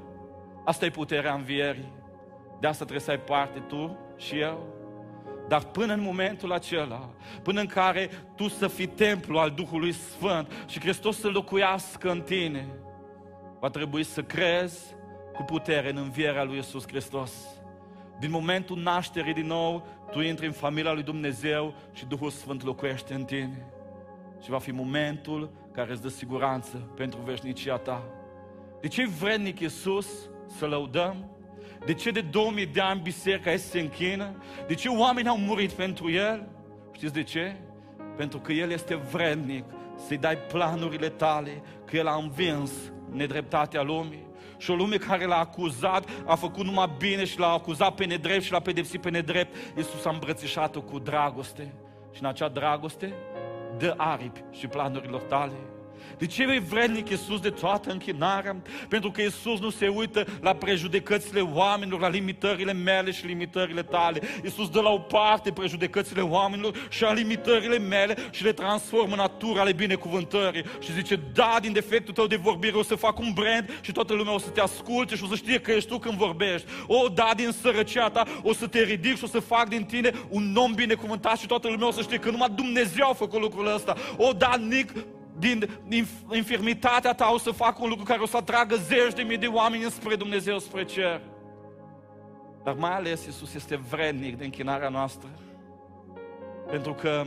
Asta 0.64 0.84
e 0.84 0.90
puterea 0.90 1.34
învierii. 1.34 1.92
De 2.60 2.66
asta 2.66 2.84
trebuie 2.84 3.04
să 3.04 3.10
ai 3.10 3.18
parte 3.18 3.58
tu 3.58 3.98
și 4.16 4.38
eu. 4.38 4.82
Dar 5.49 5.62
până 5.62 5.93
în 5.93 6.01
momentul 6.01 6.53
acela, 6.53 7.11
până 7.43 7.61
în 7.61 7.66
care 7.66 8.11
tu 8.36 8.49
să 8.49 8.68
fii 8.68 8.86
templu 8.86 9.38
al 9.38 9.51
Duhului 9.51 9.93
Sfânt 9.93 10.53
și 10.66 10.80
Hristos 10.80 11.18
să 11.18 11.28
locuiască 11.28 12.11
în 12.11 12.20
tine, 12.20 12.66
va 13.61 13.68
trebui 13.68 14.03
să 14.03 14.22
crezi 14.22 14.95
cu 15.32 15.43
putere 15.43 15.90
în 15.90 15.97
învierea 15.97 16.45
lui 16.45 16.57
Iisus 16.57 16.86
Hristos. 16.86 17.32
Din 18.18 18.30
momentul 18.30 18.78
nașterii 18.78 19.32
din 19.32 19.47
nou, 19.47 19.86
tu 20.11 20.20
intri 20.20 20.47
în 20.47 20.53
familia 20.53 20.93
lui 20.93 21.03
Dumnezeu 21.03 21.74
și 21.93 22.07
Duhul 22.07 22.30
Sfânt 22.30 22.64
locuiește 22.64 23.14
în 23.14 23.24
tine. 23.24 23.66
Și 24.43 24.51
va 24.51 24.59
fi 24.59 24.70
momentul 24.70 25.51
care 25.72 25.93
îți 25.93 26.03
dă 26.03 26.09
siguranță 26.09 26.76
pentru 26.76 27.20
veșnicia 27.24 27.76
ta. 27.76 28.03
De 28.80 28.88
ce 28.88 29.01
e 29.01 29.07
vrednic 29.07 29.61
Iisus 29.61 30.09
să 30.47 30.66
lăudăm? 30.66 31.32
De 31.85 31.95
ce 31.95 32.11
de 32.11 32.20
2000 32.20 32.66
de 32.66 32.80
ani 32.80 33.01
biserica 33.01 33.57
se 33.57 33.80
închină? 33.80 34.43
De 34.66 34.74
ce 34.74 34.89
oamenii 34.89 35.30
au 35.30 35.39
murit 35.39 35.72
pentru 35.72 36.11
El? 36.11 36.49
Știți 36.93 37.12
de 37.12 37.22
ce? 37.22 37.57
Pentru 38.16 38.39
că 38.39 38.53
El 38.53 38.70
este 38.70 38.95
vrednic 38.95 39.64
să-i 40.07 40.16
dai 40.16 40.37
planurile 40.37 41.09
tale, 41.09 41.62
că 41.85 41.97
El 41.97 42.07
a 42.07 42.14
învins 42.14 42.72
nedreptatea 43.11 43.83
lumii. 43.83 44.26
Și 44.59 44.70
o 44.70 44.74
lume 44.74 44.97
care 44.97 45.24
l-a 45.24 45.39
acuzat, 45.39 46.09
a 46.26 46.35
făcut 46.35 46.64
numai 46.64 46.93
bine 46.99 47.24
și 47.24 47.39
l-a 47.39 47.53
acuzat 47.53 47.95
pe 47.95 48.05
nedrept 48.05 48.43
și 48.43 48.53
l-a 48.53 48.61
pedepsit 48.61 49.01
pe 49.01 49.11
nedrept. 49.11 49.57
Iisus 49.76 50.05
a 50.05 50.11
îmbrățișat-o 50.11 50.80
cu 50.80 50.99
dragoste. 50.99 51.74
Și 52.12 52.22
în 52.22 52.28
acea 52.28 52.49
dragoste 52.49 53.14
dă 53.78 53.95
aripi 53.97 54.45
și 54.51 54.66
planurilor 54.66 55.22
tale. 55.22 55.71
De 56.18 56.26
ce 56.26 56.43
e 56.43 56.59
vrednic 56.59 57.09
Iisus 57.09 57.40
de 57.40 57.51
toată 57.51 57.90
închinarea? 57.90 58.57
Pentru 58.88 59.11
că 59.11 59.22
Iisus 59.22 59.61
nu 59.61 59.70
se 59.70 59.88
uită 59.88 60.24
la 60.40 60.55
prejudecățile 60.55 61.40
oamenilor, 61.40 62.01
la 62.01 62.09
limitările 62.09 62.72
mele 62.72 63.11
și 63.11 63.26
limitările 63.26 63.82
tale. 63.82 64.20
Iisus 64.45 64.68
dă 64.68 64.80
la 64.80 64.90
o 64.90 64.99
parte 64.99 65.53
prejudecățile 65.53 66.20
oamenilor 66.20 66.86
și 66.88 67.05
a 67.05 67.12
limitările 67.12 67.78
mele 67.78 68.16
și 68.30 68.45
le 68.45 68.53
transformă 68.53 69.12
în 69.12 69.18
natura 69.18 69.61
ale 69.61 69.72
binecuvântării. 69.72 70.64
Și 70.80 70.93
zice, 70.93 71.20
da, 71.32 71.57
din 71.61 71.72
defectul 71.72 72.14
tău 72.14 72.26
de 72.26 72.36
vorbire 72.36 72.76
o 72.76 72.82
să 72.82 72.95
fac 72.95 73.18
un 73.18 73.32
brand 73.34 73.78
și 73.80 73.93
toată 73.93 74.12
lumea 74.12 74.34
o 74.34 74.38
să 74.38 74.49
te 74.49 74.61
asculte 74.61 75.16
și 75.16 75.24
o 75.24 75.26
să 75.26 75.34
știe 75.34 75.61
că 75.61 75.70
ești 75.70 75.88
tu 75.88 75.99
când 75.99 76.14
vorbești. 76.14 76.66
O, 76.86 77.09
da, 77.09 77.30
din 77.36 77.51
sărăcia 77.61 78.11
ta 78.11 78.24
o 78.43 78.53
să 78.53 78.66
te 78.66 78.82
ridic 78.82 79.16
și 79.16 79.24
o 79.24 79.26
să 79.26 79.40
fac 79.40 79.68
din 79.68 79.84
tine 79.84 80.12
un 80.28 80.57
om 80.57 80.72
binecuvântat 80.72 81.38
și 81.38 81.47
toată 81.47 81.68
lumea 81.68 81.86
o 81.86 81.90
să 81.90 82.03
știe 82.03 82.18
că 82.18 82.30
numai 82.30 82.49
Dumnezeu 82.55 83.09
a 83.09 83.12
făcut 83.12 83.40
lucrul 83.40 83.74
ăsta. 83.74 83.97
O, 84.16 84.32
da, 84.32 84.57
Nic, 84.57 84.93
din 85.39 85.68
infirmitatea 86.33 87.12
ta 87.12 87.30
o 87.33 87.39
să 87.39 87.51
facă 87.51 87.78
un 87.83 87.89
lucru 87.89 88.05
care 88.05 88.20
o 88.20 88.26
să 88.26 88.37
atragă 88.37 88.74
zeci 88.74 89.14
de 89.14 89.22
mii 89.22 89.39
de 89.39 89.47
oameni 89.47 89.83
spre 89.83 90.16
Dumnezeu, 90.16 90.59
spre 90.59 90.85
cer. 90.85 91.20
Dar 92.64 92.74
mai 92.74 92.95
ales 92.95 93.24
Iisus 93.24 93.55
este 93.55 93.76
vrednic 93.76 94.39
de 94.39 94.45
închinarea 94.45 94.89
noastră. 94.89 95.28
Pentru 96.70 96.95
că 96.95 97.24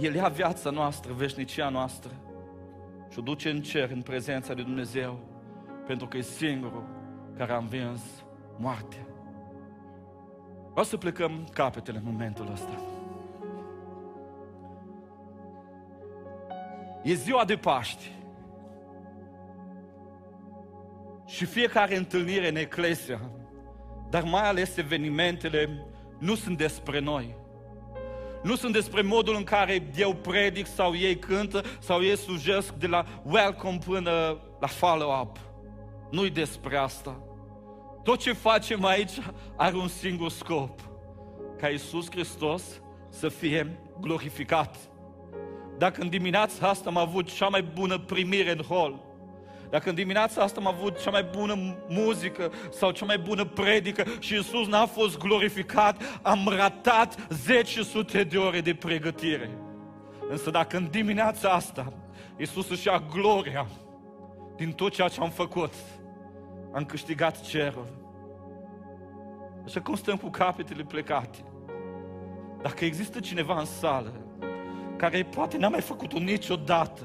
El 0.00 0.14
ia 0.14 0.28
viața 0.28 0.70
noastră, 0.70 1.12
veșnicia 1.12 1.68
noastră 1.68 2.10
și 3.10 3.18
o 3.18 3.22
duce 3.22 3.50
în 3.50 3.62
cer, 3.62 3.90
în 3.90 4.02
prezența 4.02 4.52
lui 4.54 4.64
Dumnezeu, 4.64 5.18
pentru 5.86 6.06
că 6.06 6.16
e 6.16 6.22
singurul 6.22 6.84
care 7.36 7.52
a 7.52 7.56
învins 7.56 8.00
moartea. 8.56 9.06
Vreau 10.70 10.84
să 10.84 10.96
plecăm 10.96 11.48
capetele 11.52 11.98
în 11.98 12.04
momentul 12.04 12.50
ăsta. 12.52 12.87
E 17.02 17.14
ziua 17.14 17.44
de 17.44 17.56
Paști. 17.56 18.12
Și 21.26 21.44
fiecare 21.44 21.96
întâlnire 21.96 22.48
în 22.48 22.56
Eclesia, 22.56 23.30
dar 24.10 24.22
mai 24.22 24.48
ales 24.48 24.76
evenimentele, 24.76 25.86
nu 26.18 26.34
sunt 26.34 26.56
despre 26.56 27.00
noi. 27.00 27.36
Nu 28.42 28.56
sunt 28.56 28.72
despre 28.72 29.02
modul 29.02 29.34
în 29.34 29.44
care 29.44 29.90
eu 29.96 30.14
predic 30.14 30.66
sau 30.66 30.96
ei 30.96 31.16
cântă 31.16 31.62
sau 31.80 32.02
ei 32.02 32.16
slujesc 32.16 32.72
de 32.72 32.86
la 32.86 33.04
welcome 33.24 33.78
până 33.86 34.40
la 34.60 34.66
follow-up. 34.66 35.38
Nu-i 36.10 36.30
despre 36.30 36.76
asta. 36.76 37.22
Tot 38.02 38.18
ce 38.18 38.32
facem 38.32 38.84
aici 38.84 39.18
are 39.56 39.76
un 39.76 39.88
singur 39.88 40.30
scop. 40.30 40.80
Ca 41.58 41.68
Iisus 41.68 42.10
Hristos 42.10 42.62
să 43.08 43.28
fie 43.28 43.78
glorificat. 44.00 44.76
Dacă 45.78 46.00
în 46.00 46.08
dimineața 46.08 46.68
asta 46.68 46.88
am 46.88 46.96
avut 46.96 47.34
cea 47.34 47.48
mai 47.48 47.62
bună 47.62 47.98
primire 47.98 48.50
în 48.50 48.62
hol, 48.62 49.06
dacă 49.70 49.88
în 49.88 49.94
dimineața 49.94 50.42
asta 50.42 50.60
am 50.60 50.66
avut 50.66 51.02
cea 51.02 51.10
mai 51.10 51.22
bună 51.36 51.76
muzică 51.88 52.52
sau 52.70 52.90
cea 52.90 53.04
mai 53.04 53.18
bună 53.18 53.44
predică 53.44 54.04
și 54.18 54.34
Iisus 54.34 54.66
n-a 54.66 54.86
fost 54.86 55.18
glorificat, 55.18 56.20
am 56.22 56.48
ratat 56.56 57.26
10 57.28 57.82
sute 57.82 58.24
de 58.24 58.38
ore 58.38 58.60
de 58.60 58.74
pregătire. 58.74 59.50
Însă 60.28 60.50
dacă 60.50 60.76
în 60.76 60.88
dimineața 60.90 61.48
asta 61.50 61.92
Iisus 62.36 62.70
își 62.70 62.86
ia 62.86 63.02
gloria 63.12 63.66
din 64.56 64.72
tot 64.72 64.92
ceea 64.92 65.08
ce 65.08 65.20
am 65.20 65.30
făcut, 65.30 65.72
am 66.72 66.84
câștigat 66.84 67.40
cerul. 67.40 67.86
Așa 69.64 69.80
cum 69.80 69.94
stăm 69.94 70.16
cu 70.16 70.28
capetele 70.28 70.82
plecate. 70.82 71.38
Dacă 72.62 72.84
există 72.84 73.20
cineva 73.20 73.58
în 73.58 73.64
sală 73.64 74.12
care 74.98 75.22
poate 75.22 75.56
n-a 75.56 75.68
mai 75.68 75.80
făcut-o 75.80 76.18
niciodată, 76.18 77.02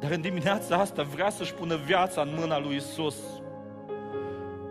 dar 0.00 0.10
în 0.10 0.20
dimineața 0.20 0.76
asta 0.76 1.02
vrea 1.02 1.30
să-și 1.30 1.54
pună 1.54 1.76
viața 1.76 2.20
în 2.20 2.34
mâna 2.38 2.58
lui 2.58 2.76
Isus. 2.76 3.16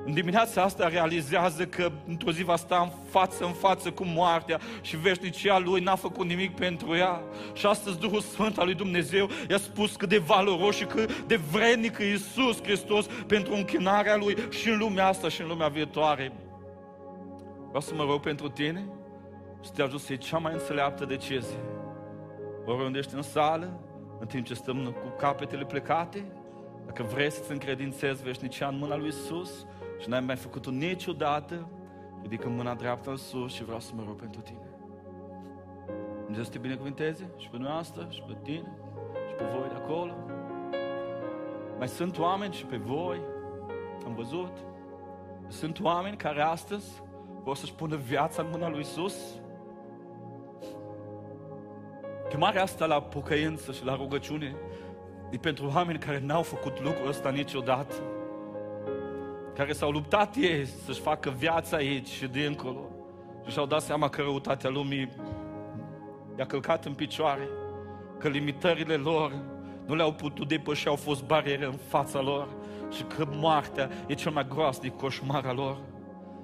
În 0.06 0.14
dimineața 0.14 0.62
asta 0.62 0.88
realizează 0.88 1.66
că 1.66 1.92
într-o 2.08 2.32
zi 2.32 2.44
va 2.44 2.56
sta 2.56 2.80
în 2.82 2.90
față 3.10 3.46
în 3.46 3.52
față 3.52 3.92
cu 3.92 4.04
moartea 4.06 4.60
și 4.82 4.98
veșnicia 4.98 5.60
lui 5.60 5.82
n-a 5.82 5.96
făcut 5.96 6.28
nimic 6.28 6.56
pentru 6.56 6.96
ea. 6.96 7.22
Și 7.54 7.66
astăzi 7.66 8.00
Duhul 8.00 8.22
Sfânt 8.22 8.58
al 8.58 8.66
lui 8.66 8.76
Dumnezeu 8.76 9.30
i-a 9.50 9.58
spus 9.58 9.96
cât 9.96 10.10
de 10.10 10.18
valoros 10.18 10.76
și 10.76 10.86
cât 10.86 11.22
de 11.22 11.36
vrednic 11.36 11.98
e 11.98 12.06
Iisus 12.06 12.64
Hristos 12.64 13.06
pentru 13.28 13.54
închinarea 13.54 14.16
lui 14.16 14.38
și 14.50 14.70
în 14.70 14.78
lumea 14.78 15.08
asta 15.08 15.30
și 15.30 15.42
în 15.42 15.48
lumea 15.48 15.68
viitoare. 15.68 16.32
Vreau 17.68 17.82
să 17.82 17.94
mă 17.96 18.04
rog 18.04 18.20
pentru 18.20 18.50
tine 18.50 18.86
să 19.62 19.72
te 19.76 19.82
ajut 19.82 20.00
să 20.00 20.12
iei 20.12 20.22
cea 20.22 20.38
mai 20.38 20.54
înțeleaptă 20.54 21.06
decizie. 21.06 21.60
Oriunde 22.66 22.98
ești 22.98 23.16
în 23.16 23.22
sală, 23.22 23.80
în 24.20 24.28
timp 24.28 24.46
ce 24.46 24.54
stăm 24.54 24.84
cu 24.84 25.16
capetele 25.18 25.66
plecate, 25.66 26.26
dacă 26.86 27.04
vrei 27.04 27.32
să-ți 27.32 27.52
încredințezi 27.52 28.24
veșnicia 28.24 28.68
în 28.68 28.78
mâna 28.78 28.96
lui 28.96 29.08
Isus 29.08 29.66
și 30.00 30.10
n-ai 30.10 30.20
mai 30.20 30.36
făcut-o 30.36 30.72
niciodată, 30.72 31.68
ridică 32.22 32.50
mâna 32.50 32.74
dreaptă 32.74 33.10
în 33.10 33.18
sus 33.18 33.54
și 33.54 33.64
vreau 33.64 33.80
să 33.80 33.92
mă 33.96 34.04
rog 34.08 34.16
pentru 34.16 34.42
tine. 34.42 34.68
Dumnezeu 36.20 36.44
să 36.44 36.52
te 36.52 36.58
binecuvinteze 36.58 37.30
și 37.38 37.50
pe 37.50 37.58
noi 37.58 37.72
asta, 37.80 38.08
și 38.10 38.22
pe 38.28 38.38
tine, 38.44 38.78
și 39.28 39.34
pe 39.34 39.44
voi 39.44 39.68
de 39.68 39.76
acolo. 39.76 40.14
Mai 41.78 41.88
sunt 41.88 42.20
oameni 42.20 42.54
și 42.54 42.66
pe 42.66 42.78
voi, 42.78 43.22
am 44.06 44.14
văzut, 44.16 44.58
sunt 45.48 45.80
oameni 45.82 46.18
care 46.18 46.42
astăzi 46.42 47.02
vor 47.44 47.56
să-și 47.56 47.74
pună 47.74 47.96
viața 47.96 48.42
în 48.42 48.50
mâna 48.52 48.70
lui 48.70 48.80
Isus 48.80 49.40
Chemarea 52.30 52.62
asta 52.62 52.86
la 52.86 53.02
pocăință 53.02 53.72
și 53.72 53.86
la 53.86 53.96
rugăciune 53.96 54.56
e 55.30 55.38
pentru 55.38 55.72
oameni 55.74 56.00
care 56.00 56.22
n-au 56.26 56.42
făcut 56.42 56.82
lucrul 56.82 57.08
ăsta 57.08 57.30
niciodată. 57.30 57.94
Care 59.56 59.74
s-au 59.74 59.92
luptat 59.92 60.36
ei 60.36 60.66
să-și 60.66 61.00
facă 61.00 61.30
viața 61.30 61.78
aici 61.78 62.08
și 62.08 62.28
dincolo. 62.28 62.90
Și 63.46 63.52
și-au 63.52 63.66
dat 63.66 63.82
seama 63.82 64.10
că 64.10 64.22
răutatea 64.22 64.70
lumii 64.70 65.10
i-a 66.38 66.46
călcat 66.46 66.86
în 66.86 66.94
picioare. 66.94 67.50
Că 68.20 68.28
limitările 68.28 68.96
lor 68.96 69.32
nu 69.86 69.96
le-au 69.96 70.14
putut 70.14 70.48
depăși, 70.48 70.88
au 70.88 70.96
fost 70.96 71.24
bariere 71.24 71.66
în 71.66 71.78
fața 71.88 72.22
lor. 72.22 72.48
Și 72.92 73.04
că 73.04 73.28
moartea 73.32 73.90
e 74.08 74.14
cel 74.14 74.32
mai 74.32 74.48
groaznic 74.48 74.98
coșmar 74.98 75.46
al 75.46 75.56
lor. 75.56 75.78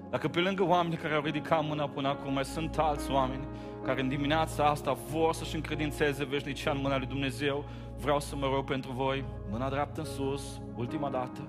Dacă 0.10 0.28
pe 0.28 0.40
lângă 0.40 0.64
oamenii 0.64 0.98
care 0.98 1.14
au 1.14 1.22
ridicat 1.22 1.64
mâna 1.68 1.88
până 1.88 2.08
acum 2.08 2.34
mai 2.34 2.46
sunt 2.46 2.78
alți 2.78 3.12
oameni 3.12 3.48
care 3.84 4.02
în 4.02 4.08
dimineața 4.08 4.66
asta 4.66 4.98
vor 5.12 5.34
să-și 5.34 5.56
încredințeze 5.56 6.24
veșnicia 6.24 6.72
în 6.72 6.80
mâna 6.82 6.98
lui 6.98 7.08
Dumnezeu, 7.08 7.66
vreau 7.98 8.20
să 8.20 8.36
mă 8.36 8.50
rog 8.54 8.66
pentru 8.66 8.92
voi, 8.92 9.26
mâna 9.50 9.70
dreaptă 9.70 10.00
în 10.00 10.06
sus, 10.06 10.62
ultima 10.76 11.10
dată. 11.10 11.42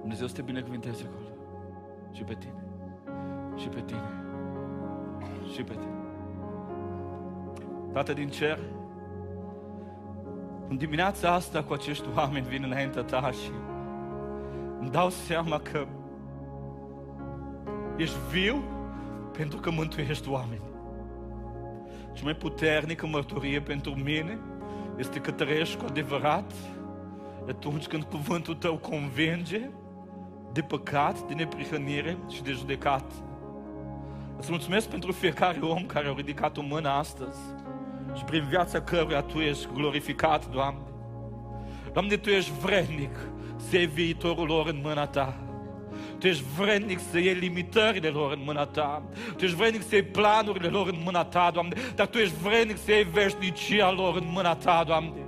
Dumnezeu 0.00 0.26
să 0.26 0.34
te 0.34 0.42
binecuvinteze 0.42 1.10
acolo. 1.10 1.26
Și 2.12 2.22
pe 2.22 2.34
tine. 2.34 2.64
Și 3.56 3.68
pe 3.68 3.80
tine. 3.80 4.10
Și 5.52 5.62
pe 5.62 5.72
tine. 5.72 5.94
Tată 7.92 8.12
din 8.12 8.28
cer, 8.28 8.58
în 10.68 10.76
dimineața 10.76 11.32
asta 11.32 11.62
cu 11.62 11.72
acești 11.72 12.04
oameni 12.16 12.46
vin 12.46 12.62
înaintea 12.62 13.02
ta 13.02 13.30
și 13.30 13.50
îmi 14.80 14.90
dau 14.90 15.10
seama 15.10 15.58
că 15.58 15.86
ești 17.96 18.16
viu 18.30 18.62
pentru 19.36 19.58
că 19.58 19.70
mântuiești 19.70 20.28
oameni. 20.28 20.62
Și 22.14 22.24
mai 22.24 22.34
puternică 22.34 23.06
mărturie 23.06 23.60
pentru 23.60 23.94
mine 23.94 24.38
este 24.98 25.18
că 25.18 25.30
trăiești 25.30 25.76
cu 25.76 25.84
adevărat 25.88 26.52
atunci 27.48 27.86
când 27.86 28.02
cuvântul 28.02 28.54
tău 28.54 28.76
convinge 28.76 29.70
de 30.52 30.60
păcat, 30.62 31.26
de 31.28 31.34
neprihănire 31.34 32.16
și 32.30 32.42
de 32.42 32.50
judecat. 32.50 33.12
Îți 34.38 34.50
mulțumesc 34.50 34.88
pentru 34.88 35.12
fiecare 35.12 35.58
om 35.60 35.86
care 35.86 36.08
a 36.08 36.12
ridicat 36.16 36.56
o 36.56 36.62
mână 36.62 36.88
astăzi 36.88 37.38
și 38.14 38.24
prin 38.24 38.44
viața 38.48 38.80
căruia 38.80 39.20
Tu 39.20 39.38
ești 39.38 39.68
glorificat, 39.74 40.50
Doamne. 40.50 40.80
Doamne, 41.92 42.16
Tu 42.16 42.28
ești 42.28 42.52
vrednic 42.60 43.18
să 43.56 43.76
iei 43.76 43.86
viitorul 43.86 44.46
lor 44.46 44.66
în 44.66 44.80
mâna 44.82 45.06
Ta. 45.06 45.45
Tu 46.18 46.26
ești 46.26 46.44
vrednic 46.58 46.98
să 47.10 47.18
iei 47.18 47.34
limitările 47.34 48.08
lor 48.08 48.32
în 48.32 48.42
mâna 48.44 48.66
Ta. 48.66 49.02
Tu 49.36 49.44
ești 49.44 49.56
vrednic 49.56 49.82
să 49.82 49.94
iei 49.94 50.04
planurile 50.04 50.68
lor 50.68 50.88
în 50.88 51.00
mâna 51.04 51.24
Ta, 51.24 51.50
Doamne. 51.52 51.74
Dar 51.94 52.06
Tu 52.06 52.18
ești 52.18 52.34
vrednic 52.42 52.78
să 52.78 52.92
iei 52.92 53.06
veșnicia 53.12 53.90
lor 53.90 54.16
în 54.16 54.26
mâna 54.32 54.54
Ta, 54.54 54.84
Doamne. 54.86 55.20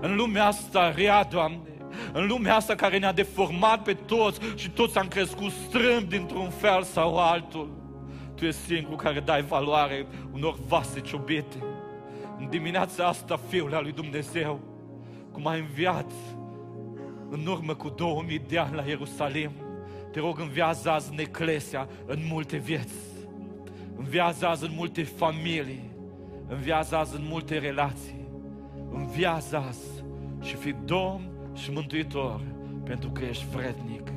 În 0.00 0.16
lumea 0.16 0.46
asta 0.46 0.92
rea, 0.96 1.24
Doamne. 1.24 1.58
În 2.12 2.26
lumea 2.26 2.56
asta 2.56 2.74
care 2.74 2.98
ne-a 2.98 3.12
deformat 3.12 3.82
pe 3.82 3.94
toți 3.94 4.40
și 4.54 4.70
toți 4.70 4.98
am 4.98 5.08
crescut 5.08 5.50
strâmb 5.50 6.08
dintr-un 6.08 6.50
fel 6.50 6.82
sau 6.82 7.18
altul. 7.18 7.68
Tu 8.34 8.44
ești 8.44 8.60
singurul 8.60 8.96
care 8.96 9.20
dai 9.20 9.42
valoare 9.42 10.06
unor 10.32 10.56
vase 10.68 11.00
ciobete. 11.00 11.56
În 12.38 12.48
dimineața 12.50 13.06
asta, 13.06 13.40
Fiul 13.48 13.74
al 13.74 13.82
lui 13.82 13.92
Dumnezeu, 13.92 14.60
cum 15.32 15.46
a 15.46 15.54
înviat 15.54 16.10
în 17.30 17.46
urmă 17.46 17.74
cu 17.74 17.88
2000 17.88 18.42
de 18.48 18.58
ani 18.58 18.74
la 18.74 18.82
Ierusalim, 18.82 19.50
te 20.16 20.22
rog, 20.22 20.40
înviază 20.40 20.90
azi 20.90 21.10
în 21.10 21.18
eclesia, 21.18 21.88
în 22.06 22.18
multe 22.30 22.56
vieți. 22.56 22.94
Înviază 23.96 24.46
azi 24.46 24.64
în 24.64 24.70
multe 24.74 25.02
familii. 25.02 25.90
Înviază 26.48 26.96
azi 26.96 27.16
în 27.16 27.24
multe 27.28 27.58
relații. 27.58 28.28
Înviază 28.90 29.56
azi 29.56 30.04
și 30.42 30.54
fi 30.54 30.74
Domn 30.84 31.30
și 31.54 31.70
Mântuitor 31.70 32.40
pentru 32.84 33.10
că 33.10 33.24
ești 33.24 33.44
vrednic. 33.50 34.15